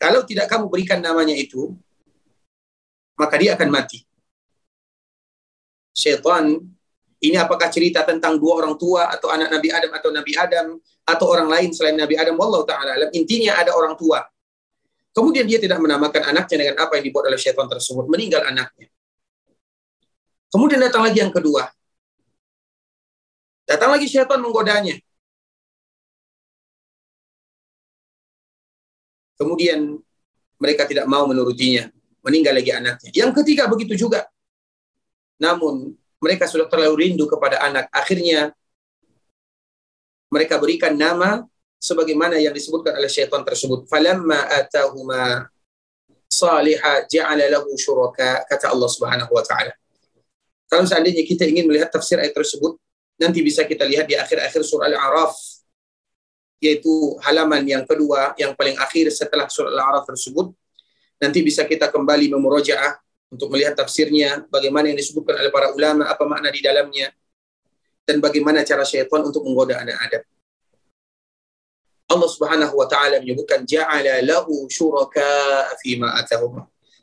Kalau 0.00 0.24
tidak 0.24 0.48
kamu 0.48 0.72
berikan 0.72 1.04
namanya 1.04 1.36
itu, 1.36 1.76
maka 3.16 3.36
dia 3.36 3.52
akan 3.52 3.68
mati. 3.68 4.08
Syaitan 5.92 6.64
ini 7.24 7.36
apakah 7.40 7.72
cerita 7.72 8.04
tentang 8.04 8.36
dua 8.36 8.60
orang 8.60 8.76
tua 8.76 9.08
atau 9.08 9.32
anak 9.32 9.48
Nabi 9.48 9.72
Adam 9.72 9.90
atau 9.96 10.10
Nabi 10.12 10.32
Adam 10.36 10.66
atau 11.08 11.26
orang 11.32 11.48
lain 11.48 11.68
selain 11.72 11.96
Nabi 11.96 12.20
Adam? 12.20 12.36
Wallahu 12.36 12.68
taala 12.68 13.00
alam. 13.00 13.08
Intinya 13.16 13.56
ada 13.56 13.72
orang 13.72 13.96
tua. 13.96 14.20
Kemudian 15.14 15.48
dia 15.48 15.56
tidak 15.56 15.80
menamakan 15.80 16.20
anaknya 16.34 16.56
dengan 16.68 16.76
apa 16.84 17.00
yang 17.00 17.04
dibuat 17.08 17.24
oleh 17.30 17.38
syaitan 17.40 17.70
tersebut, 17.70 18.04
meninggal 18.10 18.44
anaknya. 18.44 18.90
Kemudian 20.52 20.82
datang 20.82 21.06
lagi 21.06 21.18
yang 21.22 21.32
kedua. 21.32 21.64
Datang 23.64 23.94
lagi 23.96 24.04
syaitan 24.04 24.42
menggodanya. 24.42 25.00
Kemudian 29.34 29.96
mereka 30.60 30.84
tidak 30.86 31.08
mau 31.08 31.24
menurutinya, 31.24 31.88
meninggal 32.20 32.54
lagi 32.54 32.70
anaknya. 32.74 33.10
Yang 33.14 33.30
ketiga 33.42 33.70
begitu 33.70 33.96
juga. 33.96 34.28
Namun 35.40 35.94
mereka 36.24 36.48
sudah 36.48 36.64
terlalu 36.64 37.04
rindu 37.04 37.28
kepada 37.28 37.60
anak. 37.60 37.92
Akhirnya 37.92 38.56
mereka 40.32 40.56
berikan 40.56 40.96
nama 40.96 41.44
sebagaimana 41.76 42.40
yang 42.40 42.56
disebutkan 42.56 42.96
oleh 42.96 43.12
syaitan 43.12 43.44
tersebut. 43.44 43.84
Falamma 43.84 44.48
atahuma 44.48 45.52
saliha 46.24 47.04
ja'ala 47.04 47.44
lahu 47.52 47.68
syuraka 47.76 48.48
kata 48.48 48.72
Allah 48.72 48.88
Subhanahu 48.88 49.28
wa 49.28 49.44
taala. 49.44 49.76
Kalau 50.64 50.88
seandainya 50.88 51.22
kita 51.28 51.44
ingin 51.44 51.68
melihat 51.68 51.92
tafsir 51.92 52.16
ayat 52.16 52.32
tersebut, 52.32 52.80
nanti 53.20 53.44
bisa 53.44 53.68
kita 53.68 53.84
lihat 53.84 54.08
di 54.08 54.16
akhir-akhir 54.16 54.64
surah 54.64 54.88
Al-A'raf 54.88 55.36
yaitu 56.64 57.20
halaman 57.20 57.60
yang 57.68 57.84
kedua 57.84 58.32
yang 58.40 58.56
paling 58.56 58.80
akhir 58.80 59.12
setelah 59.12 59.46
surah 59.52 59.68
Al-A'raf 59.68 60.08
tersebut. 60.08 60.56
Nanti 61.20 61.44
bisa 61.44 61.62
kita 61.68 61.92
kembali 61.92 62.32
memurojaah 62.32 63.03
untuk 63.34 63.50
melihat 63.50 63.74
tafsirnya, 63.74 64.46
bagaimana 64.46 64.94
yang 64.94 64.98
disebutkan 64.98 65.34
oleh 65.42 65.50
para 65.50 65.74
ulama, 65.74 66.06
apa 66.06 66.22
makna 66.24 66.54
di 66.54 66.62
dalamnya, 66.62 67.10
dan 68.06 68.22
bagaimana 68.22 68.62
cara 68.62 68.86
syaitan 68.86 69.26
untuk 69.26 69.42
menggoda 69.42 69.82
anak 69.82 69.96
Adam. 70.06 70.22
Allah 72.04 72.28
Subhanahu 72.30 72.74
wa 72.78 72.86
taala 72.86 73.16
menyebutkan 73.18 73.64
ja'ala 73.64 74.20
lahu 74.22 74.68
syuraka 74.68 75.24
fi 75.80 75.96
ma. 75.96 76.12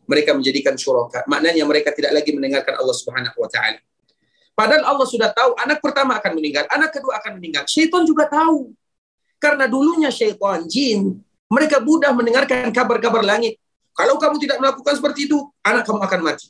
Mereka 0.06 0.32
menjadikan 0.36 0.78
syuraka. 0.78 1.26
Maknanya 1.26 1.64
mereka 1.66 1.90
tidak 1.92 2.16
lagi 2.16 2.32
mendengarkan 2.32 2.78
Allah 2.80 2.96
Subhanahu 2.96 3.38
wa 3.38 3.50
taala. 3.50 3.80
Padahal 4.52 4.84
Allah 4.84 5.08
sudah 5.08 5.30
tahu 5.32 5.58
anak 5.58 5.80
pertama 5.80 6.20
akan 6.20 6.32
meninggal, 6.38 6.68
anak 6.70 6.94
kedua 6.94 7.18
akan 7.18 7.40
meninggal. 7.40 7.66
Syaitan 7.66 8.06
juga 8.06 8.30
tahu. 8.30 8.76
Karena 9.42 9.66
dulunya 9.66 10.14
syaitan, 10.14 10.70
jin, 10.70 11.18
mereka 11.50 11.82
mudah 11.82 12.14
mendengarkan 12.14 12.70
kabar-kabar 12.70 13.26
langit. 13.26 13.58
Kalau 13.92 14.16
kamu 14.16 14.40
tidak 14.40 14.58
melakukan 14.64 14.94
seperti 14.96 15.28
itu, 15.28 15.38
anak 15.62 15.84
kamu 15.84 16.00
akan 16.00 16.20
mati. 16.24 16.48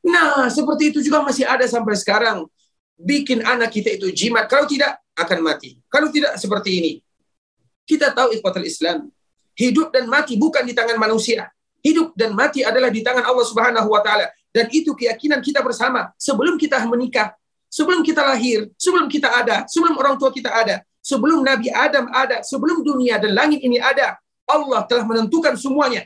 Nah, 0.00 0.48
seperti 0.48 0.96
itu 0.96 0.98
juga 1.04 1.20
masih 1.20 1.44
ada 1.44 1.64
sampai 1.68 1.92
sekarang. 1.96 2.48
Bikin 2.96 3.44
anak 3.44 3.72
kita 3.72 3.96
itu 3.96 4.08
jimat. 4.12 4.48
Kalau 4.48 4.64
tidak, 4.64 5.00
akan 5.16 5.38
mati. 5.44 5.76
Kalau 5.92 6.08
tidak, 6.08 6.40
seperti 6.40 6.70
ini. 6.80 6.92
Kita 7.84 8.12
tahu 8.16 8.32
ikhwatul 8.36 8.64
Islam. 8.64 9.12
Hidup 9.52 9.92
dan 9.92 10.08
mati 10.08 10.40
bukan 10.40 10.64
di 10.64 10.72
tangan 10.72 10.96
manusia. 10.96 11.52
Hidup 11.84 12.16
dan 12.16 12.32
mati 12.32 12.64
adalah 12.64 12.88
di 12.88 13.04
tangan 13.04 13.24
Allah 13.24 13.44
Subhanahu 13.44 13.88
wa 13.92 14.00
taala. 14.00 14.32
Dan 14.50 14.72
itu 14.72 14.96
keyakinan 14.96 15.44
kita 15.44 15.60
bersama 15.60 16.10
sebelum 16.16 16.56
kita 16.56 16.80
menikah, 16.88 17.36
sebelum 17.68 18.00
kita 18.00 18.24
lahir, 18.24 18.72
sebelum 18.80 19.06
kita 19.06 19.28
ada, 19.28 19.68
sebelum 19.68 19.94
orang 20.00 20.16
tua 20.16 20.32
kita 20.32 20.48
ada, 20.48 20.82
sebelum 21.04 21.44
Nabi 21.44 21.70
Adam 21.70 22.08
ada, 22.10 22.42
sebelum 22.42 22.82
dunia 22.82 23.20
dan 23.20 23.36
langit 23.36 23.60
ini 23.62 23.78
ada. 23.78 24.16
Allah 24.50 24.82
telah 24.90 25.06
menentukan 25.06 25.54
semuanya 25.54 26.02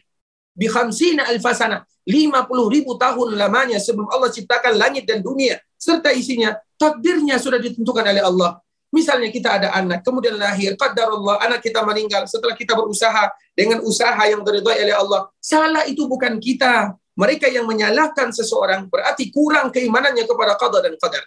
bi 0.55 0.71
khamsina 0.71 1.27
alfasana 1.29 1.83
50 2.07 2.75
ribu 2.75 2.95
tahun 2.95 3.35
lamanya 3.35 3.83
sebelum 3.83 4.07
Allah 4.09 4.31
ciptakan 4.31 4.79
langit 4.79 5.05
dan 5.05 5.21
dunia 5.21 5.59
serta 5.75 6.15
isinya 6.15 6.55
takdirnya 6.79 7.37
sudah 7.43 7.59
ditentukan 7.59 8.07
oleh 8.07 8.23
Allah 8.23 8.63
misalnya 8.95 9.29
kita 9.35 9.59
ada 9.59 9.69
anak 9.75 10.07
kemudian 10.07 10.39
lahir 10.39 10.79
qadarullah 10.79 11.43
anak 11.43 11.61
kita 11.61 11.83
meninggal 11.83 12.25
setelah 12.31 12.55
kita 12.55 12.79
berusaha 12.79 13.35
dengan 13.59 13.83
usaha 13.83 14.23
yang 14.31 14.47
diridhai 14.47 14.87
oleh 14.87 14.95
Allah 14.95 15.21
salah 15.43 15.83
itu 15.91 16.07
bukan 16.07 16.39
kita 16.39 16.95
mereka 17.19 17.51
yang 17.51 17.67
menyalahkan 17.67 18.31
seseorang 18.31 18.87
berarti 18.87 19.35
kurang 19.35 19.75
keimanannya 19.75 20.23
kepada 20.23 20.55
qada 20.55 20.79
dan 20.87 20.95
qadar 20.95 21.25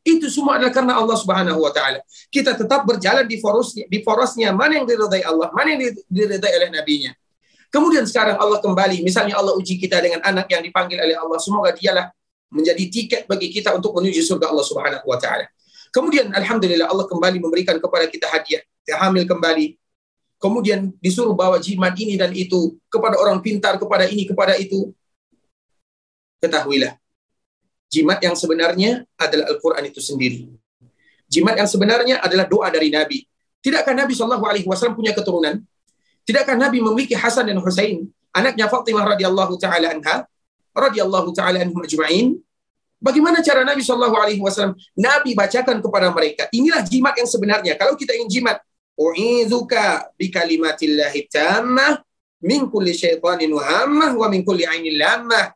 itu 0.00 0.32
semua 0.32 0.56
adalah 0.56 0.72
karena 0.72 0.96
Allah 0.96 1.12
Subhanahu 1.12 1.60
wa 1.60 1.72
taala. 1.76 2.00
Kita 2.32 2.56
tetap 2.56 2.88
berjalan 2.88 3.28
di 3.28 3.36
forosnya, 3.36 3.84
di 3.84 4.00
forosnya 4.00 4.48
mana 4.48 4.80
yang 4.80 4.88
diridhai 4.88 5.20
Allah, 5.28 5.52
mana 5.52 5.76
yang 5.76 5.92
diridhai 6.08 6.52
oleh 6.56 6.68
nabinya. 6.72 7.12
Kemudian 7.70 8.02
sekarang 8.02 8.34
Allah 8.34 8.58
kembali, 8.58 9.06
misalnya 9.06 9.38
Allah 9.38 9.54
uji 9.54 9.78
kita 9.78 10.02
dengan 10.02 10.18
anak 10.26 10.50
yang 10.50 10.58
dipanggil 10.58 10.98
oleh 10.98 11.14
Allah, 11.14 11.38
semoga 11.38 11.70
dialah 11.70 12.10
menjadi 12.50 12.84
tiket 12.90 13.22
bagi 13.30 13.46
kita 13.54 13.70
untuk 13.78 13.94
menuju 13.94 14.26
surga 14.26 14.50
Allah 14.50 14.66
Subhanahu 14.66 15.06
wa 15.06 15.14
taala. 15.14 15.46
Kemudian 15.94 16.34
alhamdulillah 16.34 16.90
Allah 16.90 17.06
kembali 17.06 17.38
memberikan 17.38 17.78
kepada 17.78 18.10
kita 18.10 18.26
hadiah, 18.26 18.62
hamil 18.98 19.22
kembali. 19.22 19.78
Kemudian 20.40 20.90
disuruh 20.98 21.36
bawa 21.36 21.62
jimat 21.62 21.94
ini 21.94 22.18
dan 22.18 22.34
itu 22.34 22.74
kepada 22.90 23.14
orang 23.22 23.38
pintar, 23.38 23.78
kepada 23.78 24.08
ini, 24.10 24.26
kepada 24.26 24.58
itu. 24.58 24.90
Ketahuilah, 26.40 26.96
jimat 27.92 28.18
yang 28.24 28.32
sebenarnya 28.32 29.04
adalah 29.14 29.46
Al-Quran 29.52 29.84
itu 29.92 30.00
sendiri. 30.00 30.48
Jimat 31.30 31.54
yang 31.54 31.68
sebenarnya 31.68 32.18
adalah 32.18 32.48
doa 32.48 32.66
dari 32.72 32.90
Nabi. 32.90 33.22
Tidakkah 33.60 33.92
Nabi 33.92 34.16
Shallallahu 34.16 34.42
Alaihi 34.48 34.66
Wasallam 34.66 34.96
punya 34.96 35.12
keturunan? 35.12 35.60
Tidakkah 36.28 36.56
Nabi 36.58 36.78
memiliki 36.84 37.16
Hasan 37.16 37.48
dan 37.48 37.58
Husain, 37.58 38.06
anaknya 38.30 38.68
Fatimah 38.70 39.16
radhiyallahu 39.16 39.56
taala 39.56 39.94
anha? 39.94 40.26
radhiyallahu 40.70 41.34
taala 41.34 41.58
anhum 41.66 41.82
ajma'in 41.82 42.38
Bagaimana 43.00 43.40
cara 43.40 43.64
Nabi 43.64 43.80
Shallallahu 43.80 44.12
Alaihi 44.12 44.44
Wasallam? 44.44 44.76
Nabi 44.92 45.32
bacakan 45.32 45.80
kepada 45.80 46.12
mereka. 46.12 46.52
Inilah 46.52 46.84
jimat 46.84 47.16
yang 47.16 47.24
sebenarnya. 47.24 47.72
Kalau 47.80 47.96
kita 47.96 48.12
ingin 48.12 48.28
jimat, 48.28 48.60
U'izuka 48.92 50.12
bi 50.20 50.28
kalimatillahi 50.28 51.24
tammah 51.32 51.96
min 52.44 52.68
kulli 52.68 52.92
syaitanin 52.92 53.56
wahammah 53.56 54.12
wa 54.12 54.28
min 54.28 54.44
kulli 54.44 54.68
ainin 54.68 55.00
lamah. 55.00 55.48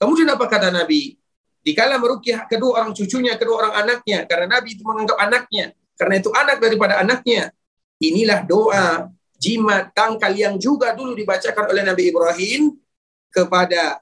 Kemudian 0.00 0.32
apa 0.32 0.48
kata 0.48 0.72
Nabi? 0.72 1.12
Dikala 1.60 2.00
merukyah 2.00 2.48
kedua 2.48 2.80
orang 2.80 2.96
cucunya, 2.96 3.36
kedua 3.36 3.68
orang 3.68 3.74
anaknya. 3.84 4.24
Karena 4.24 4.56
Nabi 4.56 4.72
itu 4.72 4.82
menganggap 4.88 5.20
anaknya. 5.20 5.76
Karena 6.00 6.14
itu 6.24 6.32
anak 6.32 6.56
daripada 6.56 7.04
anaknya. 7.04 7.52
Inilah 8.00 8.48
doa 8.48 9.12
jimat 9.42 9.90
tangkal 9.90 10.30
yang 10.30 10.54
juga 10.54 10.94
dulu 10.94 11.18
dibacakan 11.18 11.74
oleh 11.74 11.82
Nabi 11.82 12.14
Ibrahim 12.14 12.78
kepada 13.26 13.98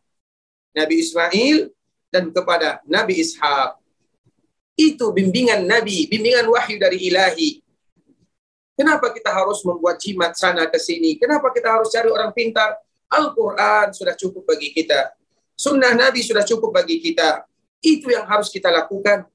Nabi 0.76 1.01
Ismail 1.01 1.72
dan 2.12 2.28
kepada 2.28 2.84
Nabi 2.84 3.24
Ishak. 3.24 3.80
Itu 4.76 5.16
bimbingan 5.16 5.64
Nabi, 5.64 6.05
bimbingan 6.12 6.45
wahyu 6.45 6.76
dari 6.76 7.09
ilahi. 7.09 7.64
Kenapa 8.76 9.12
kita 9.12 9.32
harus 9.32 9.64
membuat 9.64 10.01
jimat 10.01 10.36
sana 10.36 10.68
ke 10.68 10.76
sini? 10.76 11.16
Kenapa 11.16 11.53
kita 11.53 11.68
harus 11.72 11.88
cari 11.93 12.09
orang 12.09 12.32
pintar? 12.36 12.76
Al-Quran 13.11 13.93
sudah 13.93 14.16
cukup 14.16 14.45
bagi 14.45 14.72
kita. 14.72 15.12
Sunnah 15.57 15.93
Nabi 15.93 16.24
sudah 16.24 16.45
cukup 16.45 16.72
bagi 16.72 17.01
kita. 17.01 17.45
Itu 17.84 18.09
yang 18.09 18.24
harus 18.24 18.49
kita 18.49 18.72
lakukan. 18.72 19.28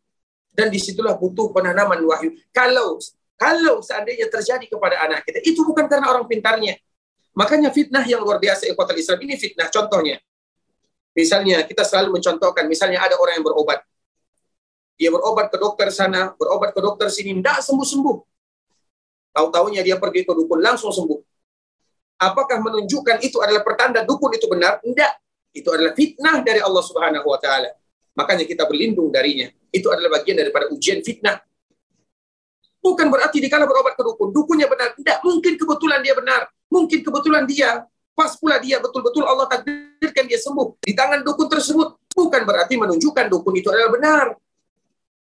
Dan 0.49 0.71
di 0.71 0.81
situlah 0.81 1.13
butuh 1.13 1.53
penanaman 1.53 2.01
wahyu. 2.07 2.33
Kalau 2.49 2.97
kalau 3.35 3.83
seandainya 3.83 4.31
terjadi 4.31 4.65
kepada 4.67 5.03
anak 5.03 5.27
kita, 5.27 5.43
itu 5.43 5.61
bukan 5.63 5.87
karena 5.91 6.07
orang 6.11 6.25
pintarnya. 6.27 6.79
Makanya 7.35 7.69
fitnah 7.69 8.03
yang 8.07 8.23
luar 8.23 8.39
biasa 8.39 8.67
ikhwatal 8.71 8.95
Islam 8.95 9.19
ini 9.27 9.35
fitnah. 9.35 9.67
Contohnya, 9.67 10.23
Misalnya 11.15 11.63
kita 11.63 11.87
selalu 11.87 12.19
mencontohkan, 12.19 12.67
misalnya 12.67 12.99
ada 12.99 13.15
orang 13.15 13.39
yang 13.39 13.45
berobat. 13.47 13.79
Dia 14.99 15.07
berobat 15.15 15.47
ke 15.47 15.55
dokter 15.55 15.87
sana, 15.87 16.35
berobat 16.35 16.75
ke 16.75 16.79
dokter 16.83 17.07
sini, 17.07 17.39
tidak 17.39 17.63
sembuh-sembuh. 17.63 18.17
Tahu-tahunya 19.31 19.81
dia 19.87 19.95
pergi 19.95 20.27
ke 20.27 20.35
dukun, 20.35 20.59
langsung 20.59 20.91
sembuh. 20.91 21.19
Apakah 22.19 22.59
menunjukkan 22.59 23.23
itu 23.23 23.39
adalah 23.39 23.63
pertanda 23.63 24.03
dukun 24.03 24.35
itu 24.35 24.47
benar? 24.51 24.83
Tidak. 24.83 25.13
Itu 25.55 25.71
adalah 25.71 25.95
fitnah 25.95 26.43
dari 26.43 26.59
Allah 26.59 26.83
Subhanahu 26.83 27.27
wa 27.31 27.39
taala. 27.39 27.71
Makanya 28.15 28.43
kita 28.43 28.67
berlindung 28.67 29.07
darinya. 29.07 29.47
Itu 29.71 29.91
adalah 29.91 30.19
bagian 30.19 30.35
daripada 30.39 30.67
ujian 30.71 30.99
fitnah. 30.99 31.39
Bukan 32.85 33.09
berarti 33.09 33.41
dikala 33.41 33.65
berobat 33.65 33.97
ke 33.97 34.05
dukun, 34.05 34.29
dukunnya 34.29 34.69
benar. 34.69 34.93
Tidak, 34.93 35.25
mungkin 35.25 35.57
kebetulan 35.57 36.05
dia 36.05 36.13
benar. 36.13 36.45
Mungkin 36.69 37.01
kebetulan 37.01 37.49
dia 37.49 37.81
Pas 38.15 38.31
pula 38.39 38.55
dia 38.63 38.79
betul-betul 38.79 39.27
Allah 39.27 39.43
takdirkan 39.51 40.23
dia 40.23 40.39
sembuh 40.39 40.79
di 40.79 40.95
tangan 40.95 41.19
dukun 41.19 41.51
tersebut. 41.51 41.99
Bukan 42.15 42.41
berarti 42.47 42.79
menunjukkan 42.79 43.27
dukun 43.27 43.59
itu 43.59 43.67
adalah 43.67 43.91
benar. 43.91 44.25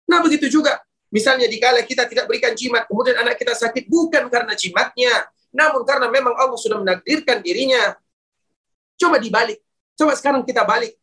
Nah 0.06 0.22
begitu 0.22 0.45
juga. 0.53 0.78
Misalnya 1.10 1.49
dikala 1.49 1.82
kita 1.82 2.06
tidak 2.06 2.30
berikan 2.30 2.53
jimat, 2.53 2.86
kemudian 2.86 3.18
anak 3.18 3.41
kita 3.41 3.58
sakit, 3.58 3.89
bukan 3.89 4.30
karena 4.30 4.53
jimatnya. 4.53 5.26
Namun 5.49 5.82
karena 5.82 6.14
memang 6.14 6.38
Allah 6.38 6.60
sudah 6.62 6.78
menakdirkan 6.78 7.41
dirinya. 7.41 7.97
Coba 9.01 9.18
dibalik. 9.18 9.58
Coba 9.97 10.14
sekarang 10.14 10.45
kita 10.45 10.62
balik. 10.62 10.93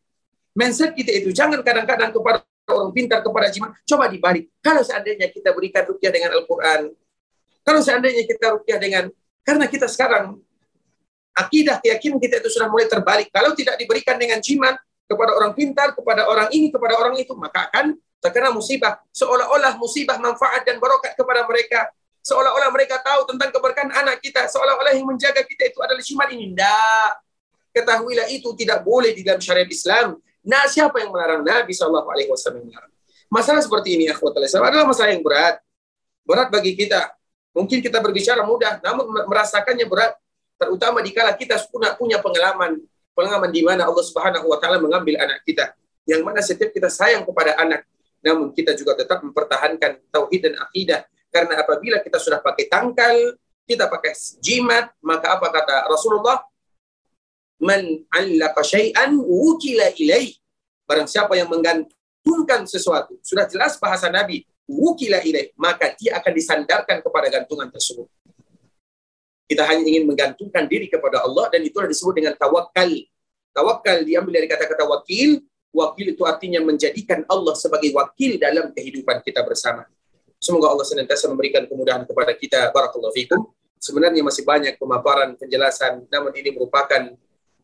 Mindset 0.55 0.95
kita 0.95 1.11
itu 1.11 1.35
jangan 1.35 1.59
kadang-kadang 1.59 2.15
kepada 2.15 2.47
orang 2.71 2.91
pintar 2.95 3.19
kepada 3.19 3.47
jimat. 3.51 3.75
Coba 3.83 4.07
dibalik. 4.07 4.47
Kalau 4.63 4.81
seandainya 4.85 5.27
kita 5.27 5.51
berikan 5.51 5.83
rukyah 5.83 6.11
dengan 6.11 6.31
Al-Quran. 6.39 6.95
Kalau 7.63 7.81
seandainya 7.83 8.23
kita 8.23 8.45
rukyah 8.59 8.79
dengan 8.79 9.03
karena 9.43 9.65
kita 9.67 9.87
sekarang 9.91 10.39
akidah 11.35 11.81
keyakinan 11.83 12.21
kita 12.21 12.39
itu 12.39 12.49
sudah 12.53 12.71
mulai 12.71 12.87
terbalik. 12.87 13.27
Kalau 13.33 13.51
tidak 13.57 13.75
diberikan 13.75 14.15
dengan 14.15 14.39
jimat 14.39 14.79
kepada 15.09 15.35
orang 15.35 15.51
pintar, 15.51 15.91
kepada 15.91 16.29
orang 16.29 16.47
ini, 16.55 16.71
kepada 16.71 16.95
orang 16.95 17.15
itu, 17.19 17.33
maka 17.35 17.67
akan 17.67 17.97
terkena 18.23 18.55
musibah. 18.55 19.03
Seolah-olah 19.11 19.75
musibah 19.75 20.15
manfaat 20.21 20.63
dan 20.63 20.79
barokat 20.79 21.17
kepada 21.19 21.43
mereka. 21.43 21.91
Seolah-olah 22.23 22.71
mereka 22.71 23.03
tahu 23.03 23.27
tentang 23.27 23.51
keberkahan 23.51 23.91
anak 23.91 24.23
kita. 24.23 24.47
Seolah-olah 24.47 24.95
yang 24.95 25.03
menjaga 25.03 25.43
kita 25.43 25.67
itu 25.67 25.79
adalah 25.83 25.99
jimat 25.99 26.31
ini. 26.31 26.55
Tidak. 26.55 27.11
Ketahuilah 27.73 28.27
itu 28.31 28.53
tidak 28.55 28.85
boleh 28.85 29.11
di 29.11 29.27
dalam 29.27 29.43
syariat 29.43 29.67
Islam. 29.67 30.15
Nah, 30.43 30.67
siapa 30.67 30.99
yang 30.99 31.11
melarang 31.15 31.41
Nabi 31.41 31.71
Shallallahu 31.71 32.09
Alaihi 32.11 32.29
Wasallam 32.29 32.67
melarang? 32.67 32.91
Masalah 33.31 33.63
seperti 33.63 33.95
ini, 33.97 34.11
akhwatul 34.11 34.43
Islam 34.43 34.67
adalah 34.67 34.85
masalah 34.85 35.15
yang 35.15 35.23
berat. 35.23 35.63
Berat 36.27 36.51
bagi 36.51 36.75
kita. 36.75 37.15
Mungkin 37.55 37.79
kita 37.81 38.03
berbicara 38.03 38.43
mudah, 38.43 38.83
namun 38.83 39.09
merasakannya 39.27 39.87
berat 39.87 40.13
terutama 40.63 41.03
dikala 41.03 41.35
kita 41.35 41.59
punya 41.67 41.91
punya 41.97 42.17
pengalaman 42.23 42.79
pengalaman 43.11 43.51
di 43.51 43.61
mana 43.61 43.83
Allah 43.83 44.05
Subhanahu 44.05 44.47
wa 44.47 44.57
taala 44.57 44.79
mengambil 44.79 45.19
anak 45.19 45.43
kita 45.43 45.75
yang 46.07 46.23
mana 46.23 46.39
setiap 46.39 46.71
kita 46.71 46.87
sayang 46.87 47.27
kepada 47.27 47.59
anak 47.59 47.83
namun 48.23 48.55
kita 48.55 48.71
juga 48.79 48.95
tetap 48.95 49.19
mempertahankan 49.19 49.99
tauhid 50.07 50.41
dan 50.47 50.53
akidah 50.63 51.01
karena 51.27 51.59
apabila 51.59 51.99
kita 51.99 52.17
sudah 52.21 52.39
pakai 52.39 52.71
tangkal 52.71 53.35
kita 53.67 53.91
pakai 53.91 54.15
jimat 54.39 54.91
maka 55.03 55.35
apa 55.35 55.47
kata 55.51 55.91
Rasulullah 55.91 56.39
man 57.63 58.03
'allaqa 58.11 58.59
syai'an 58.59 59.15
wukila 59.15 59.87
ilai 59.95 60.35
barang 60.83 61.07
siapa 61.07 61.39
yang 61.39 61.47
menggantungkan 61.47 62.67
sesuatu 62.67 63.15
sudah 63.23 63.47
jelas 63.47 63.79
bahasa 63.79 64.11
Nabi 64.11 64.43
wukila 64.67 65.23
ilai 65.23 65.55
maka 65.55 65.95
dia 65.95 66.19
akan 66.19 66.31
disandarkan 66.35 66.99
kepada 66.99 67.31
gantungan 67.31 67.71
tersebut 67.71 68.11
kita 69.53 69.69
hanya 69.69 69.83
ingin 69.85 70.07
menggantungkan 70.07 70.65
diri 70.65 70.87
kepada 70.87 71.21
Allah 71.21 71.51
dan 71.51 71.61
itulah 71.61 71.85
disebut 71.85 72.17
dengan 72.17 72.33
tawakal. 72.33 72.89
Tawakal 73.53 74.01
diambil 74.07 74.41
dari 74.41 74.47
kata-kata 74.47 74.87
wakil. 74.87 75.43
Wakil 75.73 76.17
itu 76.17 76.23
artinya 76.25 76.61
menjadikan 76.61 77.25
Allah 77.29 77.53
sebagai 77.57 77.93
wakil 77.93 78.41
dalam 78.41 78.73
kehidupan 78.73 79.21
kita 79.25 79.45
bersama. 79.45 79.85
Semoga 80.41 80.73
Allah 80.73 80.85
senantiasa 80.85 81.29
memberikan 81.29 81.65
kemudahan 81.69 82.01
kepada 82.05 82.33
kita. 82.33 82.73
Barakallahu 82.73 83.13
fikum. 83.13 83.41
Sebenarnya 83.77 84.23
masih 84.23 84.47
banyak 84.47 84.79
pemaparan, 84.79 85.35
penjelasan, 85.35 86.07
namun 86.07 86.31
ini 86.39 86.55
merupakan 86.55 87.13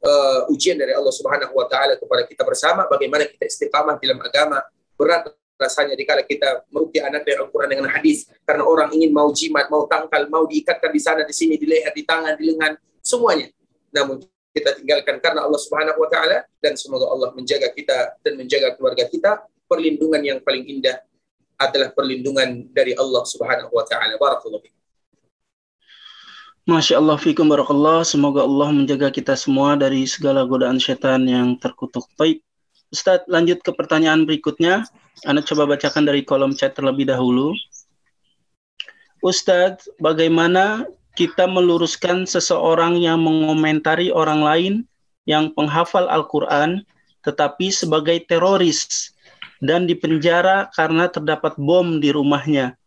uh, 0.03 0.51
ujian 0.51 0.79
dari 0.79 0.95
Allah 0.95 1.11
Subhanahu 1.11 1.53
wa 1.55 1.65
taala 1.67 1.95
kepada 1.99 2.23
kita 2.27 2.43
bersama 2.47 2.87
bagaimana 2.87 3.27
kita 3.27 3.47
istiqamah 3.47 3.99
dalam 3.99 4.19
agama. 4.23 4.59
Berat 4.99 5.31
rasanya 5.59 5.95
dikala 5.95 6.23
kita 6.23 6.63
merukyah 6.71 7.11
anak 7.11 7.27
dari 7.27 7.35
Al-Quran 7.35 7.67
dengan 7.67 7.87
hadis 7.91 8.31
karena 8.47 8.63
orang 8.63 8.95
ingin 8.95 9.11
mau 9.11 9.27
jimat, 9.35 9.67
mau 9.67 9.83
tangkal, 9.91 10.31
mau 10.31 10.47
diikatkan 10.47 10.91
di 10.91 11.01
sana, 11.03 11.21
di 11.27 11.35
sini, 11.35 11.59
di 11.59 11.67
leher, 11.67 11.91
di 11.91 12.07
tangan, 12.07 12.39
di 12.39 12.47
lengan, 12.47 12.79
semuanya. 13.03 13.51
Namun 13.91 14.23
kita 14.55 14.79
tinggalkan 14.79 15.19
karena 15.19 15.45
Allah 15.45 15.59
Subhanahu 15.59 15.99
wa 15.99 16.09
taala 16.09 16.47
dan 16.63 16.73
semoga 16.79 17.11
Allah 17.11 17.35
menjaga 17.35 17.69
kita 17.75 18.19
dan 18.23 18.33
menjaga 18.39 18.75
keluarga 18.79 19.05
kita. 19.05 19.43
Perlindungan 19.69 20.25
yang 20.25 20.39
paling 20.41 20.65
indah 20.65 20.97
adalah 21.59 21.93
perlindungan 21.93 22.65
dari 22.73 22.97
Allah 22.97 23.21
Subhanahu 23.27 23.69
wa 23.69 23.85
taala. 23.85 24.17
Barakallahu. 24.17 24.78
Masya 26.69 27.01
Allah 27.01 27.17
fikum 27.17 27.49
barakallah. 27.49 28.05
Semoga 28.05 28.45
Allah 28.45 28.69
menjaga 28.69 29.09
kita 29.09 29.33
semua 29.33 29.73
dari 29.73 30.05
segala 30.05 30.45
godaan 30.45 30.77
setan 30.77 31.25
yang 31.25 31.57
terkutuk. 31.57 32.05
Baik, 32.13 32.45
Ustadz 32.93 33.25
lanjut 33.25 33.57
ke 33.65 33.73
pertanyaan 33.73 34.29
berikutnya. 34.29 34.85
Anda 35.25 35.41
coba 35.41 35.65
bacakan 35.65 36.05
dari 36.05 36.21
kolom 36.21 36.53
chat 36.53 36.77
terlebih 36.77 37.09
dahulu. 37.09 37.57
Ustadz, 39.25 39.89
bagaimana 39.97 40.85
kita 41.17 41.49
meluruskan 41.49 42.29
seseorang 42.29 43.01
yang 43.01 43.17
mengomentari 43.17 44.13
orang 44.13 44.45
lain 44.45 44.73
yang 45.25 45.49
penghafal 45.57 46.05
Al-Quran 46.05 46.85
tetapi 47.25 47.73
sebagai 47.73 48.29
teroris 48.29 49.09
dan 49.57 49.89
dipenjara 49.89 50.69
karena 50.77 51.09
terdapat 51.09 51.57
bom 51.57 51.97
di 51.97 52.13
rumahnya. 52.13 52.77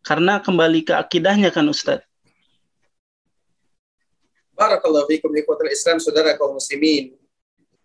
Karena 0.00 0.40
kembali 0.40 0.88
ke 0.88 0.96
akidahnya 0.96 1.52
kan 1.52 1.68
Ustadz. 1.68 2.13
Barakallahu 4.54 5.10
fiikum 5.10 5.34
ikhwatul 5.34 5.70
Islam 5.70 5.98
saudara 5.98 6.38
kaum 6.38 6.54
muslimin. 6.54 7.18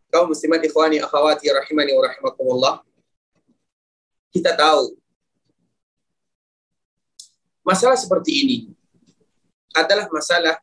Kaum 0.10 0.30
muslimat 0.30 0.62
ikhwani 0.62 1.02
akhwati 1.02 1.50
rahimani 1.50 1.94
wa 1.94 2.02
rahimakumullah 2.10 2.76
kita 4.30 4.54
tahu 4.54 4.94
masalah 7.66 7.98
seperti 7.98 8.32
ini 8.46 8.58
adalah 9.74 10.10
masalah 10.10 10.58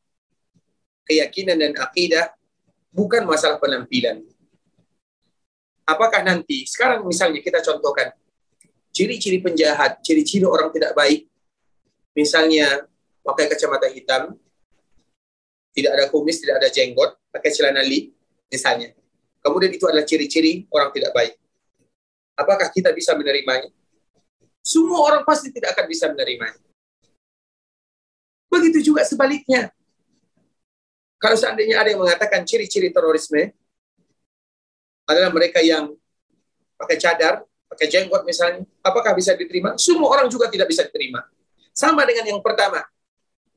keyakinan 1.06 1.58
dan 1.58 1.72
akidah 1.78 2.34
bukan 2.90 3.22
masalah 3.26 3.58
penampilan. 3.62 4.22
Apakah 5.86 6.26
nanti 6.26 6.66
sekarang 6.66 7.06
misalnya 7.06 7.38
kita 7.38 7.62
contohkan 7.62 8.10
ciri-ciri 8.90 9.38
penjahat, 9.38 10.02
ciri-ciri 10.02 10.42
orang 10.42 10.74
tidak 10.74 10.98
baik, 10.98 11.30
misalnya 12.10 12.90
pakai 13.22 13.46
kacamata 13.46 13.86
hitam, 13.94 14.34
tidak 15.76 15.92
ada 15.92 16.04
kumis, 16.08 16.40
tidak 16.40 16.64
ada 16.64 16.72
jenggot, 16.72 17.20
pakai 17.28 17.52
celana 17.52 17.84
li, 17.84 18.08
misalnya. 18.48 18.96
Kemudian 19.44 19.68
itu 19.76 19.84
adalah 19.84 20.08
ciri-ciri 20.08 20.64
orang 20.72 20.88
tidak 20.96 21.12
baik. 21.12 21.36
Apakah 22.32 22.72
kita 22.72 22.96
bisa 22.96 23.12
menerimanya? 23.12 23.68
Semua 24.64 25.04
orang 25.04 25.22
pasti 25.22 25.52
tidak 25.52 25.76
akan 25.76 25.84
bisa 25.84 26.08
menerimanya. 26.08 26.58
Begitu 28.48 28.90
juga 28.90 29.04
sebaliknya. 29.04 29.68
Kalau 31.20 31.36
seandainya 31.36 31.76
ada 31.76 31.92
yang 31.92 32.00
mengatakan 32.00 32.42
ciri-ciri 32.48 32.88
terorisme, 32.88 33.52
adalah 35.06 35.30
mereka 35.30 35.62
yang 35.62 35.94
pakai 36.74 36.96
cadar, 36.98 37.46
pakai 37.70 37.86
jenggot 37.86 38.26
misalnya, 38.26 38.66
apakah 38.82 39.14
bisa 39.14 39.38
diterima? 39.38 39.78
Semua 39.78 40.10
orang 40.10 40.26
juga 40.26 40.50
tidak 40.50 40.66
bisa 40.66 40.82
diterima. 40.82 41.22
Sama 41.70 42.02
dengan 42.08 42.26
yang 42.26 42.40
pertama, 42.42 42.82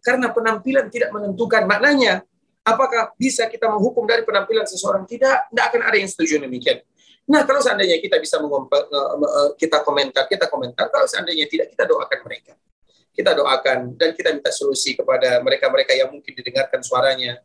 karena 0.04 0.32
penampilan 0.32 0.88
tidak 0.88 1.12
menentukan 1.12 1.68
maknanya. 1.68 2.24
Apakah 2.64 3.16
bisa 3.16 3.48
kita 3.48 3.66
menghukum 3.72 4.06
dari 4.06 4.22
penampilan 4.28 4.68
seseorang? 4.68 5.08
Tidak, 5.08 5.50
tidak 5.50 5.66
akan 5.74 5.82
ada 5.90 5.98
yang 5.98 6.10
setuju 6.12 6.44
demikian. 6.44 6.84
Nah, 7.30 7.46
kalau 7.46 7.62
seandainya 7.62 8.02
kita 8.02 8.18
bisa 8.18 8.42
kita 9.58 9.78
komentar, 9.86 10.26
kita 10.26 10.46
komentar. 10.50 10.90
Kalau 10.90 11.06
seandainya 11.06 11.46
tidak, 11.46 11.70
kita 11.74 11.86
doakan 11.86 12.20
mereka. 12.26 12.54
Kita 13.14 13.32
doakan 13.38 14.00
dan 14.00 14.10
kita 14.18 14.30
minta 14.34 14.50
solusi 14.54 14.98
kepada 14.98 15.38
mereka-mereka 15.42 15.94
yang 15.94 16.10
mungkin 16.10 16.34
didengarkan 16.34 16.82
suaranya. 16.82 17.42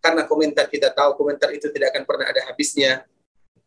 Karena 0.00 0.24
komentar 0.28 0.70
kita 0.70 0.92
tahu 0.92 1.18
komentar 1.18 1.50
itu 1.52 1.68
tidak 1.72 1.92
akan 1.92 2.02
pernah 2.04 2.26
ada 2.30 2.40
habisnya. 2.48 3.04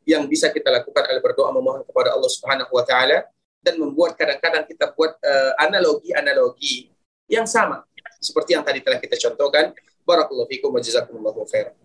Yang 0.08 0.24
bisa 0.32 0.48
kita 0.50 0.74
lakukan 0.74 1.06
adalah 1.06 1.22
berdoa 1.22 1.50
memohon 1.54 1.86
kepada 1.86 2.18
Allah 2.18 2.32
Subhanahu 2.32 2.72
wa 2.74 2.86
taala 2.88 3.30
dan 3.60 3.76
membuat 3.78 4.16
kadang-kadang 4.16 4.66
kita 4.66 4.90
buat 4.96 5.20
eh, 5.20 5.52
analogi-analogi 5.60 6.90
uh, 6.90 6.96
yang 7.30 7.46
sama 7.46 7.86
seperti 8.20 8.54
yang 8.54 8.64
tadi 8.68 8.84
telah 8.84 9.00
kita 9.00 9.16
contohkan. 9.16 9.72
Barakallahu 10.04 10.48
fikum 10.52 10.76
wa 10.76 10.82
jazakumullahu 10.84 11.48
khairan. 11.48 11.76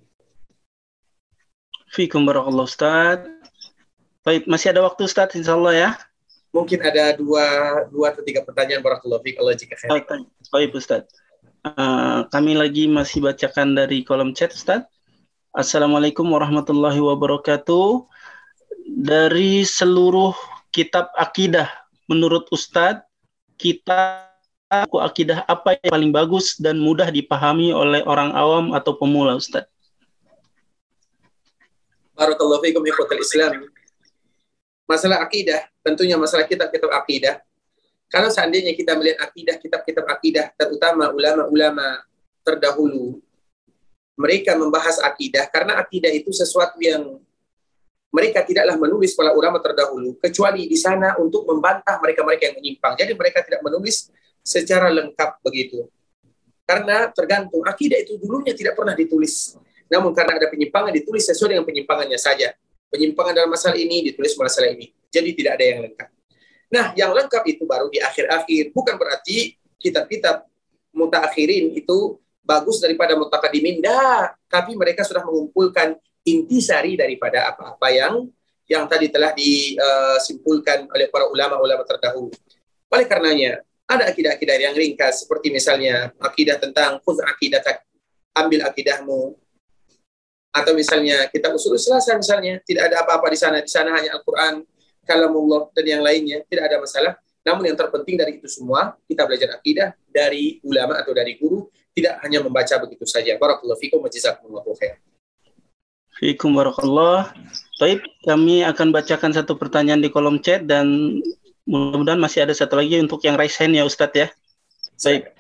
Fikum 1.94 2.26
barakallahu 2.26 2.66
Ustaz. 2.66 3.22
Baik, 4.26 4.50
masih 4.50 4.74
ada 4.74 4.82
waktu 4.82 5.06
Ustaz 5.06 5.32
insyaallah 5.38 5.74
ya. 5.74 5.90
Mungkin 6.54 6.82
ada 6.82 7.14
dua 7.18 7.44
dua 7.90 8.14
atau 8.14 8.22
tiga 8.22 8.42
pertanyaan 8.42 8.82
barakallahu 8.82 9.22
fik 9.22 9.38
Allah 9.38 9.54
jika 9.54 9.74
khair. 9.78 9.90
Baik, 9.90 10.06
baik 10.50 10.70
Ustaz. 10.74 11.06
Uh, 11.64 12.28
kami 12.28 12.58
lagi 12.58 12.90
masih 12.90 13.24
bacakan 13.24 13.78
dari 13.78 14.04
kolom 14.04 14.34
chat 14.34 14.50
Ustaz. 14.50 14.84
Assalamualaikum 15.54 16.26
warahmatullahi 16.26 16.98
wabarakatuh. 16.98 18.10
Dari 18.84 19.62
seluruh 19.62 20.34
kitab 20.74 21.14
akidah, 21.14 21.70
menurut 22.10 22.50
Ustadz, 22.50 23.06
kita 23.54 24.33
aku 24.82 24.98
akidah 24.98 25.46
apa 25.46 25.78
yang 25.78 25.94
paling 25.94 26.10
bagus 26.10 26.58
dan 26.58 26.82
mudah 26.82 27.06
dipahami 27.14 27.70
oleh 27.70 28.02
orang 28.02 28.34
awam 28.34 28.74
atau 28.74 28.98
pemula, 28.98 29.38
Ustadz? 29.38 29.70
Barakallahu 32.18 32.62
fiikum 32.62 32.82
ikhwatul 32.82 33.22
Islam. 33.22 33.70
Masalah 34.90 35.22
akidah, 35.22 35.70
tentunya 35.86 36.18
masalah 36.18 36.46
kitab-kitab 36.50 36.90
akidah. 36.90 37.38
Kalau 38.10 38.30
seandainya 38.30 38.74
kita 38.74 38.94
melihat 38.98 39.26
akidah, 39.26 39.58
kitab-kitab 39.58 40.06
akidah, 40.06 40.50
terutama 40.54 41.10
ulama-ulama 41.10 42.04
terdahulu, 42.46 43.18
mereka 44.14 44.54
membahas 44.54 45.02
akidah 45.02 45.50
karena 45.50 45.78
akidah 45.82 46.10
itu 46.10 46.30
sesuatu 46.30 46.78
yang 46.78 47.18
mereka 48.14 48.46
tidaklah 48.46 48.78
menulis 48.78 49.10
para 49.18 49.34
ulama 49.34 49.58
terdahulu 49.58 50.14
kecuali 50.22 50.70
di 50.70 50.78
sana 50.78 51.18
untuk 51.18 51.42
membantah 51.50 51.98
mereka-mereka 51.98 52.46
yang 52.46 52.56
menyimpang. 52.62 52.94
Jadi 52.94 53.12
mereka 53.18 53.42
tidak 53.42 53.58
menulis 53.66 54.06
secara 54.44 54.92
lengkap 54.92 55.40
begitu. 55.40 55.88
Karena 56.68 57.08
tergantung 57.12 57.64
akidah 57.64 57.96
itu 58.00 58.20
dulunya 58.20 58.52
tidak 58.52 58.76
pernah 58.76 58.92
ditulis. 58.92 59.56
Namun 59.88 60.12
karena 60.12 60.36
ada 60.36 60.48
penyimpangan 60.52 60.92
ditulis 60.92 61.24
sesuai 61.28 61.56
dengan 61.56 61.64
penyimpangannya 61.64 62.20
saja. 62.20 62.52
Penyimpangan 62.92 63.32
dalam 63.32 63.50
masalah 63.50 63.76
ini 63.80 64.04
ditulis 64.12 64.36
masalah 64.36 64.70
ini. 64.72 64.92
Jadi 65.08 65.30
tidak 65.32 65.60
ada 65.60 65.64
yang 65.64 65.80
lengkap. 65.88 66.08
Nah, 66.72 66.86
yang 66.96 67.10
lengkap 67.12 67.42
itu 67.48 67.64
baru 67.68 67.88
di 67.92 68.00
akhir-akhir. 68.00 68.72
Bukan 68.72 68.94
berarti 68.96 69.56
kitab-kitab 69.80 70.48
mutakhirin 70.94 71.74
itu 71.74 72.20
bagus 72.40 72.80
daripada 72.80 73.16
mutakadimin. 73.18 73.80
Tidak. 73.80 74.48
Tapi 74.48 74.72
mereka 74.76 75.04
sudah 75.04 75.24
mengumpulkan 75.26 75.96
intisari 76.24 76.96
daripada 76.96 77.48
apa-apa 77.52 77.88
yang 77.92 78.28
yang 78.64 78.88
tadi 78.88 79.12
telah 79.12 79.36
disimpulkan 79.36 80.88
oleh 80.88 81.12
para 81.12 81.28
ulama-ulama 81.28 81.84
terdahulu. 81.84 82.32
Oleh 82.88 83.04
karenanya, 83.04 83.60
ada 83.84 84.08
akidah-akidah 84.08 84.56
yang 84.56 84.74
ringkas 84.74 85.24
seperti 85.24 85.52
misalnya 85.52 86.08
akidah 86.16 86.56
tentang 86.56 87.00
khudz 87.04 87.20
akidah 87.20 87.60
ambil 88.34 88.66
akidahmu. 88.66 89.38
Atau 90.54 90.72
misalnya 90.72 91.26
kita 91.34 91.50
usul 91.50 91.74
selasa 91.76 92.14
misalnya 92.14 92.62
tidak 92.62 92.92
ada 92.92 93.02
apa-apa 93.02 93.26
di 93.30 93.38
sana. 93.38 93.58
Di 93.58 93.70
sana 93.70 93.90
hanya 93.98 94.14
Al-Qur'an 94.14 94.62
kalamullah 95.02 95.70
dan 95.74 95.84
yang 95.84 96.02
lainnya. 96.02 96.46
Tidak 96.46 96.62
ada 96.62 96.78
masalah. 96.78 97.18
Namun 97.44 97.68
yang 97.68 97.76
terpenting 97.76 98.16
dari 98.16 98.40
itu 98.40 98.48
semua 98.48 98.96
kita 99.04 99.26
belajar 99.26 99.58
akidah 99.58 99.92
dari 100.08 100.62
ulama 100.62 100.96
atau 101.02 101.10
dari 101.10 101.36
guru. 101.36 101.66
Tidak 101.94 102.22
hanya 102.26 102.42
membaca 102.42 102.74
begitu 102.82 103.06
saja. 103.06 103.34
Barakallahu 103.38 103.78
fikum 103.78 104.02
wa 104.02 104.10
jazakumullahu 104.10 104.74
khair 104.78 104.98
Fikum 106.14 106.54
barakallah. 106.54 107.34
Baik, 107.82 108.06
kami 108.22 108.62
akan 108.62 108.94
bacakan 108.94 109.34
satu 109.34 109.58
pertanyaan 109.58 109.98
di 109.98 110.14
kolom 110.14 110.38
chat 110.38 110.62
dan 110.62 111.18
Mudah-mudahan 111.64 112.20
masih 112.20 112.44
ada 112.44 112.52
satu 112.52 112.76
lagi 112.76 113.00
untuk 113.00 113.24
yang 113.24 113.40
raise 113.40 113.56
hand 113.56 113.72
ya 113.72 113.88
Ustadz 113.88 114.16
ya. 114.20 114.28
Baik. 115.00 115.32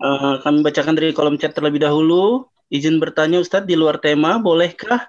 Uh, 0.00 0.36
kami 0.44 0.60
bacakan 0.60 0.94
dari 0.96 1.16
kolom 1.16 1.40
chat 1.40 1.56
terlebih 1.56 1.80
dahulu. 1.80 2.44
Izin 2.68 3.00
bertanya 3.00 3.40
Ustadz 3.40 3.64
di 3.64 3.72
luar 3.72 3.96
tema, 3.96 4.36
bolehkah 4.36 5.08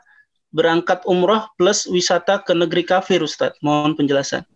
berangkat 0.56 1.04
umroh 1.04 1.52
plus 1.60 1.84
wisata 1.88 2.40
ke 2.40 2.56
negeri 2.56 2.88
kafir 2.88 3.20
Ustadz? 3.20 3.60
Mohon 3.60 4.00
penjelasan. 4.00 4.48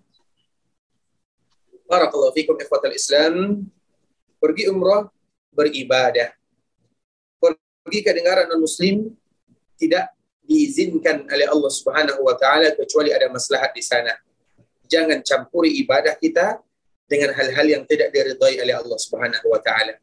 Barakallahu 1.91 2.31
fikum 2.31 2.55
ikhwatal 2.55 2.95
Islam. 2.95 3.67
Pergi 4.39 4.71
umroh 4.71 5.11
beribadah. 5.51 6.31
Pergi 7.83 7.99
ke 7.99 8.11
negara 8.15 8.47
non 8.47 8.63
muslim 8.63 9.11
tidak 9.75 10.15
diizinkan 10.47 11.27
oleh 11.27 11.51
Allah 11.51 11.71
Subhanahu 11.71 12.23
wa 12.23 12.33
taala 12.39 12.71
kecuali 12.73 13.11
ada 13.11 13.27
maslahat 13.27 13.75
di 13.75 13.83
sana 13.83 14.15
jangan 14.89 15.21
campuri 15.21 15.81
ibadah 15.81 16.17
kita 16.17 16.61
dengan 17.05 17.33
hal-hal 17.37 17.65
yang 17.65 17.83
tidak 17.85 18.09
diridhai 18.09 18.57
oleh 18.61 18.73
Allah 18.73 18.97
Subhanahu 18.97 19.47
wa 19.49 19.61
taala. 19.61 19.97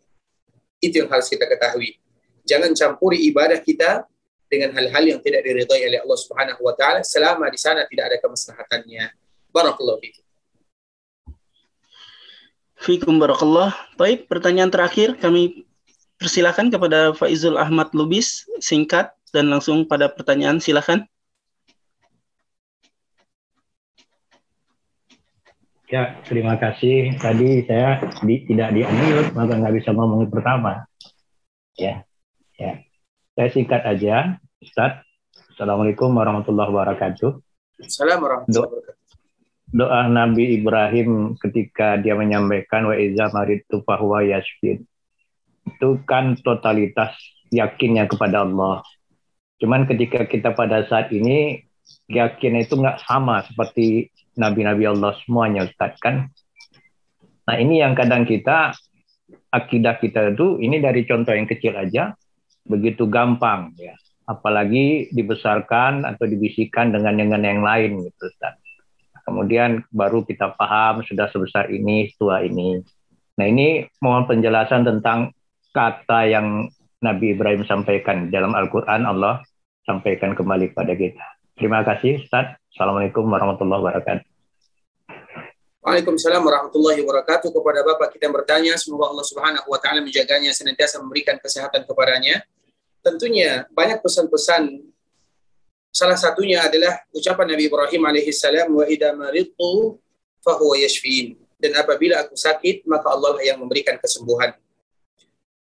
Itu 0.82 1.06
yang 1.06 1.10
harus 1.10 1.30
kita 1.30 1.46
ketahui. 1.46 1.98
Jangan 2.42 2.74
campuri 2.74 3.22
ibadah 3.30 3.58
kita 3.62 4.06
dengan 4.50 4.74
hal-hal 4.74 5.16
yang 5.16 5.20
tidak 5.22 5.46
diridhai 5.46 5.80
oleh 5.88 5.98
Allah 6.02 6.18
Subhanahu 6.18 6.60
wa 6.62 6.74
taala 6.74 7.00
selama 7.06 7.48
di 7.48 7.58
sana 7.58 7.86
tidak 7.86 8.12
ada 8.12 8.16
kemaslahatannya. 8.20 9.14
Barakallahu 9.52 9.98
fikum. 10.02 10.24
Fikum 12.82 13.14
barakallah. 13.22 13.70
Baik, 13.94 14.26
pertanyaan 14.26 14.66
terakhir 14.66 15.14
kami 15.22 15.62
persilakan 16.18 16.66
kepada 16.66 17.14
Faizul 17.14 17.54
Ahmad 17.54 17.94
Lubis 17.94 18.42
singkat 18.58 19.14
dan 19.30 19.50
langsung 19.50 19.86
pada 19.86 20.10
pertanyaan 20.10 20.58
silakan. 20.58 21.06
Ya, 25.92 26.16
terima 26.24 26.56
kasih. 26.56 27.20
Tadi 27.20 27.68
saya 27.68 28.00
di, 28.24 28.48
tidak 28.48 28.72
di 28.72 28.80
unmute, 28.80 29.28
maka 29.36 29.60
nggak 29.60 29.76
bisa 29.76 29.92
ngomong 29.92 30.24
pertama. 30.32 30.88
Ya, 31.76 32.08
ya. 32.56 32.80
Saya 33.36 33.48
singkat 33.52 33.84
aja, 33.84 34.40
Ustaz. 34.64 35.04
Assalamualaikum 35.52 36.08
warahmatullahi 36.16 36.72
wabarakatuh. 36.72 37.36
Assalamualaikum 37.84 38.24
warahmatullahi 38.24 38.72
wabarakatuh. 38.72 39.00
Doa 39.72 40.00
Nabi 40.08 40.44
Ibrahim 40.56 41.36
ketika 41.36 42.00
dia 42.00 42.16
menyampaikan 42.16 42.88
wa 42.88 42.96
iza 42.96 43.28
maritu 43.28 43.84
fahuwa 43.84 44.24
yashfin. 44.24 44.88
Itu 45.68 46.00
kan 46.08 46.40
totalitas 46.40 47.20
yakinnya 47.52 48.08
kepada 48.08 48.48
Allah. 48.48 48.80
Cuman 49.60 49.84
ketika 49.84 50.24
kita 50.24 50.56
pada 50.56 50.88
saat 50.88 51.12
ini 51.12 51.68
yakin 52.08 52.64
itu 52.64 52.80
nggak 52.80 53.04
sama 53.04 53.44
seperti 53.44 54.08
nabi-nabi 54.36 54.88
Allah 54.88 55.12
semuanya 55.24 55.68
Ustaz 55.68 55.96
kan. 56.00 56.28
Nah 57.48 57.56
ini 57.58 57.82
yang 57.82 57.92
kadang 57.98 58.24
kita 58.24 58.72
akidah 59.52 60.00
kita 60.00 60.32
itu 60.32 60.62
ini 60.62 60.80
dari 60.80 61.04
contoh 61.04 61.34
yang 61.36 61.44
kecil 61.44 61.76
aja 61.76 62.16
begitu 62.64 63.08
gampang 63.10 63.74
ya. 63.76 63.92
Apalagi 64.22 65.10
dibesarkan 65.10 66.06
atau 66.06 66.24
dibisikkan 66.24 66.94
dengan 66.94 67.18
dengan 67.18 67.42
yang 67.42 67.60
lain 67.60 68.06
gitu 68.06 68.30
Ustaz. 68.30 68.56
Kemudian 69.22 69.86
baru 69.94 70.26
kita 70.26 70.58
paham 70.58 71.06
sudah 71.06 71.30
sebesar 71.30 71.70
ini, 71.70 72.10
tua 72.18 72.42
ini. 72.42 72.82
Nah 73.38 73.46
ini 73.46 73.86
mohon 74.02 74.26
penjelasan 74.26 74.82
tentang 74.82 75.30
kata 75.70 76.26
yang 76.26 76.68
Nabi 77.02 77.34
Ibrahim 77.34 77.66
sampaikan 77.66 78.30
dalam 78.30 78.54
Al-Quran 78.54 79.02
Allah 79.02 79.42
sampaikan 79.82 80.38
kembali 80.38 80.70
pada 80.74 80.94
kita. 80.94 81.26
Terima 81.58 81.82
kasih 81.82 82.22
Ustaz. 82.22 82.61
Assalamualaikum 82.72 83.28
warahmatullahi 83.28 83.80
wabarakatuh. 83.84 84.24
Waalaikumsalam 85.84 86.40
warahmatullahi 86.40 87.04
wabarakatuh 87.04 87.52
kepada 87.52 87.84
Bapak 87.84 88.16
kita 88.16 88.32
yang 88.32 88.36
bertanya 88.40 88.72
semoga 88.80 89.12
Allah 89.12 89.26
Subhanahu 89.28 89.68
wa 89.68 89.76
taala 89.76 90.00
menjaganya 90.00 90.56
senantiasa 90.56 90.96
memberikan 91.04 91.36
kesehatan 91.36 91.84
kepadanya. 91.84 92.40
Tentunya 93.04 93.68
banyak 93.76 94.00
pesan-pesan 94.00 94.88
salah 95.92 96.16
satunya 96.16 96.64
adalah 96.64 96.96
ucapan 97.12 97.52
Nabi 97.52 97.68
Ibrahim 97.68 98.02
alaihi 98.08 98.32
salam 98.32 98.72
wa 98.72 98.88
idza 98.88 99.12
maridtu 99.20 100.00
fahuwa 100.40 100.80
yashfin 100.80 101.36
dan 101.60 101.76
apabila 101.76 102.24
aku 102.24 102.40
sakit 102.40 102.88
maka 102.88 103.12
Allah 103.12 103.36
yang 103.44 103.60
memberikan 103.60 104.00
kesembuhan. 104.00 104.56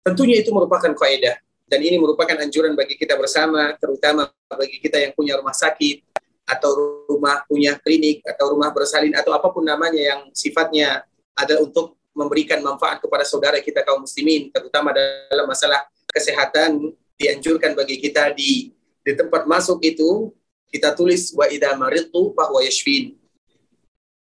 Tentunya 0.04 0.44
itu 0.44 0.52
merupakan 0.52 0.92
kaidah 0.92 1.40
dan 1.64 1.80
ini 1.80 1.96
merupakan 1.96 2.36
anjuran 2.36 2.76
bagi 2.76 3.00
kita 3.00 3.16
bersama 3.16 3.72
terutama 3.80 4.28
bagi 4.52 4.84
kita 4.84 5.00
yang 5.00 5.16
punya 5.16 5.40
rumah 5.40 5.56
sakit 5.56 6.10
atau 6.48 7.04
rumah 7.06 7.42
punya 7.46 7.78
klinik 7.78 8.24
atau 8.26 8.56
rumah 8.56 8.72
bersalin 8.74 9.14
atau 9.14 9.30
apa 9.34 9.48
pun 9.52 9.62
namanya 9.62 10.00
yang 10.00 10.20
sifatnya 10.34 11.04
adalah 11.36 11.64
untuk 11.64 11.96
memberikan 12.10 12.58
manfaat 12.60 12.98
kepada 12.98 13.22
saudara 13.22 13.62
kita 13.62 13.86
kaum 13.86 14.02
muslimin 14.02 14.50
terutama 14.50 14.90
dalam 14.94 15.46
masalah 15.46 15.86
kesehatan 16.10 16.90
dianjurkan 17.14 17.78
bagi 17.78 18.02
kita 18.02 18.34
di 18.34 18.74
di 19.00 19.12
tempat 19.16 19.46
masuk 19.48 19.80
itu 19.84 20.34
kita 20.70 20.94
tulis 20.94 21.34
wa 21.34 21.50
idza 21.50 21.74
maridtu 21.74 22.30
bahwa 22.32 22.62
yashfin. 22.62 23.18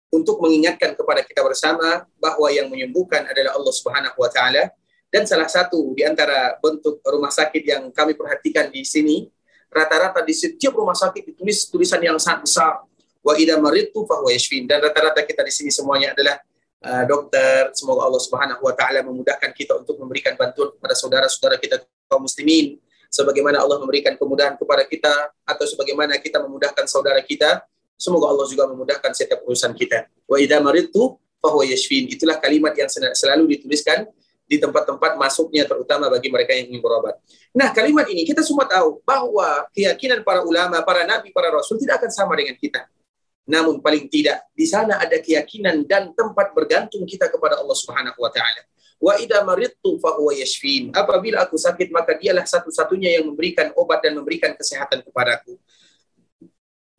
Untuk 0.10 0.42
mengingatkan 0.42 0.98
kepada 0.98 1.22
kita 1.22 1.46
bersama 1.46 2.10
bahwa 2.18 2.50
yang 2.50 2.66
menyembuhkan 2.66 3.30
adalah 3.30 3.54
Allah 3.54 3.74
Subhanahu 3.78 4.18
wa 4.18 4.30
taala. 4.34 4.74
Dan 5.10 5.26
salah 5.26 5.50
satu 5.50 5.94
di 5.94 6.06
antara 6.06 6.58
bentuk 6.62 7.02
rumah 7.02 7.34
sakit 7.34 7.62
yang 7.66 7.84
kami 7.94 8.14
perhatikan 8.14 8.70
di 8.70 8.86
sini 8.86 9.30
rata-rata 9.70 10.26
di 10.26 10.34
setiap 10.34 10.74
rumah 10.74 10.98
sakit 10.98 11.34
ditulis 11.34 11.70
tulisan 11.70 12.02
yang 12.02 12.18
sangat 12.18 12.46
besar. 12.46 12.84
Wa 13.22 13.38
idza 13.38 13.56
maridtu 13.62 14.04
fahuwa 14.04 14.34
yashfin. 14.34 14.66
Dan 14.66 14.82
rata-rata 14.82 15.22
kita 15.24 15.46
di 15.46 15.54
sini 15.54 15.70
semuanya 15.70 16.18
adalah 16.18 16.42
uh, 16.84 17.04
dokter. 17.06 17.70
Semoga 17.78 18.10
Allah 18.10 18.22
Subhanahu 18.22 18.62
wa 18.66 18.74
taala 18.74 19.06
memudahkan 19.06 19.52
kita 19.54 19.78
untuk 19.78 19.96
memberikan 20.02 20.34
bantuan 20.36 20.74
kepada 20.74 20.96
saudara-saudara 20.98 21.56
kita 21.62 21.86
kaum 22.10 22.26
muslimin. 22.26 22.82
Sebagaimana 23.10 23.62
Allah 23.62 23.82
memberikan 23.82 24.14
kemudahan 24.14 24.54
kepada 24.54 24.86
kita 24.86 25.14
atau 25.42 25.66
sebagaimana 25.66 26.22
kita 26.22 26.46
memudahkan 26.46 26.86
saudara 26.86 27.18
kita 27.26 27.66
semoga 27.98 28.30
Allah 28.30 28.46
juga 28.46 28.70
memudahkan 28.70 29.12
setiap 29.18 29.42
urusan 29.50 29.74
kita. 29.74 30.06
Wa 30.30 30.38
idza 30.38 30.62
maridtu 30.62 31.18
fahuwa 31.42 31.66
yashfin. 31.66 32.06
Itulah 32.06 32.38
kalimat 32.38 32.76
yang 32.78 32.88
selalu 32.92 33.58
dituliskan 33.58 34.06
di 34.50 34.58
tempat-tempat 34.58 35.14
masuknya 35.14 35.70
terutama 35.70 36.10
bagi 36.10 36.34
mereka 36.34 36.58
yang 36.58 36.74
ingin 36.74 36.82
berobat. 36.82 37.22
Nah, 37.54 37.70
kalimat 37.70 38.10
ini 38.10 38.26
kita 38.26 38.41
semua 38.41 38.66
tahu 38.66 38.97
bahwa 39.06 39.70
keyakinan 39.70 40.26
para 40.26 40.41
ulama, 40.41 40.82
para 40.82 41.06
nabi, 41.06 41.30
para 41.30 41.54
rasul 41.54 41.78
tidak 41.78 42.02
akan 42.02 42.10
sama 42.10 42.34
dengan 42.34 42.58
kita. 42.58 42.89
Namun 43.45 43.78
paling 43.78 44.10
tidak 44.10 44.41
di 44.58 44.66
sana 44.66 44.97
ada 44.97 45.22
keyakinan 45.22 45.86
dan 45.86 46.10
tempat 46.18 46.50
bergantung 46.58 47.06
kita 47.06 47.30
kepada 47.30 47.62
Allah 47.62 47.78
Subhanahu 47.78 48.18
wa 48.18 48.34
taala. 48.34 48.66
Wa 48.97 49.22
idza 49.22 49.45
maridtu 49.45 50.02
fa. 50.02 50.18
Apabila 50.97 51.45
aku 51.45 51.56
sakit 51.56 51.93
maka 51.93 52.18
dialah 52.18 52.45
satu-satunya 52.50 53.22
yang 53.22 53.30
memberikan 53.30 53.70
obat 53.78 54.02
dan 54.02 54.18
memberikan 54.18 54.58
kesehatan 54.58 55.06
kepadaku. 55.06 55.62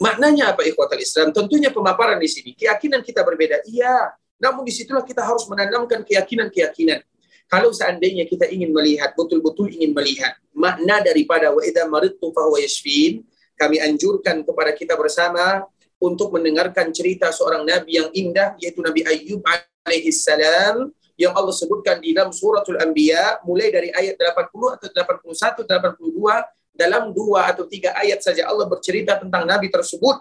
Maknanya 0.01 0.55
apa 0.57 0.65
ikhwatal 0.65 1.03
Islam? 1.03 1.35
Tentunya 1.35 1.69
pemaparan 1.75 2.17
di 2.17 2.31
sini. 2.31 2.55
Keyakinan 2.57 3.03
kita 3.05 3.21
berbeda. 3.21 3.61
Iya. 3.69 4.17
Namun 4.41 4.65
di 4.65 4.73
situlah 4.73 5.05
kita 5.05 5.21
harus 5.21 5.45
menanamkan 5.45 6.01
keyakinan-keyakinan 6.01 7.05
kalau 7.51 7.75
seandainya 7.75 8.31
kita 8.31 8.47
ingin 8.47 8.71
melihat, 8.71 9.11
betul-betul 9.19 9.75
ingin 9.75 9.91
melihat 9.91 10.39
makna 10.55 11.03
daripada 11.03 11.51
wa 11.51 11.59
idza 11.67 11.83
maridtu 11.91 12.31
fa 12.31 12.47
yashfin, 12.55 13.27
kami 13.59 13.83
anjurkan 13.83 14.47
kepada 14.47 14.71
kita 14.71 14.95
bersama 14.95 15.67
untuk 15.99 16.31
mendengarkan 16.31 16.95
cerita 16.95 17.29
seorang 17.35 17.67
nabi 17.67 18.01
yang 18.01 18.09
indah 18.15 18.57
yaitu 18.57 18.81
Nabi 18.81 19.05
Ayyub 19.05 19.45
alaihi 19.85 20.15
salam 20.15 20.95
yang 21.21 21.37
Allah 21.37 21.53
sebutkan 21.53 22.01
di 22.01 22.17
dalam 22.17 22.33
suratul 22.33 22.81
Anbiya 22.81 23.45
mulai 23.45 23.69
dari 23.69 23.93
ayat 23.93 24.17
80 24.17 24.81
atau 24.81 24.89
81 25.29 25.69
82 26.01 26.81
dalam 26.81 27.13
dua 27.13 27.53
atau 27.53 27.69
tiga 27.69 27.93
ayat 27.93 28.25
saja 28.25 28.49
Allah 28.49 28.65
bercerita 28.65 29.21
tentang 29.21 29.45
nabi 29.45 29.69
tersebut. 29.69 30.17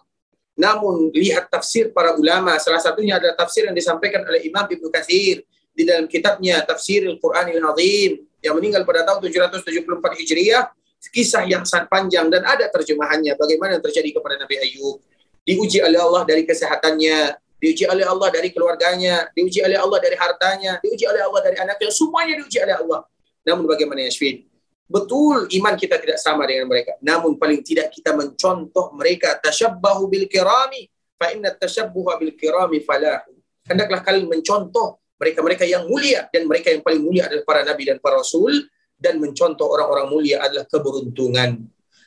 Namun 0.59 1.15
lihat 1.15 1.47
tafsir 1.47 1.95
para 1.95 2.19
ulama 2.19 2.59
salah 2.59 2.83
satunya 2.83 3.15
adalah 3.15 3.39
tafsir 3.39 3.63
yang 3.63 3.77
disampaikan 3.77 4.27
oleh 4.27 4.43
Imam 4.43 4.67
Ibnu 4.67 4.91
Katsir 4.91 5.47
di 5.79 5.87
dalam 5.87 6.11
kitabnya 6.11 6.59
Tafsir 6.67 7.07
Al-Quranil 7.07 7.63
Azim 7.63 8.19
yang 8.43 8.59
meninggal 8.59 8.83
pada 8.83 9.07
tahun 9.07 9.23
774 9.31 10.19
Hijriah, 10.19 10.67
kisah 11.07 11.47
yang 11.47 11.63
sangat 11.63 11.87
panjang 11.87 12.27
dan 12.27 12.43
ada 12.43 12.67
terjemahannya 12.67 13.39
bagaimana 13.39 13.79
terjadi 13.79 14.19
kepada 14.19 14.35
Nabi 14.43 14.59
Ayub. 14.59 14.99
Diuji 15.47 15.79
oleh 15.79 15.95
Allah 15.95 16.27
dari 16.27 16.43
kesehatannya, 16.43 17.39
diuji 17.63 17.87
oleh 17.87 18.03
Allah 18.03 18.27
dari 18.27 18.51
keluarganya, 18.51 19.31
diuji 19.31 19.63
oleh 19.63 19.79
Allah 19.79 20.03
dari 20.03 20.19
hartanya, 20.19 20.83
diuji 20.83 21.07
oleh 21.07 21.23
Allah 21.23 21.41
dari 21.47 21.57
anaknya, 21.63 21.89
semuanya 21.95 22.43
diuji 22.43 22.59
oleh 22.59 22.75
Allah. 22.75 22.99
Namun 23.47 23.63
bagaimana 23.63 24.03
Yasmin? 24.03 24.51
Betul 24.83 25.47
iman 25.47 25.79
kita 25.79 25.95
tidak 25.95 26.19
sama 26.19 26.43
dengan 26.43 26.67
mereka. 26.67 26.99
Namun 26.99 27.39
paling 27.39 27.63
tidak 27.63 27.95
kita 27.95 28.11
mencontoh 28.11 28.91
mereka 28.99 29.39
tasyabbahu 29.39 30.11
bil 30.11 30.27
kirami 30.27 30.91
fa 31.15 31.31
inna 31.31 31.55
tasyabbuha 31.55 32.19
bil 32.19 32.35
kirami 32.35 32.83
falahu. 32.83 33.31
Hendaklah 33.63 34.03
kalian 34.03 34.27
mencontoh 34.27 34.98
mereka-mereka 35.19 35.67
yang 35.67 35.83
mulia 35.85 36.31
dan 36.31 36.47
mereka 36.47 36.71
yang 36.71 36.79
paling 36.79 37.03
mulia 37.03 37.27
adalah 37.27 37.43
para 37.43 37.61
nabi 37.67 37.83
dan 37.91 37.99
para 37.99 38.23
rasul 38.23 38.55
dan 38.95 39.19
mencontoh 39.19 39.67
orang-orang 39.67 40.07
mulia 40.07 40.39
adalah 40.39 40.63
keberuntungan. 40.63 41.59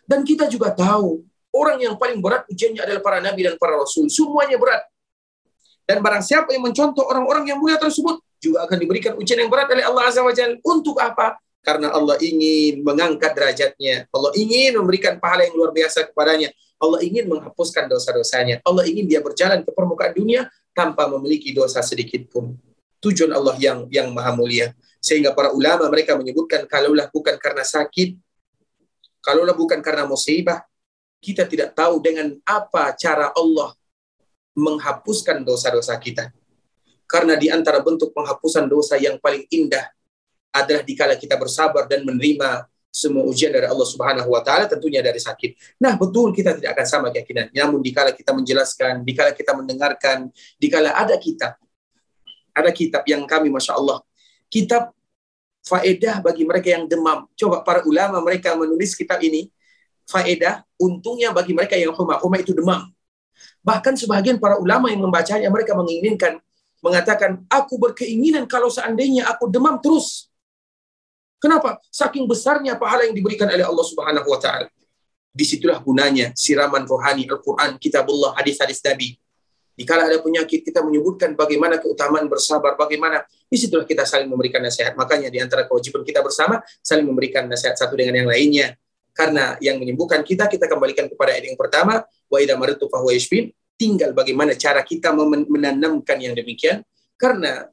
Dan 0.09 0.21
kita 0.25 0.49
juga 0.49 0.73
tahu 0.73 1.21
orang 1.53 1.79
yang 1.85 1.95
paling 2.01 2.25
berat 2.25 2.49
ujiannya 2.49 2.81
adalah 2.81 3.03
para 3.05 3.19
nabi 3.21 3.45
dan 3.45 3.61
para 3.61 3.77
rasul. 3.77 4.09
Semuanya 4.09 4.57
berat. 4.57 4.83
Dan 5.85 6.01
barang 6.01 6.25
siapa 6.25 6.57
yang 6.57 6.65
mencontoh 6.65 7.05
orang-orang 7.05 7.53
yang 7.53 7.59
mulia 7.61 7.77
tersebut 7.77 8.21
juga 8.41 8.65
akan 8.65 8.77
diberikan 8.81 9.13
ujian 9.21 9.39
yang 9.41 9.53
berat 9.53 9.69
oleh 9.69 9.85
Allah 9.85 10.09
Azza 10.09 10.25
wa 10.25 10.33
Jalla. 10.33 10.57
Untuk 10.65 10.97
apa? 10.97 11.37
Karena 11.63 11.93
Allah 11.93 12.17
ingin 12.19 12.81
mengangkat 12.81 13.37
derajatnya. 13.37 14.09
Allah 14.09 14.33
ingin 14.35 14.81
memberikan 14.81 15.21
pahala 15.21 15.47
yang 15.47 15.55
luar 15.55 15.71
biasa 15.71 16.11
kepadanya. 16.11 16.51
Allah 16.83 16.99
ingin 17.05 17.31
menghapuskan 17.31 17.87
dosa-dosanya. 17.87 18.59
Allah 18.67 18.83
ingin 18.89 19.07
dia 19.07 19.23
berjalan 19.23 19.63
ke 19.63 19.71
permukaan 19.71 20.11
dunia 20.17 20.51
tanpa 20.75 21.07
memiliki 21.07 21.55
dosa 21.55 21.79
sedikit 21.85 22.27
pun 22.27 22.59
tujuan 23.03 23.35
Allah 23.35 23.59
yang 23.59 23.91
yang 23.91 24.15
maha 24.15 24.33
mulia. 24.33 24.71
Sehingga 25.03 25.35
para 25.35 25.51
ulama 25.51 25.91
mereka 25.91 26.15
menyebutkan 26.15 26.63
kalaulah 26.71 27.11
bukan 27.11 27.35
karena 27.43 27.67
sakit, 27.67 28.15
kalaulah 29.19 29.59
bukan 29.59 29.83
karena 29.83 30.07
musibah, 30.07 30.63
kita 31.19 31.43
tidak 31.51 31.75
tahu 31.75 31.99
dengan 31.99 32.39
apa 32.47 32.95
cara 32.95 33.35
Allah 33.35 33.75
menghapuskan 34.55 35.43
dosa-dosa 35.43 35.99
kita. 35.99 36.31
Karena 37.11 37.35
di 37.35 37.51
antara 37.51 37.83
bentuk 37.83 38.15
penghapusan 38.15 38.71
dosa 38.71 38.95
yang 38.97 39.19
paling 39.19 39.43
indah 39.51 39.91
adalah 40.55 40.87
dikala 40.87 41.19
kita 41.19 41.35
bersabar 41.35 41.91
dan 41.91 42.07
menerima 42.07 42.71
semua 42.93 43.25
ujian 43.25 43.49
dari 43.49 43.65
Allah 43.65 43.89
Subhanahu 43.89 44.29
wa 44.29 44.45
taala 44.45 44.69
tentunya 44.69 45.01
dari 45.01 45.17
sakit. 45.17 45.81
Nah, 45.81 45.97
betul 45.97 46.31
kita 46.31 46.61
tidak 46.61 46.77
akan 46.77 46.87
sama 46.87 47.07
keyakinan. 47.09 47.49
Namun 47.57 47.81
dikala 47.81 48.13
kita 48.13 48.37
menjelaskan, 48.37 49.01
dikala 49.03 49.33
kita 49.33 49.57
mendengarkan, 49.57 50.29
dikala 50.61 50.93
ada 50.93 51.17
kita 51.17 51.57
ada 52.53 52.71
kitab 52.71 53.03
yang 53.09 53.25
kami 53.25 53.49
Masya 53.49 53.77
Allah. 53.77 54.01
Kitab 54.53 54.93
faedah 55.65 56.21
bagi 56.21 56.45
mereka 56.45 56.69
yang 56.73 56.85
demam. 56.85 57.27
Coba 57.35 57.65
para 57.65 57.81
ulama 57.89 58.21
mereka 58.21 58.53
menulis 58.55 58.93
kitab 58.93 59.21
ini. 59.25 59.49
Faedah 60.07 60.65
untungnya 60.77 61.33
bagi 61.33 61.57
mereka 61.57 61.79
yang 61.79 61.95
huma. 61.97 62.21
Huma 62.21 62.37
itu 62.37 62.53
demam. 62.53 62.91
Bahkan 63.63 63.95
sebagian 63.97 64.37
para 64.43 64.59
ulama 64.59 64.91
yang 64.91 65.01
membacanya 65.01 65.49
mereka 65.49 65.73
menginginkan 65.73 66.43
mengatakan 66.83 67.47
aku 67.47 67.79
berkeinginan 67.79 68.45
kalau 68.51 68.67
seandainya 68.67 69.31
aku 69.31 69.47
demam 69.47 69.79
terus. 69.79 70.29
Kenapa? 71.39 71.79
Saking 71.91 72.27
besarnya 72.27 72.75
pahala 72.75 73.07
yang 73.07 73.15
diberikan 73.15 73.47
oleh 73.51 73.63
Allah 73.63 73.87
Subhanahu 73.87 74.27
wa 74.27 74.39
taala. 74.39 74.67
Di 75.33 75.47
situlah 75.47 75.81
gunanya 75.81 76.35
siraman 76.37 76.85
rohani 76.85 77.25
Al-Quran, 77.25 77.81
kitabullah, 77.81 78.37
hadis-hadis 78.37 78.83
Nabi. 78.85 79.17
Dikala 79.73 80.05
ada 80.05 80.21
penyakit, 80.21 80.69
kita 80.69 80.85
menyebutkan 80.85 81.33
bagaimana 81.33 81.81
keutamaan 81.81 82.29
bersabar, 82.29 82.77
bagaimana 82.77 83.25
di 83.49 83.57
situlah 83.57 83.89
kita 83.89 84.05
saling 84.05 84.29
memberikan 84.29 84.61
nasihat. 84.61 84.93
Makanya 84.93 85.33
di 85.33 85.41
antara 85.41 85.65
kewajiban 85.65 86.05
kita 86.05 86.21
bersama, 86.21 86.61
saling 86.85 87.09
memberikan 87.09 87.49
nasihat 87.49 87.77
satu 87.81 87.97
dengan 87.97 88.21
yang 88.21 88.29
lainnya. 88.29 88.77
Karena 89.13 89.57
yang 89.65 89.81
menyembuhkan 89.81 90.21
kita, 90.25 90.49
kita 90.49 90.69
kembalikan 90.69 91.09
kepada 91.09 91.37
ayat 91.37 91.49
yang 91.49 91.57
pertama, 91.57 92.05
wa 92.05 92.39
idha 92.41 92.57
maritu 92.57 92.89
fahuwa. 92.89 93.17
Tinggal 93.73 94.13
bagaimana 94.13 94.53
cara 94.55 94.85
kita 94.85 95.11
menanamkan 95.49 96.21
yang 96.21 96.37
demikian. 96.37 96.85
Karena 97.17 97.65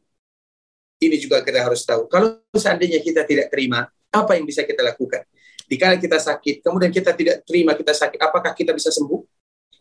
ini 0.99 1.15
juga 1.19 1.43
kita 1.43 1.63
harus 1.63 1.83
tahu. 1.83 2.07
Kalau 2.11 2.39
seandainya 2.55 2.99
kita 3.03 3.23
tidak 3.27 3.51
terima, 3.51 3.87
apa 4.11 4.31
yang 4.39 4.47
bisa 4.47 4.63
kita 4.63 4.83
lakukan? 4.83 5.23
Dikala 5.69 6.01
kita 6.01 6.17
sakit, 6.17 6.65
kemudian 6.65 6.89
kita 6.89 7.13
tidak 7.13 7.45
terima 7.45 7.77
kita 7.77 7.93
sakit, 7.93 8.17
apakah 8.17 8.57
kita 8.57 8.73
bisa 8.73 8.89
sembuh? 8.89 9.21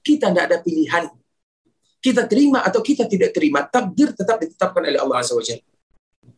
Kita 0.05 0.31
tidak 0.31 0.45
ada 0.53 0.59
pilihan 0.61 1.09
kita 1.99 2.31
terima 2.31 2.63
atau 2.63 2.79
kita 2.79 3.11
tidak 3.11 3.35
terima, 3.35 3.67
takdir 3.67 4.15
tetap 4.15 4.39
ditetapkan 4.39 4.83
oleh 4.87 5.01
Allah 5.03 5.19
Azza 5.19 5.35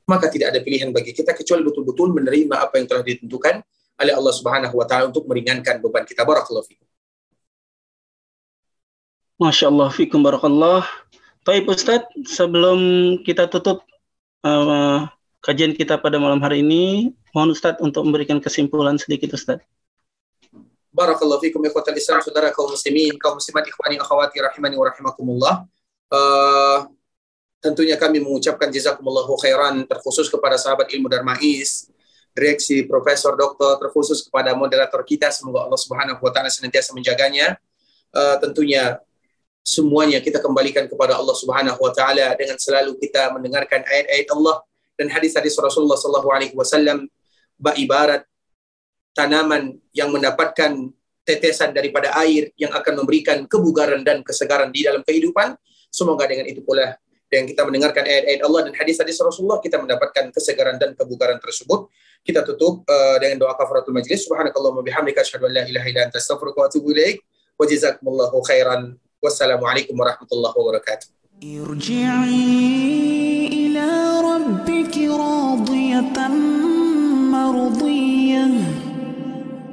Maka 0.08 0.26
tidak 0.32 0.56
ada 0.56 0.60
pilihan 0.64 0.90
bagi 0.90 1.12
kita 1.14 1.36
kecuali 1.36 1.62
betul-betul 1.62 2.10
menerima 2.16 2.56
apa 2.58 2.80
yang 2.80 2.86
telah 2.88 3.04
ditentukan 3.04 3.62
oleh 4.00 4.12
Allah 4.16 4.32
Subhanahu 4.32 4.74
wa 4.74 4.86
taala 4.88 5.12
untuk 5.12 5.28
meringankan 5.28 5.78
beban 5.84 6.08
kita. 6.08 6.24
Barakallahu 6.24 6.64
fikum. 6.64 6.88
Masya 9.40 9.72
Allah, 9.72 9.88
fikum 9.92 10.20
barakallah. 10.20 10.84
Ustaz, 11.66 12.04
sebelum 12.28 12.78
kita 13.24 13.48
tutup 13.48 13.82
uh, 14.44 15.08
kajian 15.40 15.72
kita 15.72 15.96
pada 15.96 16.20
malam 16.20 16.38
hari 16.44 16.60
ini, 16.60 17.10
mohon 17.32 17.50
Ustaz 17.50 17.80
untuk 17.80 18.04
memberikan 18.04 18.38
kesimpulan 18.38 19.00
sedikit 19.00 19.32
Ustaz. 19.34 19.64
Barakallahu 20.90 21.38
fikum 21.38 21.62
ikhwatal 21.62 21.94
Islam, 21.94 22.18
saudara 22.18 22.50
kaum 22.50 22.74
muslimin, 22.74 23.14
kaum 23.14 23.38
muslimat 23.38 23.62
ikhwani 23.62 24.02
akhwati 24.02 24.42
rahimani 24.42 24.74
wa 24.74 24.86
rahimakumullah. 24.90 25.54
Uh, 26.10 26.90
tentunya 27.62 27.94
kami 27.94 28.18
mengucapkan 28.18 28.66
jazakumullahu 28.66 29.38
khairan 29.38 29.86
terkhusus 29.86 30.26
kepada 30.26 30.58
sahabat 30.58 30.90
ilmu 30.90 31.06
Darmais, 31.06 31.86
direksi 32.34 32.90
profesor 32.90 33.38
doktor 33.38 33.78
terkhusus 33.78 34.26
kepada 34.26 34.50
moderator 34.58 35.06
kita 35.06 35.30
semoga 35.30 35.70
Allah 35.70 35.78
Subhanahu 35.78 36.18
wa 36.18 36.30
taala 36.34 36.50
senantiasa 36.50 36.90
menjaganya. 36.90 37.54
Uh, 38.10 38.42
tentunya 38.42 38.98
semuanya 39.62 40.18
kita 40.18 40.42
kembalikan 40.42 40.90
kepada 40.90 41.14
Allah 41.14 41.36
Subhanahu 41.38 41.78
wa 41.78 41.94
taala 41.94 42.34
dengan 42.34 42.58
selalu 42.58 42.98
kita 42.98 43.30
mendengarkan 43.30 43.86
ayat-ayat 43.86 44.26
Allah 44.34 44.66
dan 44.98 45.06
hadis-hadis 45.06 45.54
Rasulullah 45.54 45.94
sallallahu 45.94 46.28
alaihi 46.34 46.54
wasallam 46.58 47.06
ibarat 47.78 48.26
tanaman 49.12 49.78
yang 49.94 50.10
mendapatkan 50.14 50.90
tetesan 51.26 51.70
daripada 51.70 52.10
air 52.22 52.50
yang 52.58 52.72
akan 52.74 53.04
memberikan 53.04 53.46
kebugaran 53.46 54.02
dan 54.02 54.24
kesegaran 54.26 54.72
di 54.74 54.86
dalam 54.86 55.04
kehidupan. 55.06 55.54
Semoga 55.90 56.26
dengan 56.26 56.46
itu 56.46 56.62
pula 56.62 56.98
dan 57.30 57.46
kita 57.46 57.62
mendengarkan 57.62 58.02
ayat-ayat 58.02 58.42
Allah 58.42 58.60
dan 58.66 58.74
hadis-hadis 58.74 59.14
Rasulullah 59.22 59.62
kita 59.62 59.78
mendapatkan 59.78 60.34
kesegaran 60.34 60.82
dan 60.82 60.98
kebugaran 60.98 61.38
tersebut. 61.38 61.86
Kita 62.26 62.42
tutup 62.42 62.82
uh, 62.90 63.16
dengan 63.22 63.46
doa 63.46 63.54
kafaratul 63.54 63.94
majlis. 63.94 64.26
Subhanakallahumma 64.26 64.82
bihamdika 64.82 65.22
asyhadu 65.22 65.46
an 65.46 65.54
la 65.54 65.62
ilaha 65.62 65.86
illa 65.86 66.10
anta 66.10 66.18
astaghfiruka 66.18 66.58
wa 66.58 66.66
atubu 66.66 66.90
ilaik. 66.90 67.22
Wa 67.54 67.70
jazakumullahu 67.70 68.42
khairan. 68.42 68.98
Wassalamualaikum 69.22 69.94
warahmatullahi 69.94 70.58
wabarakatuh. 70.58 71.06
Irji'i 71.38 72.50
ila 73.70 73.88
rabbiki 74.26 75.06
radiyatan 75.06 76.34
mardiyah. 77.30 78.79